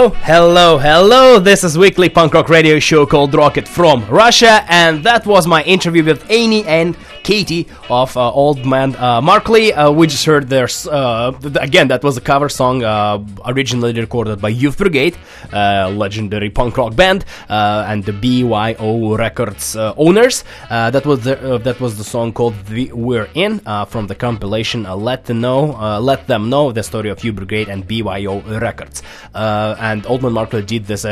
Hello, 0.08 0.78
hello. 0.78 1.38
This 1.38 1.62
is 1.62 1.78
weekly 1.78 2.08
punk 2.08 2.34
rock 2.34 2.48
radio 2.48 2.80
show 2.80 3.06
called 3.06 3.32
Rocket 3.34 3.68
from 3.68 4.04
Russia, 4.08 4.64
and 4.68 5.04
that 5.04 5.26
was 5.26 5.46
my 5.46 5.62
interview 5.62 6.02
with 6.02 6.28
Annie 6.28 6.64
and 6.64 6.96
Katie 7.22 7.66
of 7.88 8.16
uh, 8.16 8.32
Old 8.32 8.64
Man 8.66 8.96
uh, 8.96 9.20
Markley. 9.20 9.72
Uh, 9.72 9.90
we 9.90 10.06
just 10.06 10.24
heard 10.24 10.48
their 10.48 10.68
uh, 10.90 11.32
again. 11.60 11.88
That 11.88 12.02
was 12.02 12.16
a 12.16 12.20
cover 12.20 12.48
song 12.48 12.82
uh, 12.82 13.24
originally 13.46 13.92
recorded 13.92 14.40
by 14.40 14.50
Youth 14.50 14.78
Brigade, 14.78 15.16
uh, 15.52 15.90
legendary 15.90 16.50
punk 16.50 16.76
rock 16.76 16.96
band, 16.96 17.24
and 17.48 18.04
the 18.04 18.12
BYO 18.12 19.16
Records 19.16 19.76
owners. 19.76 20.44
That 20.68 21.06
was 21.06 21.20
the 21.24 21.60
that 21.62 21.80
was 21.80 21.98
the 21.98 22.04
song 22.04 22.32
called 22.32 22.54
the 22.66 22.92
"We're 22.92 23.28
In" 23.34 23.60
from 23.88 24.06
the 24.06 24.14
compilation 24.14 24.84
"Let 24.84 25.24
Them 25.26 25.40
Know," 25.40 25.98
"Let 26.00 26.26
Them 26.26 26.50
Know" 26.50 26.72
the 26.72 26.82
story 26.82 27.10
of 27.10 27.22
Youth 27.24 27.36
Brigade 27.36 27.68
and 27.68 27.86
BYO 27.86 28.40
Records. 28.58 29.02
And 29.34 30.06
Old 30.06 30.22
Man 30.22 30.32
Markley 30.32 30.62
did 30.62 30.86
this. 30.86 31.04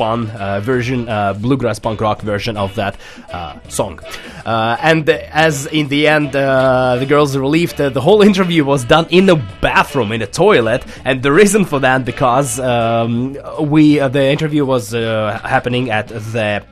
Fun 0.00 0.30
uh, 0.30 0.60
version, 0.60 1.08
uh, 1.10 1.34
bluegrass 1.34 1.78
punk 1.78 2.00
rock 2.00 2.22
version 2.22 2.56
of 2.56 2.74
that 2.76 2.96
uh, 3.30 3.58
song. 3.68 4.00
And 4.46 5.06
as 5.10 5.66
in 5.66 5.88
the 5.88 6.08
end, 6.08 6.32
the 6.32 7.06
girls 7.06 7.36
relieved 7.36 7.76
that 7.76 7.92
the 7.92 8.00
whole 8.00 8.22
interview 8.30 8.64
was 8.64 8.82
done 8.86 9.06
in 9.10 9.28
a 9.28 9.36
bathroom, 9.60 10.12
in 10.12 10.22
a 10.22 10.26
toilet. 10.26 10.82
And 11.04 11.22
the 11.22 11.32
reason 11.32 11.66
for 11.66 11.80
that, 11.80 12.06
because 12.06 12.58
um, 12.58 13.36
we 13.60 13.98
the 13.98 14.24
interview 14.36 14.64
was 14.64 14.92
happening 14.92 15.90
at 15.90 16.08
the 16.08 16.64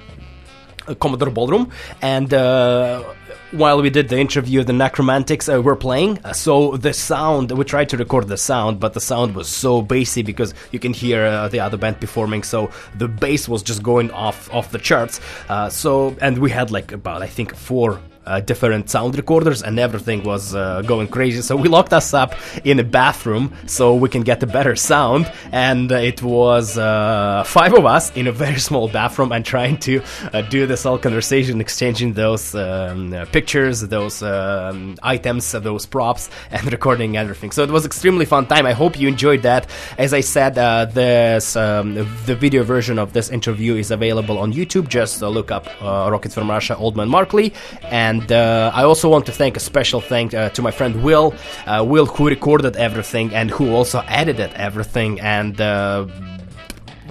Commodore 0.95 1.31
Ballroom, 1.31 1.71
and 2.01 2.33
uh, 2.33 3.05
while 3.53 3.81
we 3.81 3.91
did 3.91 4.09
the 4.09 4.19
interview, 4.19 4.62
the 4.62 4.73
Necromantix 4.73 5.53
uh, 5.53 5.62
were 5.62 5.77
playing. 5.77 6.19
Uh, 6.25 6.33
So 6.33 6.77
the 6.77 6.93
sound, 6.93 7.51
we 7.53 7.65
tried 7.65 7.89
to 7.91 7.97
record 7.97 8.29
the 8.29 8.37
sound, 8.37 8.81
but 8.81 8.93
the 8.95 9.01
sound 9.01 9.35
was 9.35 9.49
so 9.49 9.83
bassy 9.83 10.23
because 10.23 10.55
you 10.73 10.79
can 10.79 10.93
hear 10.93 11.25
uh, 11.25 11.49
the 11.49 11.61
other 11.61 11.77
band 11.77 12.01
performing. 12.01 12.43
So 12.43 12.70
the 12.97 13.09
bass 13.09 13.49
was 13.49 13.62
just 13.62 13.83
going 13.83 14.11
off 14.11 14.53
off 14.53 14.70
the 14.70 14.79
charts. 14.79 15.20
Uh, 15.49 15.69
so 15.69 16.16
and 16.20 16.39
we 16.39 16.51
had 16.51 16.70
like 16.70 16.93
about 16.93 17.23
I 17.23 17.27
think 17.27 17.55
four 17.55 18.01
uh, 18.29 18.41
different 18.41 18.91
sound 18.91 19.17
recorders 19.17 19.63
and 19.63 19.79
everything 19.79 20.23
was 20.23 20.55
uh, 20.55 20.83
going 20.83 21.09
crazy. 21.09 21.41
So 21.41 21.57
we 21.57 21.69
locked 21.69 21.93
us 21.93 22.13
up 22.13 22.35
in 22.65 22.79
a 22.79 22.85
bathroom 22.85 23.53
so 23.67 23.95
we 23.95 24.09
can 24.09 24.23
get 24.23 24.43
a 24.43 24.47
better 24.47 24.77
sound. 24.77 25.31
And 25.53 25.91
uh, 25.91 25.97
it 25.97 26.23
was 26.23 26.77
uh, 26.77 27.45
five 27.47 27.73
of 27.75 27.87
us 27.87 28.15
in 28.17 28.27
a 28.27 28.33
very 28.33 28.61
small 28.69 28.89
bathroom 28.89 29.33
and 29.33 29.45
trying 29.45 29.79
to 29.79 30.03
uh, 30.33 30.43
do 30.43 30.67
this 30.67 30.83
whole 30.83 30.99
conversation, 30.99 31.61
exchanging 31.61 32.13
those 32.13 32.55
um, 32.55 33.15
pictures, 33.33 33.81
those 33.81 34.23
um, 34.23 34.97
items, 35.03 35.53
those 35.53 35.87
props, 35.87 36.31
and 36.51 36.71
recording 36.71 37.17
everything. 37.17 37.51
So 37.51 37.63
it 37.63 37.71
was 37.71 37.87
extremely 37.87 38.27
fun 38.27 38.47
time. 38.47 38.67
I 38.67 38.73
hope 38.73 38.99
you 38.99 39.09
enjoyed 39.09 39.43
that. 39.43 39.69
As 39.97 40.13
I 40.13 40.21
said, 40.21 40.55
this 40.93 41.57
um, 41.57 41.95
the 42.27 42.37
video 42.37 42.63
version 42.63 42.99
of 42.99 43.13
this 43.13 43.31
interview 43.31 43.77
is 43.77 43.91
available 43.91 44.39
on 44.39 44.53
YouTube. 44.53 44.89
Just 44.89 45.23
look 45.23 45.51
up 45.51 45.67
Rockets 45.81 46.35
from 46.35 46.51
Russia, 46.51 46.77
Old 46.77 46.97
Man 46.97 47.09
Markley, 47.09 47.53
and 47.85 48.18
uh, 48.31 48.70
I 48.74 48.85
also 48.85 49.09
want 49.09 49.27
to 49.27 49.32
thank 49.32 49.57
a 49.57 49.61
special 49.61 50.01
thank 50.01 50.35
uh, 50.35 50.51
to 50.51 50.62
my 50.62 50.70
friend 50.70 51.03
Will, 51.03 51.35
uh, 51.66 51.85
Will 51.86 52.07
who 52.07 52.28
recorded 52.28 52.77
everything 52.77 53.35
and 53.35 53.51
who 53.51 53.73
also 53.73 54.03
edited 54.09 54.53
everything 54.55 55.20
and. 55.20 55.61
Uh, 55.61 56.07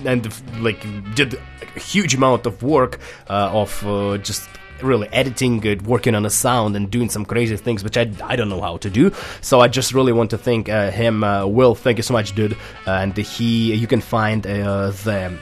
and 0.06 0.32
like 0.62 0.80
did 1.16 1.34
a 1.76 1.80
huge 1.80 2.14
amount 2.14 2.46
of 2.46 2.62
work 2.62 3.00
uh, 3.32 3.50
of 3.52 3.82
just 4.22 4.48
really 4.82 5.08
editing 5.10 5.64
it 5.64 5.82
working 5.84 6.16
on 6.16 6.26
a 6.26 6.30
sound 6.30 6.76
and 6.76 6.92
doing 6.92 7.10
some 7.10 7.26
crazy 7.26 7.58
things 7.58 7.84
which 7.84 7.98
I, 7.98 8.12
I 8.24 8.36
don't 8.36 8.50
know 8.50 8.62
how 8.62 8.78
to 8.78 8.90
do. 8.90 9.12
So 9.42 9.60
i 9.60 9.68
just 9.68 9.94
really 9.94 10.14
want 10.14 10.30
to 10.32 10.38
thank 10.38 10.70
uh, 10.70 10.92
him 10.92 11.24
uh, 11.24 11.46
will. 11.46 11.76
Thank 11.76 11.98
you 11.98 12.04
so 12.04 12.14
much 12.14 12.36
dude. 12.36 12.58
And 12.86 13.18
he 13.18 13.74
you 13.74 13.88
can 13.88 14.02
find 14.02 14.46
uh, 14.46 14.92
the 14.92 15.38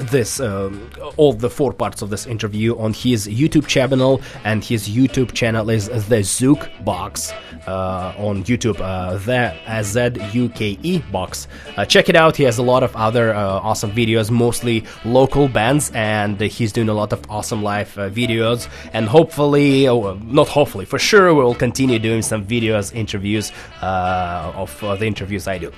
this 0.00 0.40
um, 0.40 0.90
all 1.16 1.32
the 1.32 1.50
four 1.50 1.72
parts 1.72 2.02
of 2.02 2.10
this 2.10 2.26
interview 2.26 2.76
on 2.78 2.92
his 2.92 3.28
YouTube 3.28 3.66
channel, 3.66 4.20
and 4.44 4.64
his 4.64 4.88
YouTube 4.88 5.32
channel 5.32 5.68
is 5.70 5.88
the 5.88 6.20
Zuke 6.20 6.84
Box 6.84 7.32
uh, 7.66 8.14
on 8.16 8.44
YouTube. 8.44 8.80
Uh, 8.80 9.18
the 9.18 9.54
Z 9.82 10.12
U 10.32 10.48
K 10.48 10.78
E 10.82 10.98
box. 11.12 11.46
Uh, 11.76 11.84
check 11.84 12.08
it 12.08 12.16
out. 12.16 12.36
He 12.36 12.44
has 12.44 12.58
a 12.58 12.62
lot 12.62 12.82
of 12.82 12.94
other 12.96 13.34
uh, 13.34 13.60
awesome 13.60 13.92
videos, 13.92 14.30
mostly 14.30 14.84
local 15.04 15.48
bands, 15.48 15.90
and 15.94 16.40
he's 16.40 16.72
doing 16.72 16.88
a 16.88 16.94
lot 16.94 17.12
of 17.12 17.30
awesome 17.30 17.62
live 17.62 17.96
uh, 17.98 18.08
videos. 18.08 18.68
And 18.92 19.08
hopefully, 19.08 19.88
oh, 19.88 20.14
not 20.24 20.48
hopefully, 20.48 20.84
for 20.84 20.98
sure, 20.98 21.34
we'll 21.34 21.54
continue 21.54 21.98
doing 21.98 22.22
some 22.22 22.44
videos, 22.44 22.94
interviews 22.94 23.52
uh, 23.82 24.52
of 24.56 24.82
uh, 24.82 24.96
the 24.96 25.06
interviews 25.06 25.46
I 25.46 25.58
do. 25.58 25.72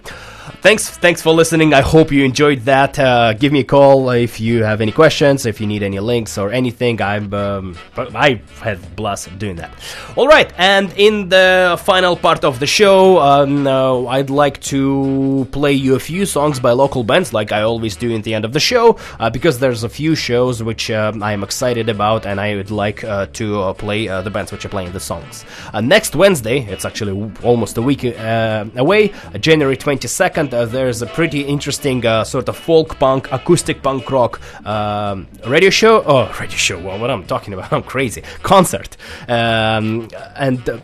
Thanks, 0.61 0.91
thanks 0.91 1.23
for 1.23 1.33
listening. 1.33 1.73
I 1.73 1.81
hope 1.81 2.13
you 2.13 2.23
enjoyed 2.23 2.61
that. 2.67 2.99
Uh, 2.99 3.33
give 3.33 3.51
me 3.51 3.61
a 3.61 3.65
call 3.65 4.11
if 4.11 4.41
you 4.41 4.63
have 4.63 4.83
any 4.83 4.93
questions, 4.93 5.47
if 5.47 5.59
you 5.59 5.67
need 5.67 5.83
any 5.83 5.99
links 6.01 6.37
or 6.37 6.53
anything. 6.53 7.01
I'm, 7.01 7.33
um, 7.33 7.79
I 7.97 8.43
had 8.61 8.95
blast 8.95 9.39
doing 9.39 9.57
that. 9.57 9.73
All 10.17 10.29
right, 10.29 10.53
and 10.59 10.93
in 10.99 11.31
the 11.31 11.81
final 11.83 12.15
part 12.15 12.45
of 12.45 12.61
the 12.61 12.67
show, 12.67 13.21
um, 13.21 13.67
uh, 13.67 14.05
I'd 14.07 14.29
like 14.29 14.61
to 14.65 15.49
play 15.51 15.73
you 15.73 15.95
a 15.95 16.01
few 16.01 16.27
songs 16.27 16.61
by 16.61 16.73
local 16.73 17.05
bands, 17.05 17.33
like 17.33 17.51
I 17.51 17.63
always 17.63 17.97
do 17.97 18.11
in 18.11 18.21
the 18.21 18.35
end 18.35 18.45
of 18.45 18.53
the 18.53 18.61
show, 18.61 18.99
uh, 19.19 19.31
because 19.31 19.61
there's 19.61 19.83
a 19.83 19.89
few 19.89 20.15
shows 20.15 20.63
which 20.63 20.91
um, 20.91 21.23
I 21.23 21.33
am 21.33 21.43
excited 21.43 21.89
about, 21.89 22.27
and 22.27 22.39
I 22.39 22.55
would 22.57 22.71
like 22.71 23.03
uh, 23.03 23.27
to 23.35 23.63
uh, 23.63 23.73
play 23.73 24.09
uh, 24.09 24.21
the 24.21 24.31
bands 24.31 24.53
which 24.53 24.67
are 24.67 24.71
playing 24.71 24.93
the 24.93 25.01
songs. 25.01 25.47
Uh, 25.73 25.81
next 25.81 26.15
Wednesday, 26.15 26.61
it's 26.67 26.85
actually 26.85 27.33
almost 27.43 27.79
a 27.79 27.83
week 27.83 28.05
uh, 28.05 28.67
away, 28.77 29.11
uh, 29.33 29.39
January 29.39 29.77
22nd, 29.77 30.34
uh, 30.39 30.65
there's 30.67 31.03
a 31.03 31.07
pretty 31.07 31.43
interesting 31.43 32.05
uh, 32.05 32.25
sort 32.25 32.49
of 32.49 32.57
folk 32.57 32.99
punk, 32.99 33.31
acoustic 33.33 33.83
punk 33.83 34.11
rock 34.11 34.41
um, 34.67 35.27
radio 35.47 35.71
show. 35.71 36.03
Oh, 36.05 36.35
radio 36.41 36.57
show, 36.57 36.79
well, 36.79 36.99
what 36.99 37.11
I'm 37.11 37.27
talking 37.27 37.55
about, 37.55 37.73
I'm 37.77 37.83
crazy. 37.83 38.23
Concert. 38.43 38.97
Um, 39.29 40.09
and. 40.37 40.83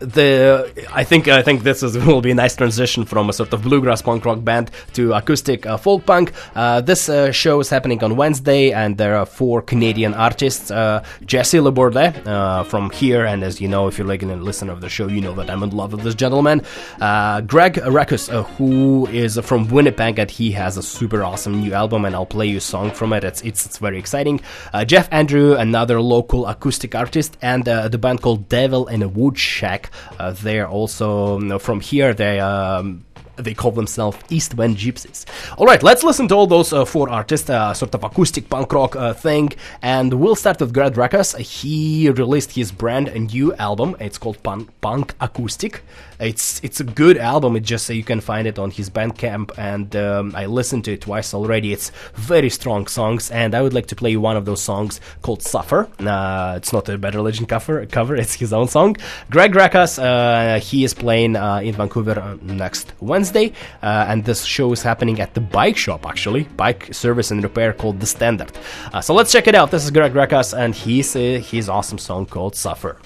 The 0.00 0.72
I 0.94 1.04
think 1.04 1.28
I 1.28 1.42
think 1.42 1.62
this 1.62 1.82
is, 1.82 1.96
will 2.06 2.22
be 2.22 2.30
a 2.30 2.34
nice 2.34 2.56
transition 2.56 3.04
from 3.04 3.28
a 3.28 3.34
sort 3.34 3.52
of 3.52 3.60
bluegrass 3.62 4.00
punk 4.00 4.24
rock 4.24 4.42
band 4.42 4.70
to 4.94 5.12
acoustic 5.12 5.66
uh, 5.66 5.76
folk 5.76 6.06
punk. 6.06 6.32
Uh, 6.54 6.80
this 6.80 7.10
uh, 7.10 7.30
show 7.32 7.60
is 7.60 7.68
happening 7.68 8.02
on 8.02 8.16
Wednesday, 8.16 8.72
and 8.72 8.96
there 8.96 9.14
are 9.14 9.26
four 9.26 9.60
Canadian 9.60 10.14
artists: 10.14 10.70
uh, 10.70 11.04
Jesse 11.26 11.58
LeBourdais 11.58 12.26
uh, 12.26 12.62
from 12.64 12.88
here, 12.90 13.26
and 13.26 13.44
as 13.44 13.60
you 13.60 13.68
know, 13.68 13.88
if 13.88 13.98
you're 13.98 14.10
a 14.10 14.16
listener 14.16 14.72
of 14.72 14.80
the 14.80 14.88
show, 14.88 15.06
you 15.06 15.20
know 15.20 15.34
that 15.34 15.50
I'm 15.50 15.62
in 15.62 15.70
love 15.70 15.92
with 15.92 16.02
this 16.02 16.14
gentleman. 16.14 16.62
Uh, 16.98 17.42
Greg 17.42 17.74
Rekus, 17.74 18.32
uh, 18.32 18.42
who 18.42 19.06
is 19.08 19.38
from 19.40 19.68
Winnipeg, 19.68 20.18
and 20.18 20.30
he 20.30 20.50
has 20.52 20.78
a 20.78 20.82
super 20.82 21.22
awesome 21.22 21.60
new 21.60 21.74
album, 21.74 22.06
and 22.06 22.14
I'll 22.14 22.24
play 22.24 22.46
you 22.46 22.56
a 22.56 22.60
song 22.62 22.90
from 22.90 23.12
it. 23.12 23.22
It's 23.22 23.42
it's, 23.42 23.66
it's 23.66 23.76
very 23.76 23.98
exciting. 23.98 24.40
Jeff 24.86 25.08
Andrew, 25.12 25.56
another 25.56 26.00
local 26.00 26.46
acoustic 26.46 26.94
artist, 26.94 27.36
and 27.42 27.64
the 27.64 27.98
band 27.98 28.22
called 28.22 28.48
Devil 28.48 28.86
in 28.86 29.02
a 29.02 29.08
Wood 29.08 29.38
Shack. 29.38 29.89
Uh, 30.18 30.32
they're 30.32 30.68
also 30.68 31.58
from 31.58 31.80
here. 31.80 32.14
They 32.14 32.40
um, 32.40 33.04
They 33.40 33.54
call 33.54 33.72
themselves 33.72 34.18
East 34.28 34.54
Wind 34.54 34.76
Gypsies. 34.76 35.24
All 35.56 35.64
right, 35.64 35.82
let's 35.82 36.02
listen 36.04 36.28
to 36.28 36.34
all 36.34 36.46
those 36.46 36.74
uh, 36.74 36.84
four 36.84 37.08
artists, 37.08 37.48
uh, 37.48 37.72
sort 37.72 37.94
of 37.94 38.04
acoustic 38.04 38.50
punk 38.50 38.70
rock 38.72 38.92
uh, 38.96 39.14
thing, 39.14 39.52
and 39.80 40.12
we'll 40.20 40.36
start 40.36 40.60
with 40.60 40.74
Greg 40.74 40.94
Rekus. 40.94 41.28
He 41.38 42.10
released 42.10 42.52
his 42.52 42.70
brand 42.70 43.08
new 43.32 43.54
album. 43.54 43.96
It's 43.98 44.18
called 44.18 44.42
Punk, 44.42 44.68
Punkoustic. 44.82 45.80
It's 46.20 46.60
it's 46.62 46.80
a 46.80 46.84
good 46.84 47.16
album. 47.16 47.56
It 47.56 47.60
just 47.62 47.88
you 47.88 48.04
can 48.04 48.20
find 48.20 48.46
it 48.46 48.58
on 48.58 48.70
his 48.70 48.90
Bandcamp, 48.90 49.56
and 49.56 49.96
um, 49.96 50.34
I 50.36 50.44
listened 50.46 50.84
to 50.84 50.92
it 50.92 51.00
twice 51.00 51.32
already. 51.32 51.72
It's 51.72 51.90
very 52.14 52.50
strong 52.50 52.86
songs, 52.86 53.30
and 53.30 53.54
I 53.54 53.62
would 53.62 53.72
like 53.72 53.86
to 53.86 53.96
play 53.96 54.16
one 54.16 54.36
of 54.36 54.44
those 54.44 54.60
songs 54.62 55.00
called 55.22 55.42
"Suffer." 55.42 55.88
Uh, 55.98 56.54
it's 56.58 56.72
not 56.72 56.88
a 56.90 56.98
Bad 56.98 57.14
Religion 57.14 57.46
cover. 57.46 57.86
Cover. 57.86 58.16
It's 58.16 58.34
his 58.34 58.52
own 58.52 58.68
song. 58.68 58.96
Greg 59.30 59.54
Rekus. 59.54 59.98
Uh, 59.98 60.60
he 60.60 60.84
is 60.84 60.92
playing 60.92 61.36
uh, 61.36 61.60
in 61.60 61.74
Vancouver 61.74 62.18
uh, 62.20 62.36
next 62.42 62.92
Wednesday, 63.00 63.52
uh, 63.82 64.06
and 64.08 64.24
this 64.24 64.44
show 64.44 64.72
is 64.72 64.82
happening 64.82 65.20
at 65.20 65.32
the 65.32 65.40
bike 65.40 65.78
shop 65.78 66.06
actually, 66.06 66.44
bike 66.56 66.92
service 66.92 67.30
and 67.30 67.42
repair 67.42 67.72
called 67.72 67.98
the 67.98 68.06
Standard. 68.06 68.52
So 69.00 69.14
let's 69.14 69.32
check 69.32 69.46
it 69.46 69.54
out. 69.54 69.70
This 69.70 69.84
is 69.84 69.90
Greg 69.90 70.12
Rekus, 70.12 70.52
and 70.52 70.74
he's 70.74 71.14
his 71.14 71.68
awesome 71.70 71.98
song 71.98 72.26
called 72.26 72.54
"Suffer." 72.54 72.98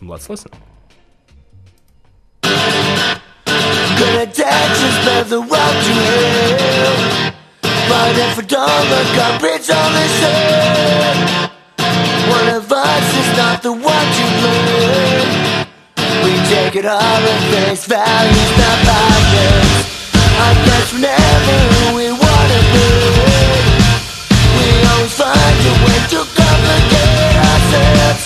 Let's 0.00 0.30
listen. 0.30 0.52
Gonna 3.98 4.26
dance 4.26 4.80
and 4.86 4.94
spare 5.02 5.24
the 5.24 5.40
road 5.40 5.76
to 5.86 5.92
hell. 6.10 7.16
Don't 8.48 8.88
look 8.90 9.18
up, 9.26 9.42
it's 9.42 9.68
on 9.70 9.92
the 9.92 10.06
same. 10.20 11.50
One 12.30 12.48
of 12.54 12.70
us 12.70 13.06
is 13.20 13.36
not 13.36 13.60
the 13.60 13.72
one 13.72 14.08
to 14.16 14.24
blame. 14.38 15.66
We 16.22 16.32
take 16.46 16.76
it 16.76 16.86
all 16.86 17.00
at 17.00 17.40
face 17.50 17.86
value, 17.86 18.48
not 18.56 18.78
violence 18.86 19.86
I 20.38 20.54
guess 20.64 20.92
we're 20.92 21.00
never 21.00 21.58
who 21.72 21.96
we 21.96 22.06
wanna 22.12 22.60
be. 22.72 22.88
We 24.56 24.68
always 24.94 25.14
find 25.16 25.58
a 25.66 25.74
way 25.82 25.98
to 26.12 26.20
complicate 26.38 27.36
ourselves. 27.50 28.24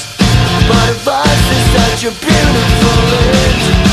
But 0.68 0.88
of 0.90 1.08
us 1.08 1.42
is 1.56 1.64
such 1.76 2.00
a 2.04 2.12
beautiful 2.20 2.98
image 3.24 3.89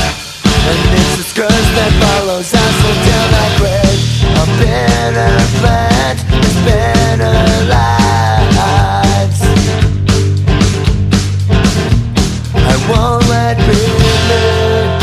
and 0.70 0.98
it's 1.00 1.16
the 1.16 1.22
scourge 1.22 1.70
that 1.78 1.92
follows 2.02 2.52
us 2.52 2.76
until 2.90 3.28
I 3.44 3.48
A 6.28 6.56
bitter 6.66 7.38
lives 7.72 9.40
I 12.54 12.74
won't 12.88 13.24
let 13.28 13.56
me 13.66 13.80
live 14.28 14.97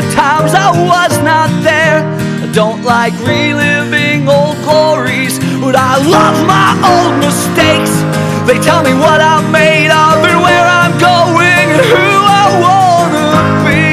the 0.00 0.10
times 0.12 0.52
I 0.54 0.70
was 0.70 1.18
not 1.22 1.50
there. 1.62 2.00
I 2.44 2.46
don't 2.52 2.82
like 2.82 3.12
reliving 3.20 4.28
old 4.28 4.56
glories, 4.64 5.38
but 5.60 5.76
I 5.76 5.98
love 6.16 6.46
my 6.46 6.70
old 6.92 7.14
mistakes. 7.26 7.92
They 8.46 8.58
tell 8.60 8.82
me 8.82 8.94
what 8.94 9.20
I'm 9.20 9.52
made 9.52 9.90
of 9.90 10.24
and 10.30 10.40
where 10.46 10.66
I'm 10.80 10.94
going 10.98 11.66
and 11.74 11.84
who 11.92 12.08
I 12.42 12.44
wanna 12.64 13.28
be. 13.68 13.88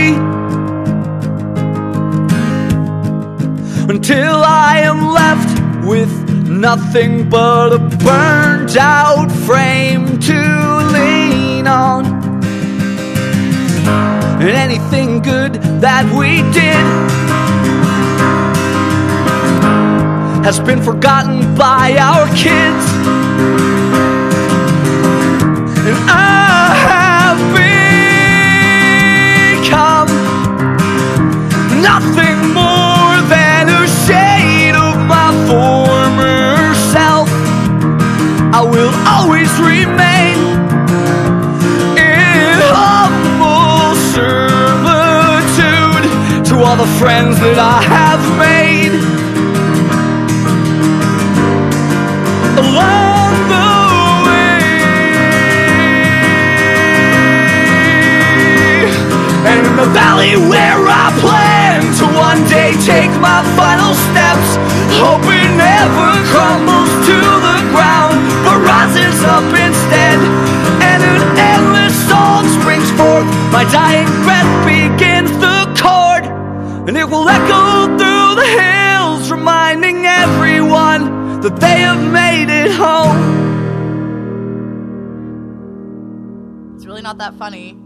Until 3.94 4.38
I 4.44 4.80
am 4.90 5.00
left 5.22 5.52
with 5.86 6.12
nothing 6.48 7.30
but 7.30 7.74
a 7.74 7.80
burned 7.80 8.78
out 8.78 9.30
frame 9.48 10.20
to 10.20 10.40
lean 10.94 11.68
on. 11.68 11.97
And 14.40 14.50
anything 14.50 15.24
good 15.24 15.54
that 15.82 16.06
we 16.16 16.44
did 16.54 16.86
has 20.46 20.60
been 20.60 20.82
forgotten 20.84 21.56
by 21.56 21.98
our 21.98 22.28
kids. 22.28 22.86
And 25.90 25.98
I 26.08 26.70
have 26.86 27.40
become 29.58 30.08
nothing 31.82 32.38
more 32.54 33.18
than 33.34 33.70
a 33.70 33.88
shade 34.06 34.76
of 34.76 34.96
my 35.14 35.34
former 35.50 36.76
self. 36.94 37.28
I 38.54 38.62
will 38.62 38.94
always 39.08 39.52
remain 39.60 40.17
all 46.68 46.76
the 46.76 47.00
friends 47.00 47.40
that 47.40 47.56
I 47.56 47.80
have 47.80 48.20
made 48.36 48.92
along 52.60 53.32
the 53.48 53.72
way. 54.28 54.60
And 59.48 59.64
in 59.64 59.76
the 59.80 59.88
valley 59.96 60.36
where 60.36 60.84
I 60.92 61.08
plan 61.24 61.88
to 62.04 62.06
one 62.20 62.44
day 62.52 62.76
take 62.84 63.16
my 63.24 63.48
final 63.56 63.96
steps, 64.12 64.60
hoping 65.00 65.48
never 65.56 66.10
crumbles 66.36 66.92
to 67.08 67.16
the 67.48 67.58
ground, 67.72 68.20
but 68.44 68.60
rises 68.68 69.24
up 69.24 69.48
instead. 69.56 70.20
And 70.84 71.00
an 71.00 71.24
endless 71.40 71.96
song 72.12 72.44
springs 72.60 72.92
forth. 73.00 73.24
My 73.56 73.64
dying 73.72 74.12
breath 74.28 74.57
it 77.08 77.12
will 77.12 77.30
echo 77.30 77.86
through 77.98 78.36
the 78.36 78.48
hills, 78.62 79.32
reminding 79.32 80.06
everyone 80.06 81.40
that 81.42 81.58
they 81.60 81.80
have 81.80 82.12
made 82.12 82.50
it 82.50 82.72
home. 82.72 83.16
It's 86.76 86.86
really 86.86 87.02
not 87.02 87.18
that 87.20 87.36
funny. 87.36 87.78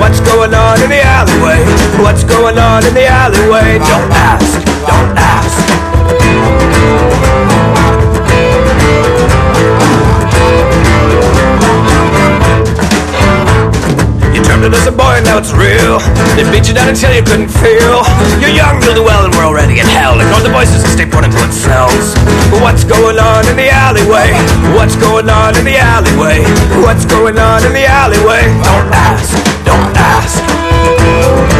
What's 0.00 0.20
going 0.20 0.54
on 0.54 0.82
in 0.82 0.88
the 0.88 1.02
alleyway? 1.04 1.60
What's 2.02 2.24
going 2.24 2.58
on 2.58 2.84
in 2.86 2.94
the 2.94 3.06
alleyway? 3.06 3.78
Don't 3.78 4.10
ask, 4.10 4.64
don't 4.88 5.12
ask. 5.14 5.60
You 14.34 14.42
turned 14.42 14.64
it 14.64 14.72
as 14.72 14.86
a 14.86 14.92
boy, 14.92 15.20
now 15.22 15.36
it's 15.36 15.52
real. 15.52 16.00
They 16.34 16.48
beat 16.50 16.66
you 16.66 16.74
down 16.74 16.88
until 16.88 17.12
you 17.14 17.22
couldn't 17.22 17.52
feel. 17.52 18.02
You're 18.40 18.56
young, 18.56 18.80
you'll 18.82 18.94
do 18.94 19.04
well, 19.04 19.24
and 19.26 19.34
we're 19.36 19.44
already 19.44 19.78
in 19.78 19.86
hell. 19.86 20.18
Ignore 20.18 20.40
the 20.40 20.50
voices 20.50 20.82
and 20.82 20.92
stay 20.96 21.06
put 21.06 21.24
into 21.24 21.36
themselves. 21.36 22.16
What's 22.64 22.84
going 22.84 23.18
on 23.18 23.46
in 23.46 23.56
the 23.56 23.68
alleyway? 23.68 24.32
What's 24.74 24.96
going 24.96 25.28
on 25.28 25.56
in 25.58 25.64
the 25.64 25.76
alleyway? 25.76 26.40
What's 26.82 27.04
going 27.04 27.38
on 27.38 27.64
in 27.66 27.72
the 27.74 27.84
alleyway? 27.84 28.48
Don't 28.64 28.88
ask, 28.96 29.36
don't 29.70 29.96
ask. 29.96 31.59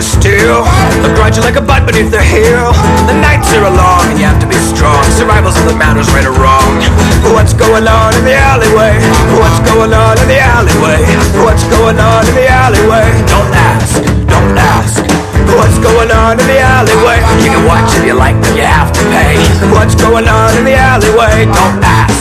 Ever 0.00 0.08
steal. 0.08 0.64
They'll 1.04 1.14
grind 1.14 1.36
you 1.36 1.42
like 1.42 1.56
a 1.56 1.60
bud 1.60 1.84
beneath 1.84 2.10
their 2.10 2.24
heel. 2.24 2.72
The 3.04 3.16
nights 3.20 3.52
are 3.52 3.68
long 3.68 4.08
and 4.08 4.16
you 4.18 4.24
have 4.24 4.40
to 4.40 4.48
be 4.48 4.56
strong. 4.56 5.04
Survival's 5.12 5.56
all 5.60 5.68
that 5.68 5.76
matters, 5.76 6.08
right 6.16 6.24
or 6.24 6.32
wrong. 6.40 6.80
What's 7.36 7.52
going 7.52 7.84
on 7.84 8.16
in 8.16 8.24
the 8.24 8.32
alleyway? 8.32 8.96
What's 9.36 9.60
going 9.68 9.92
on 9.92 10.16
in 10.24 10.28
the 10.28 10.40
alleyway? 10.40 11.04
What's 11.44 11.64
going 11.68 12.00
on 12.00 12.24
in 12.32 12.34
the 12.34 12.48
alleyway? 12.48 13.12
Don't 13.28 13.52
ask, 13.52 14.00
don't 14.24 14.56
ask. 14.56 15.04
What's 15.52 15.76
going 15.82 16.08
on 16.08 16.40
in 16.40 16.46
the 16.48 16.60
alleyway? 16.62 17.20
You 17.44 17.52
can 17.52 17.64
watch 17.68 17.92
if 18.00 18.06
you 18.06 18.14
like, 18.14 18.38
but 18.40 18.56
you 18.56 18.64
have 18.64 18.94
to 18.94 19.02
pay. 19.12 19.36
What's 19.74 19.98
going 19.98 20.28
on 20.28 20.56
in 20.56 20.64
the 20.64 20.76
alleyway? 20.80 21.44
Don't 21.44 21.82
ask, 21.84 22.19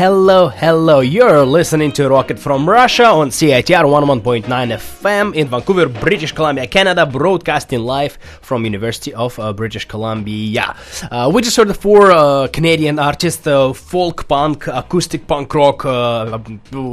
Hello, 0.00 0.19
hello, 0.30 0.48
hello. 0.48 1.00
You're 1.00 1.44
listening 1.44 1.90
to 1.94 2.08
Rocket 2.08 2.38
from 2.38 2.68
Russia 2.68 3.06
on 3.06 3.30
CITR 3.30 3.82
11.9 3.82 4.44
FM 4.46 5.34
in 5.34 5.48
Vancouver, 5.48 5.88
British 5.88 6.30
Columbia, 6.30 6.68
Canada, 6.68 7.04
broadcasting 7.04 7.80
live 7.80 8.16
from 8.40 8.62
University 8.62 9.12
of 9.12 9.36
uh, 9.40 9.52
British 9.52 9.86
Columbia. 9.86 10.76
Uh, 11.10 11.28
we 11.34 11.42
just 11.42 11.56
heard 11.56 11.66
the 11.66 11.74
four 11.74 12.12
uh, 12.12 12.46
Canadian 12.46 13.00
artists, 13.00 13.44
uh, 13.44 13.72
folk 13.72 14.28
punk, 14.28 14.68
acoustic 14.68 15.26
punk 15.26 15.52
rock 15.52 15.84
uh, 15.84 16.38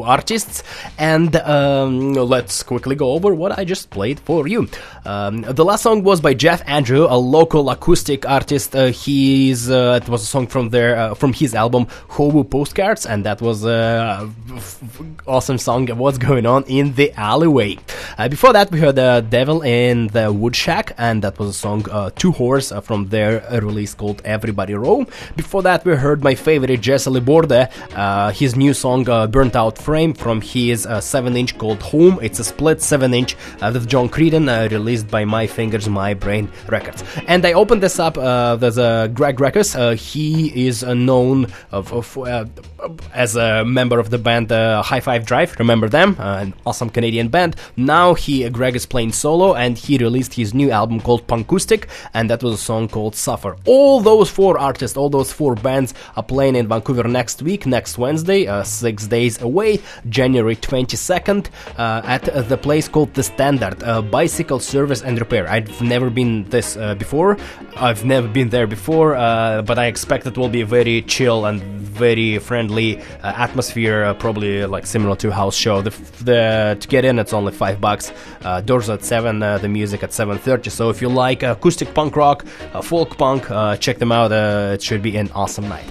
artists, 0.04 0.64
and 0.98 1.36
um, 1.36 2.14
let's 2.14 2.64
quickly 2.64 2.96
go 2.96 3.12
over 3.12 3.36
what 3.36 3.56
I 3.60 3.66
just 3.66 3.92
played 3.92 4.20
for 4.20 4.48
you. 4.48 4.68
Um, 5.06 5.42
the 5.42 5.64
last 5.64 5.84
song 5.84 6.02
was 6.02 6.22
by 6.22 6.34
Jeff 6.34 6.64
Andrew, 6.66 7.06
a 7.08 7.18
local 7.18 7.70
acoustic 7.70 8.28
artist. 8.28 8.76
Uh, 8.76 8.88
he's 8.88 9.70
uh, 9.70 10.00
it 10.02 10.10
was 10.10 10.24
a 10.24 10.26
song 10.26 10.48
from 10.48 10.70
their 10.70 10.98
uh, 10.98 11.14
from 11.14 11.34
his 11.34 11.54
album 11.54 11.86
Hobo 12.10 12.44
Postcards, 12.44 13.06
and 13.06 13.27
that 13.28 13.42
was 13.42 13.66
f- 13.66 14.82
awesome 15.28 15.58
song. 15.58 15.88
What's 15.88 16.18
going 16.18 16.46
on 16.46 16.64
in 16.78 16.94
the 16.94 17.12
alleyway? 17.20 17.78
Uh, 18.18 18.30
before 18.30 18.54
that, 18.54 18.72
we 18.72 18.80
heard 18.80 18.96
the 18.96 19.26
Devil 19.30 19.62
in 19.64 20.08
the 20.08 20.32
Wood 20.32 20.56
Shack, 20.56 20.94
and 20.98 21.22
that 21.24 21.38
was 21.38 21.50
a 21.50 21.54
song 21.54 21.86
uh, 21.92 22.10
Two 22.16 22.32
Horse 22.32 22.72
uh, 22.72 22.80
from 22.80 23.10
their 23.10 23.46
release 23.62 23.94
called 23.94 24.22
Everybody 24.24 24.76
Roam. 24.76 25.08
Before 25.36 25.62
that, 25.64 25.84
we 25.84 25.94
heard 25.96 26.24
my 26.24 26.36
favorite 26.36 26.80
Jesse 26.80 27.10
LeBourdais, 27.10 27.70
uh, 27.96 28.32
his 28.32 28.56
new 28.56 28.74
song 28.74 29.08
uh, 29.10 29.28
Burnt 29.28 29.56
Out 29.56 29.78
Frame 29.78 30.14
from 30.14 30.40
his 30.40 30.86
uh, 30.86 31.02
7 31.02 31.36
inch 31.36 31.58
called 31.58 31.82
Home. 31.84 32.20
It's 32.22 32.40
a 32.40 32.44
split 32.44 32.82
7 32.82 33.14
inch 33.14 33.36
uh, 33.62 33.72
with 33.74 33.88
John 33.90 34.08
Creedon, 34.08 34.48
uh, 34.48 34.70
released 34.70 35.10
by 35.10 35.26
My 35.26 35.48
Fingers, 35.48 35.90
My 35.90 36.14
Brain 36.14 36.50
Records. 36.68 37.04
And 37.28 37.46
I 37.46 37.54
opened 37.54 37.84
this 37.84 38.00
up. 38.00 38.18
Uh, 38.18 38.56
there's 38.56 38.78
a 38.78 39.12
Greg. 39.14 39.38
Uh, 39.38 39.96
he 39.96 40.68
is 40.68 40.84
uh, 40.84 40.94
known 40.94 41.48
of, 41.72 41.94
of, 41.94 42.18
uh, 42.18 42.46
as 43.18 43.36
a 43.36 43.66
member 43.66 44.00
of 44.00 44.12
the 44.12 44.18
band 44.18 44.52
uh, 44.52 44.82
High 44.84 45.00
Five 45.00 45.26
Drive. 45.26 45.58
Remember 45.60 45.90
them? 45.90 46.16
Uh, 46.20 46.38
an 46.44 46.54
awesome 46.66 46.90
Canadian 46.90 47.30
band. 47.30 47.56
Now 47.76 48.14
he 48.14 48.48
Greg 48.50 48.76
is 48.76 48.86
playing 48.86 49.12
solo, 49.12 49.56
and 49.56 49.78
he 49.78 49.98
released 49.98 50.36
his 50.36 50.54
new 50.54 50.70
album 50.72 51.02
called 51.02 51.28
Punkoustic, 51.28 51.88
and 52.14 52.30
that 52.30 52.44
was 52.44 52.54
a 52.54 52.58
song 52.58 52.88
called 52.88 53.16
Suffer. 53.16 53.58
All 53.66 54.00
those 54.00 54.30
four 54.30 54.60
artists, 54.60 54.96
all 54.96 55.10
those 55.10 55.34
four 55.34 55.56
bands 55.56 55.94
are 56.16 56.24
playing 56.24 56.56
in 56.56 56.68
Vancouver 56.68 57.08
next 57.08 57.42
week, 57.42 57.66
next 57.66 57.98
Wednesday, 57.98 58.48
uh, 58.48 58.64
six 58.64 59.08
days 59.08 59.42
away, 59.42 59.82
January 60.10 60.56
22nd, 60.56 61.48
uh, 61.78 62.02
at 62.06 62.24
the 62.48 62.58
place 62.58 62.88
called 62.88 63.14
The 63.16 63.24
Standard, 63.24 63.82
uh, 63.84 64.02
Bicycle 64.04 64.60
Service 64.60 65.02
and 65.02 65.20
Repair. 65.20 65.50
I've 65.50 65.82
never 65.82 66.10
been 66.12 66.44
this 66.50 66.78
uh, 66.78 66.94
before. 66.96 67.38
I've 67.76 68.06
never 68.06 68.28
been 68.28 68.50
there 68.50 68.68
before, 68.68 69.16
uh, 69.16 69.64
but 69.64 69.80
I 69.80 69.88
expect 69.88 70.28
it 70.28 70.38
will 70.38 70.50
be 70.50 70.64
very 70.64 71.02
chill 71.02 71.46
and 71.46 71.62
very 71.98 72.38
friendly 72.38 73.02
uh, 73.24 73.34
atmosphere, 73.36 74.04
uh, 74.04 74.14
probably 74.14 74.66
like 74.66 74.86
similar 74.86 75.16
to 75.18 75.32
house 75.32 75.56
show. 75.56 75.82
The, 75.82 75.90
the 76.24 76.78
to 76.80 76.88
get 76.88 77.06
in, 77.06 77.20
it's 77.20 77.34
only 77.34 77.52
five 77.52 77.80
bucks. 77.80 78.12
Uh, 78.44 78.62
doors 78.62 78.90
at 78.90 79.04
seven, 79.04 79.42
uh, 79.44 79.58
the 79.58 79.68
music 79.68 80.04
at 80.04 80.14
seven 80.14 80.38
thirty. 80.38 80.70
So 80.70 80.90
if 80.90 81.02
you 81.02 81.10
like 81.10 81.44
acoustic 81.44 81.94
punk 81.94 82.16
rock, 82.16 82.46
uh, 82.74 82.82
folk 82.82 83.18
punk, 83.18 83.50
uh, 83.52 83.78
check 83.78 83.98
them 83.98 84.12
out. 84.12 84.32
Uh, 84.32 84.72
it 84.74 84.82
should 84.82 85.02
be 85.02 85.18
an 85.18 85.30
awesome 85.34 85.68
night. 85.68 85.86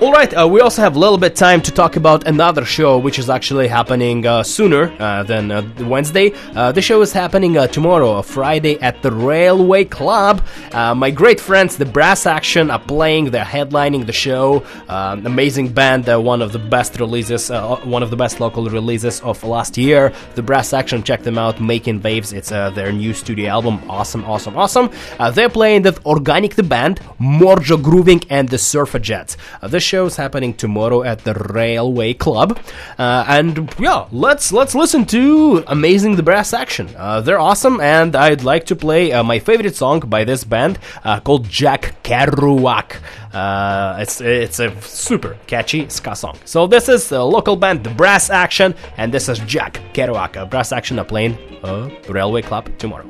All 0.00 0.10
right, 0.10 0.32
uh, 0.34 0.48
we 0.48 0.60
also 0.60 0.82
have 0.82 0.96
a 0.96 0.98
little 0.98 1.18
bit 1.18 1.36
time 1.36 1.62
to 1.62 1.70
talk 1.70 1.94
about 1.96 2.26
another 2.26 2.64
show, 2.64 2.98
which 2.98 3.18
is 3.20 3.30
actually 3.30 3.68
happening 3.68 4.26
uh, 4.26 4.42
sooner 4.42 4.92
uh, 4.98 5.22
than 5.22 5.52
uh, 5.52 5.62
Wednesday. 5.80 6.32
Uh, 6.56 6.72
the 6.72 6.82
show 6.82 7.02
is 7.02 7.12
happening 7.12 7.56
uh, 7.56 7.68
tomorrow, 7.68 8.14
uh, 8.14 8.22
Friday, 8.22 8.80
at 8.80 9.00
the 9.02 9.12
Railway 9.12 9.84
Club. 9.84 10.42
Uh, 10.72 10.92
my 10.94 11.10
great 11.10 11.38
friends, 11.38 11.76
the 11.76 11.84
Brass 11.84 12.26
Action, 12.26 12.68
are 12.70 12.80
playing. 12.80 13.30
They're 13.30 13.44
headlining 13.44 14.06
the 14.06 14.12
show. 14.12 14.64
Um, 14.88 15.24
amazing 15.24 15.72
band, 15.72 16.08
uh, 16.08 16.20
one 16.20 16.42
of 16.42 16.51
the 16.52 16.58
best 16.58 17.00
releases, 17.00 17.50
uh, 17.50 17.76
one 17.84 18.02
of 18.02 18.10
the 18.10 18.16
best 18.16 18.38
local 18.40 18.68
releases 18.68 19.20
of 19.22 19.42
last 19.42 19.76
year. 19.78 20.12
The 20.34 20.42
Brass 20.42 20.72
Action, 20.72 21.02
check 21.02 21.22
them 21.22 21.38
out, 21.38 21.60
Making 21.60 22.00
Waves. 22.02 22.32
It's 22.32 22.52
uh, 22.52 22.70
their 22.70 22.92
new 22.92 23.14
studio 23.14 23.48
album. 23.48 23.82
Awesome, 23.88 24.24
awesome, 24.24 24.56
awesome. 24.56 24.90
Uh, 25.18 25.30
they're 25.30 25.48
playing 25.48 25.82
with 25.82 26.04
Organic 26.06 26.54
the 26.54 26.62
Band, 26.62 27.00
Mojo 27.20 27.82
Grooving, 27.82 28.22
and 28.30 28.48
the 28.48 28.58
Surfer 28.58 28.98
Jets. 28.98 29.36
Uh, 29.60 29.78
show 29.78 30.06
is 30.06 30.16
happening 30.16 30.54
tomorrow 30.54 31.02
at 31.02 31.24
the 31.24 31.34
Railway 31.34 32.14
Club, 32.14 32.58
uh, 32.98 33.24
and 33.26 33.74
yeah, 33.78 34.06
let's 34.12 34.52
let's 34.52 34.74
listen 34.74 35.04
to 35.06 35.64
Amazing 35.66 36.16
the 36.16 36.22
Brass 36.22 36.52
Action. 36.52 36.88
Uh, 36.96 37.20
they're 37.20 37.40
awesome, 37.40 37.80
and 37.80 38.14
I'd 38.14 38.44
like 38.44 38.66
to 38.66 38.76
play 38.76 39.10
my 39.22 39.38
favorite 39.38 39.74
song 39.74 40.00
by 40.00 40.24
this 40.24 40.44
band 40.44 40.78
called 41.24 41.48
Jack 41.48 41.94
Kerouac. 42.04 42.96
It's 44.00 44.20
it's 44.20 44.60
a 44.60 44.80
super 44.82 45.36
catchy 45.46 45.88
ska 45.88 46.14
song. 46.14 46.38
So 46.44 46.66
this 46.66 46.88
is 46.88 47.08
the 47.08 47.24
local 47.24 47.56
band, 47.56 47.84
the 47.84 47.90
Brass 47.90 48.30
Action, 48.30 48.74
and 48.96 49.12
this 49.12 49.28
is 49.28 49.38
Jack 49.40 49.80
Kerouac. 49.94 50.50
Brass 50.50 50.72
Action 50.72 50.98
are 50.98 51.04
playing 51.04 51.38
uh, 51.62 51.90
Railway 52.08 52.42
Club 52.42 52.70
tomorrow. 52.78 53.08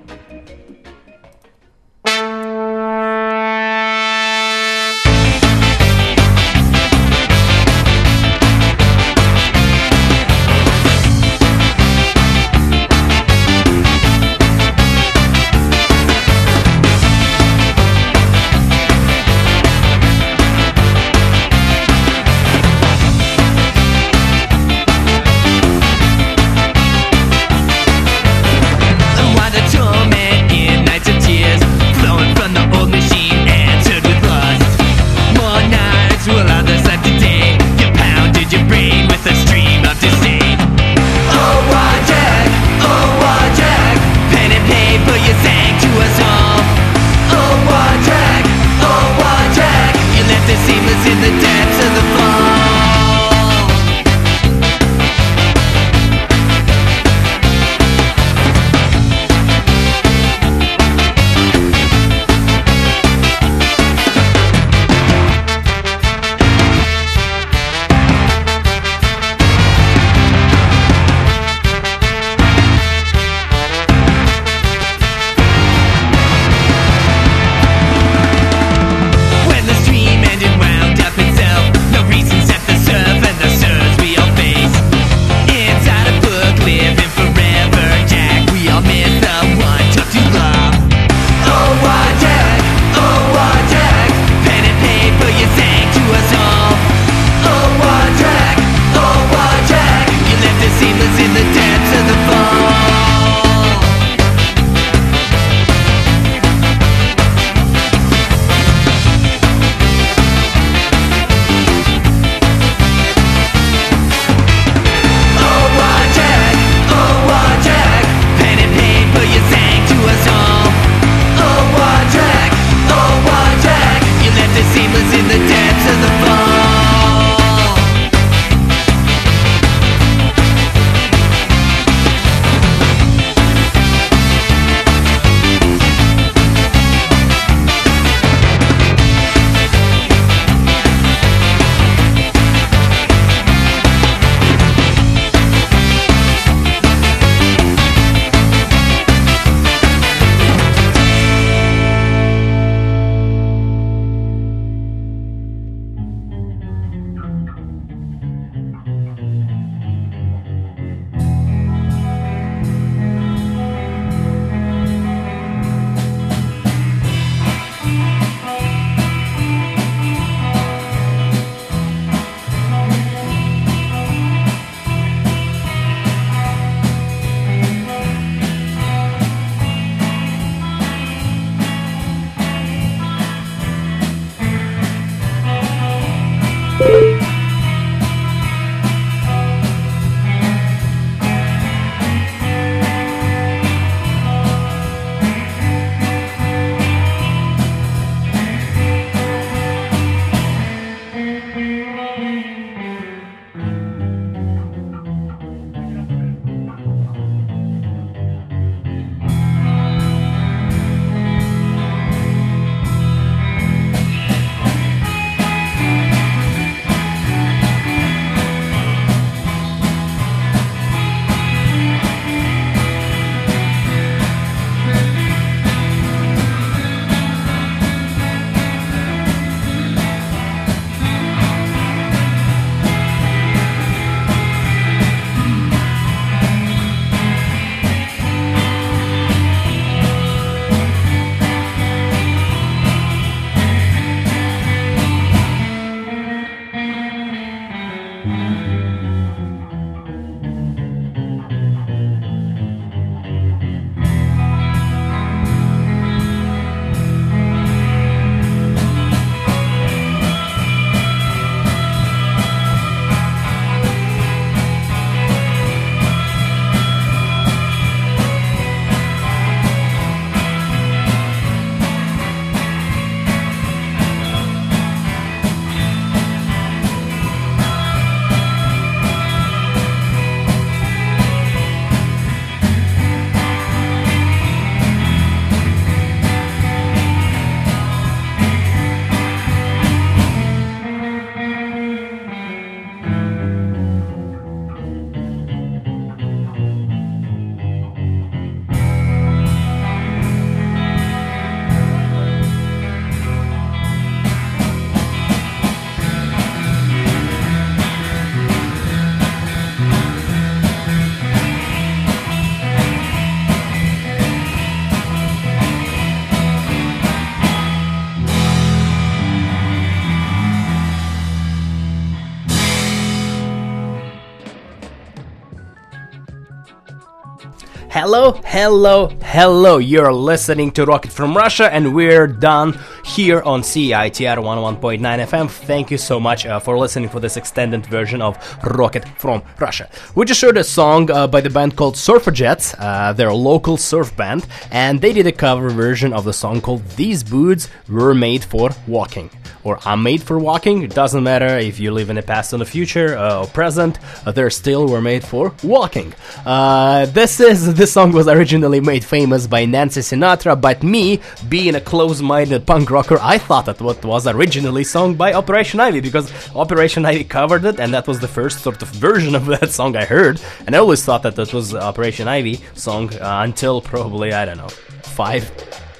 Hello, 327.92 328.40
hello, 328.46 329.10
hello. 329.22 329.76
You're 329.76 330.14
listening 330.14 330.70
to 330.72 330.86
Rocket 330.86 331.12
from 331.12 331.36
Russia, 331.36 331.70
and 331.70 331.94
we're 331.94 332.26
done 332.26 332.78
here 333.04 333.42
on 333.42 333.62
CITR 333.62 334.38
101.9 334.38 335.00
FM. 335.00 335.50
Thank 335.50 335.90
you 335.90 335.98
so 335.98 336.20
much 336.20 336.46
uh, 336.46 336.60
for 336.60 336.78
listening 336.78 337.08
for 337.08 337.20
this 337.20 337.36
extended 337.36 337.84
version 337.86 338.22
of 338.22 338.36
Rocket 338.62 339.06
from 339.18 339.42
Russia. 339.58 339.88
We 340.14 340.24
just 340.24 340.40
heard 340.40 340.56
a 340.56 340.64
song 340.64 341.10
uh, 341.10 341.26
by 341.26 341.40
the 341.40 341.50
band 341.50 341.76
called 341.76 341.94
Surferjets, 341.94 342.74
uh, 342.78 343.12
their 343.12 343.32
local 343.32 343.76
surf 343.76 344.14
band, 344.16 344.46
and 344.70 345.00
they 345.00 345.12
did 345.12 345.26
a 345.26 345.32
cover 345.32 345.70
version 345.70 346.12
of 346.12 346.24
the 346.24 346.32
song 346.32 346.60
called 346.60 346.86
These 346.90 347.24
Boots 347.24 347.68
Were 347.88 348.14
Made 348.14 348.44
for 348.44 348.70
Walking. 348.86 349.30
Or 349.64 349.78
I'm 349.84 350.02
made 350.02 350.22
for 350.22 350.38
walking. 350.38 350.82
It 350.82 350.94
doesn't 350.94 351.22
matter 351.22 351.58
if 351.58 351.78
you 351.78 351.92
live 351.92 352.10
in 352.10 352.16
the 352.16 352.22
past 352.22 352.52
or 352.52 352.58
the 352.58 352.64
future 352.64 353.16
uh, 353.16 353.42
or 353.42 353.46
present. 353.46 353.98
Uh, 354.26 354.32
they 354.32 354.48
still 354.50 354.88
were 354.88 355.00
made 355.00 355.24
for 355.24 355.54
walking. 355.62 356.12
Uh, 356.44 357.06
this 357.06 357.38
is 357.38 357.74
this 357.74 357.92
song 357.92 358.12
was 358.12 358.26
originally 358.26 358.80
made 358.80 359.04
famous 359.04 359.46
by 359.46 359.64
Nancy 359.64 360.00
Sinatra, 360.00 360.60
but 360.60 360.82
me, 360.82 361.20
being 361.48 361.76
a 361.76 361.80
close-minded 361.80 362.66
punk 362.66 362.90
rocker, 362.92 363.18
I 363.20 363.38
thought 363.38 363.66
that 363.66 363.80
what 363.80 364.04
was 364.04 364.26
originally 364.26 364.84
sung 364.84 365.14
by 365.14 365.32
Operation 365.32 365.80
Ivy 365.80 366.00
because 366.00 366.30
Operation 366.54 367.04
Ivy 367.06 367.24
covered 367.24 367.64
it, 367.64 367.80
and 367.80 367.92
that 367.94 368.06
was 368.06 368.20
the 368.20 368.28
first 368.28 368.60
sort 368.60 368.82
of 368.82 368.88
version 368.88 369.34
of 369.34 369.46
that 369.60 369.70
song 369.70 369.96
I 369.96 370.04
heard. 370.04 370.40
And 370.66 370.76
I 370.76 370.78
always 370.78 371.04
thought 371.04 371.22
that 371.22 371.36
that 371.36 371.52
was 371.52 371.74
Operation 371.74 372.28
Ivy 372.28 372.60
song 372.74 373.12
uh, 373.14 373.42
until 373.42 373.80
probably 373.80 374.32
I 374.32 374.44
don't 374.44 374.58
know 374.58 374.68
five, 374.68 375.50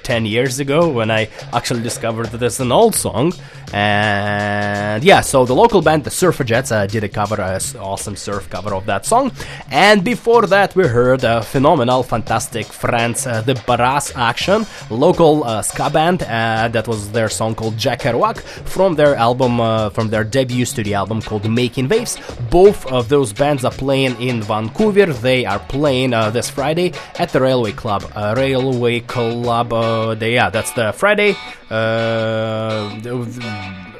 ten 0.02 0.26
years 0.26 0.60
ago 0.60 0.88
when 0.88 1.10
I 1.10 1.28
actually 1.52 1.82
discovered 1.82 2.26
that 2.26 2.42
it's 2.42 2.60
an 2.60 2.70
old 2.70 2.94
song. 2.94 3.32
And 3.72 5.02
yeah, 5.02 5.20
so 5.22 5.44
the 5.44 5.54
local 5.54 5.80
band, 5.82 6.04
the 6.04 6.10
Surferjets, 6.10 6.70
uh, 6.72 6.86
did 6.86 7.04
a 7.04 7.08
cover, 7.08 7.36
a 7.36 7.54
s- 7.54 7.74
awesome 7.74 8.16
surf 8.16 8.48
cover 8.50 8.74
of 8.74 8.86
that 8.86 9.06
song. 9.06 9.32
And 9.70 10.04
before 10.04 10.46
that, 10.46 10.76
we 10.76 10.86
heard 10.86 11.24
a 11.24 11.42
phenomenal, 11.42 12.02
fantastic 12.02 12.66
friends, 12.66 13.26
uh, 13.26 13.40
the 13.42 13.54
Brass 13.66 14.14
Action, 14.14 14.66
local 14.90 15.44
uh, 15.44 15.62
ska 15.62 15.90
band. 15.90 16.22
Uh, 16.22 16.68
that 16.68 16.86
was 16.86 17.10
their 17.12 17.28
song 17.28 17.54
called 17.54 17.76
Jack 17.78 18.00
Kerouac 18.02 18.40
from 18.40 18.94
their 18.94 19.14
album, 19.16 19.60
uh, 19.60 19.90
from 19.90 20.08
their 20.08 20.24
debut 20.24 20.64
studio 20.64 20.98
album 20.98 21.22
called 21.22 21.48
Making 21.50 21.88
Waves. 21.88 22.18
Both 22.50 22.86
of 22.86 23.08
those 23.08 23.32
bands 23.32 23.64
are 23.64 23.72
playing 23.72 24.20
in 24.20 24.42
Vancouver. 24.42 25.06
They 25.06 25.46
are 25.46 25.58
playing 25.58 26.12
uh, 26.12 26.30
this 26.30 26.50
Friday 26.50 26.92
at 27.18 27.30
the 27.30 27.40
Railway 27.40 27.72
Club. 27.72 28.04
Uh, 28.14 28.34
Railway 28.36 29.00
Club, 29.00 29.72
uh, 29.72 30.14
they, 30.14 30.34
yeah, 30.34 30.50
that's 30.50 30.72
the 30.72 30.92
Friday. 30.92 31.36
Uh, 31.70 32.98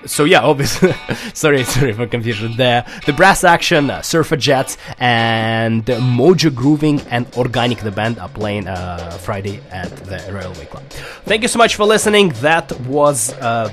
so 0.07 0.25
yeah, 0.25 0.41
obviously, 0.41 0.93
sorry, 1.35 1.65
sorry 1.65 1.93
for 1.93 2.07
confusion. 2.07 2.57
The 2.57 2.85
the 3.07 3.13
Brass 3.13 3.45
Action, 3.45 3.91
uh, 3.91 4.03
Surfer 4.03 4.37
Jets, 4.37 4.77
and 4.99 5.85
Mojo 5.85 6.55
Grooving 6.55 7.01
and 7.11 7.27
Organic, 7.37 7.79
the 7.79 7.91
band, 7.91 8.19
are 8.19 8.29
playing 8.29 8.67
uh, 8.69 9.11
Friday 9.21 9.61
at 9.71 9.91
the 10.05 10.19
Railway 10.33 10.67
Club. 10.67 10.85
Thank 11.25 11.43
you 11.43 11.49
so 11.49 11.59
much 11.59 11.77
for 11.77 11.85
listening. 11.85 12.31
That 12.41 12.79
was. 12.81 13.33
Uh, 13.35 13.73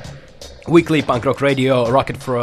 Weekly 0.69 1.01
punk 1.01 1.25
rock 1.25 1.41
radio, 1.41 1.89
rocket 1.89 2.17
fro- 2.17 2.41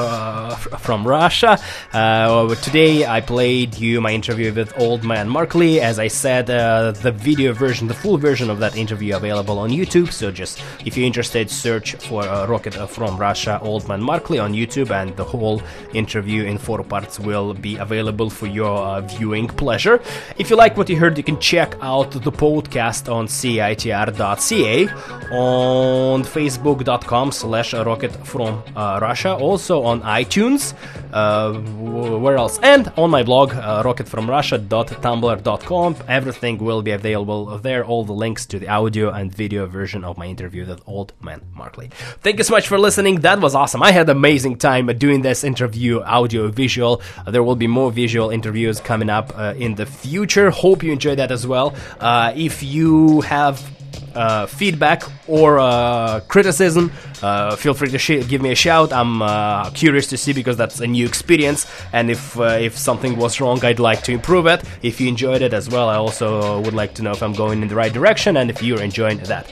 f- 0.51 0.81
from 0.81 1.07
Russia. 1.07 1.61
Uh, 1.93 2.53
today 2.57 3.07
I 3.07 3.21
played 3.21 3.77
you 3.79 4.01
my 4.01 4.11
interview 4.13 4.53
with 4.53 4.73
Old 4.81 5.05
Man 5.05 5.29
Markley. 5.29 5.81
As 5.81 6.01
I 6.01 6.09
said, 6.09 6.51
uh, 6.51 6.91
the 6.91 7.13
video 7.13 7.53
version, 7.53 7.87
the 7.87 7.95
full 7.95 8.19
version 8.19 8.51
of 8.51 8.59
that 8.59 8.77
interview 8.77 9.15
available 9.15 9.61
on 9.61 9.71
YouTube. 9.71 10.11
So 10.13 10.33
just 10.33 10.61
if 10.85 10.97
you're 10.97 11.07
interested, 11.07 11.49
search 11.51 11.95
for 11.95 12.25
uh, 12.25 12.47
Rocket 12.49 12.75
from 12.91 13.17
Russia, 13.17 13.61
Old 13.63 13.87
Man 13.87 14.03
Markley 14.03 14.41
on 14.41 14.53
YouTube, 14.55 14.91
and 14.91 15.17
the 15.17 15.25
whole 15.25 15.63
interview 15.95 16.45
in 16.45 16.59
four 16.59 16.83
parts 16.83 17.21
will 17.21 17.55
be 17.55 17.77
available 17.77 18.29
for 18.29 18.47
your 18.49 18.77
uh, 18.77 19.01
viewing 19.03 19.47
pleasure. 19.47 20.03
If 20.37 20.51
you 20.51 20.57
like 20.57 20.77
what 20.77 20.89
you 20.89 20.97
heard, 20.99 21.17
you 21.17 21.25
can 21.25 21.39
check 21.39 21.77
out 21.81 22.11
the 22.11 22.33
podcast 22.33 23.13
on 23.13 23.29
citr.ca, 23.29 24.89
on 25.31 26.25
facebook.com 26.25 27.31
slash 27.31 27.73
rocket 27.73 28.16
from 28.25 28.63
uh, 28.75 28.99
Russia, 29.01 29.35
also 29.35 29.83
on 29.83 30.01
iTunes, 30.03 30.75
uh, 31.13 31.53
where 31.53 32.37
else? 32.37 32.59
And 32.63 32.93
on 32.97 33.11
my 33.11 33.23
blog, 33.23 33.53
uh, 33.53 33.83
rocketfromrussia.tumblr.com. 33.83 35.97
Everything 36.09 36.57
will 36.59 36.83
be 36.83 36.93
available 36.93 37.59
there, 37.59 37.85
all 37.85 38.05
the 38.05 38.13
links 38.13 38.47
to 38.47 38.59
the 38.59 38.69
audio 38.69 39.11
and 39.11 39.35
video 39.35 39.67
version 39.67 40.05
of 40.05 40.17
my 40.19 40.27
interview 40.27 40.67
with 40.67 40.81
Old 40.87 41.13
Man 41.21 41.43
Markley. 41.55 41.91
Thank 42.23 42.39
you 42.39 42.45
so 42.45 42.55
much 42.55 42.69
for 42.69 42.79
listening. 42.79 43.21
That 43.21 43.41
was 43.41 43.55
awesome. 43.55 43.83
I 43.83 43.93
had 43.93 44.09
an 44.09 44.17
amazing 44.17 44.57
time 44.59 44.87
doing 44.99 45.21
this 45.23 45.45
interview, 45.45 46.01
audio, 46.01 46.49
visual. 46.49 47.03
There 47.27 47.43
will 47.43 47.57
be 47.57 47.67
more 47.67 47.93
visual 47.93 48.31
interviews 48.31 48.81
coming 48.81 49.11
up 49.11 49.39
in 49.57 49.75
the 49.75 49.85
future. 49.87 50.51
Hope 50.51 50.83
you 50.83 50.93
enjoy 50.93 51.17
that 51.17 51.31
as 51.31 51.47
well. 51.47 51.75
If 52.01 52.63
you 52.63 53.21
have 53.23 53.76
uh, 54.15 54.47
feedback 54.47 55.03
or 55.27 55.59
uh, 55.59 56.21
criticism, 56.29 56.93
uh, 57.23 57.57
feel 57.57 57.75
free 57.75 57.91
to 57.91 57.99
sh- 57.99 58.27
give 58.29 58.41
me 58.43 58.53
a 58.53 58.55
shout. 58.55 58.93
I'm 58.93 59.23
uh, 59.23 59.71
curious 59.71 60.07
to 60.09 60.17
see 60.17 60.33
because 60.33 60.57
that's 60.57 60.81
a 60.81 60.87
new 60.87 61.07
experience, 61.07 61.67
and 61.93 62.11
if 62.11 62.39
uh, 62.39 62.59
if 62.61 62.77
something 62.77 63.17
was 63.17 63.41
wrong, 63.41 63.65
I'd 63.65 63.79
like 63.81 64.03
to 64.05 64.13
improve 64.13 64.47
it. 64.47 64.63
If 64.83 65.01
you 65.01 65.09
enjoyed 65.09 65.43
it 65.43 65.53
as 65.53 65.69
well, 65.69 65.89
I 65.89 65.97
also 65.97 66.61
would 66.61 66.75
like 66.75 66.95
to 66.95 67.03
know 67.03 67.13
if 67.13 67.23
I'm 67.23 67.35
going 67.35 67.63
in 67.63 67.69
the 67.69 67.75
right 67.75 67.93
direction 67.93 68.37
and 68.37 68.51
if 68.51 68.63
you're 68.63 68.83
enjoying 68.83 69.19
that. 69.19 69.47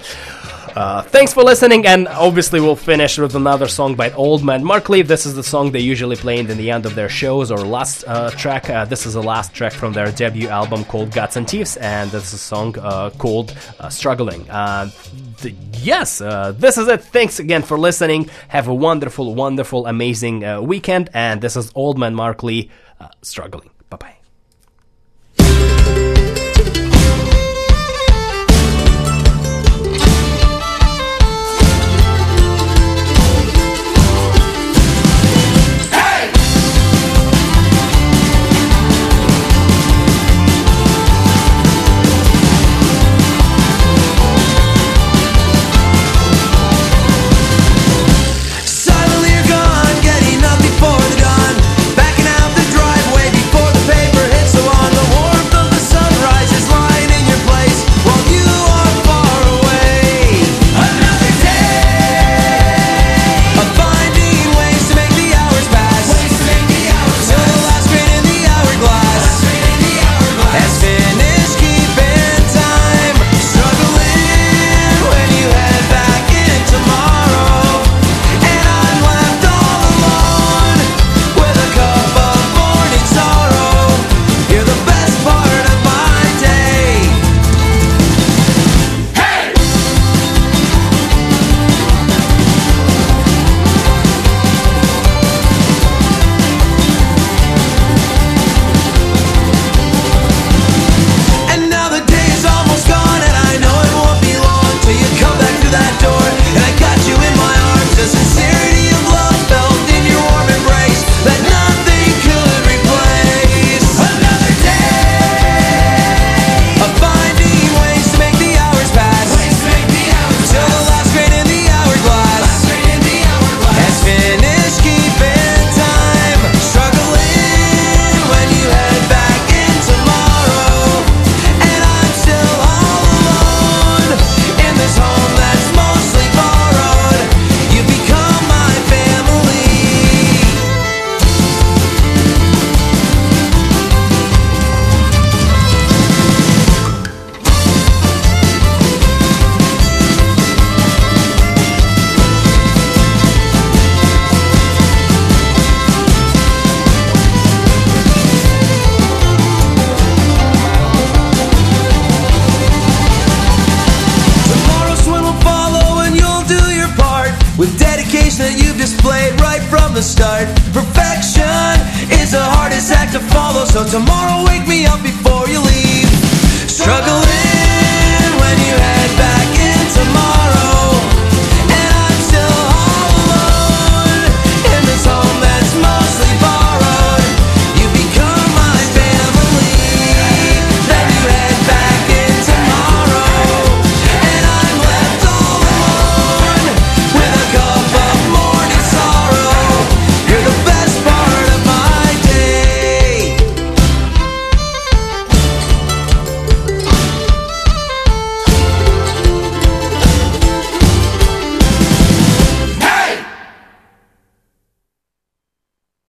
Uh, 0.74 1.02
thanks 1.02 1.32
for 1.32 1.44
listening, 1.44 1.86
and 1.86 2.08
obviously 2.08 2.58
we'll 2.60 2.74
finish 2.74 3.16
with 3.16 3.36
another 3.36 3.68
song 3.68 3.94
by 3.94 4.10
Old 4.12 4.42
Man 4.42 4.64
Markley. 4.64 5.02
This 5.02 5.24
is 5.24 5.36
the 5.36 5.42
song 5.42 5.70
they 5.70 5.78
usually 5.78 6.16
play 6.16 6.38
in 6.38 6.48
the 6.48 6.68
end 6.68 6.84
of 6.84 6.96
their 6.96 7.08
shows 7.08 7.52
or 7.52 7.58
last 7.58 8.02
uh, 8.08 8.30
track. 8.30 8.68
Uh, 8.68 8.84
this 8.84 9.06
is 9.06 9.14
the 9.14 9.22
last 9.22 9.54
track 9.54 9.72
from 9.72 9.92
their 9.92 10.10
debut 10.10 10.48
album 10.48 10.84
called 10.84 11.12
Guts 11.12 11.36
and 11.36 11.46
Teeth, 11.46 11.78
and 11.80 12.10
this 12.10 12.24
is 12.24 12.32
a 12.34 12.38
song 12.38 12.76
uh, 12.80 13.10
called 13.10 13.56
uh, 13.78 13.88
Struggling. 13.88 14.46
Th- 15.38 15.54
yes, 15.74 16.18
this 16.18 16.76
is 16.76 16.88
it. 16.88 17.02
Thanks 17.02 17.38
again 17.38 17.62
for 17.62 17.78
listening. 17.78 18.28
Have 18.48 18.66
a 18.66 18.74
wonderful, 18.74 19.32
wonderful, 19.36 19.86
amazing 19.86 20.66
weekend, 20.66 21.08
and 21.14 21.40
this 21.40 21.56
is 21.56 21.70
Old 21.76 21.98
Man 21.98 22.16
Markley 22.16 22.68
Struggling. 23.22 23.70
Bye 23.90 23.96
bye. 23.98 24.23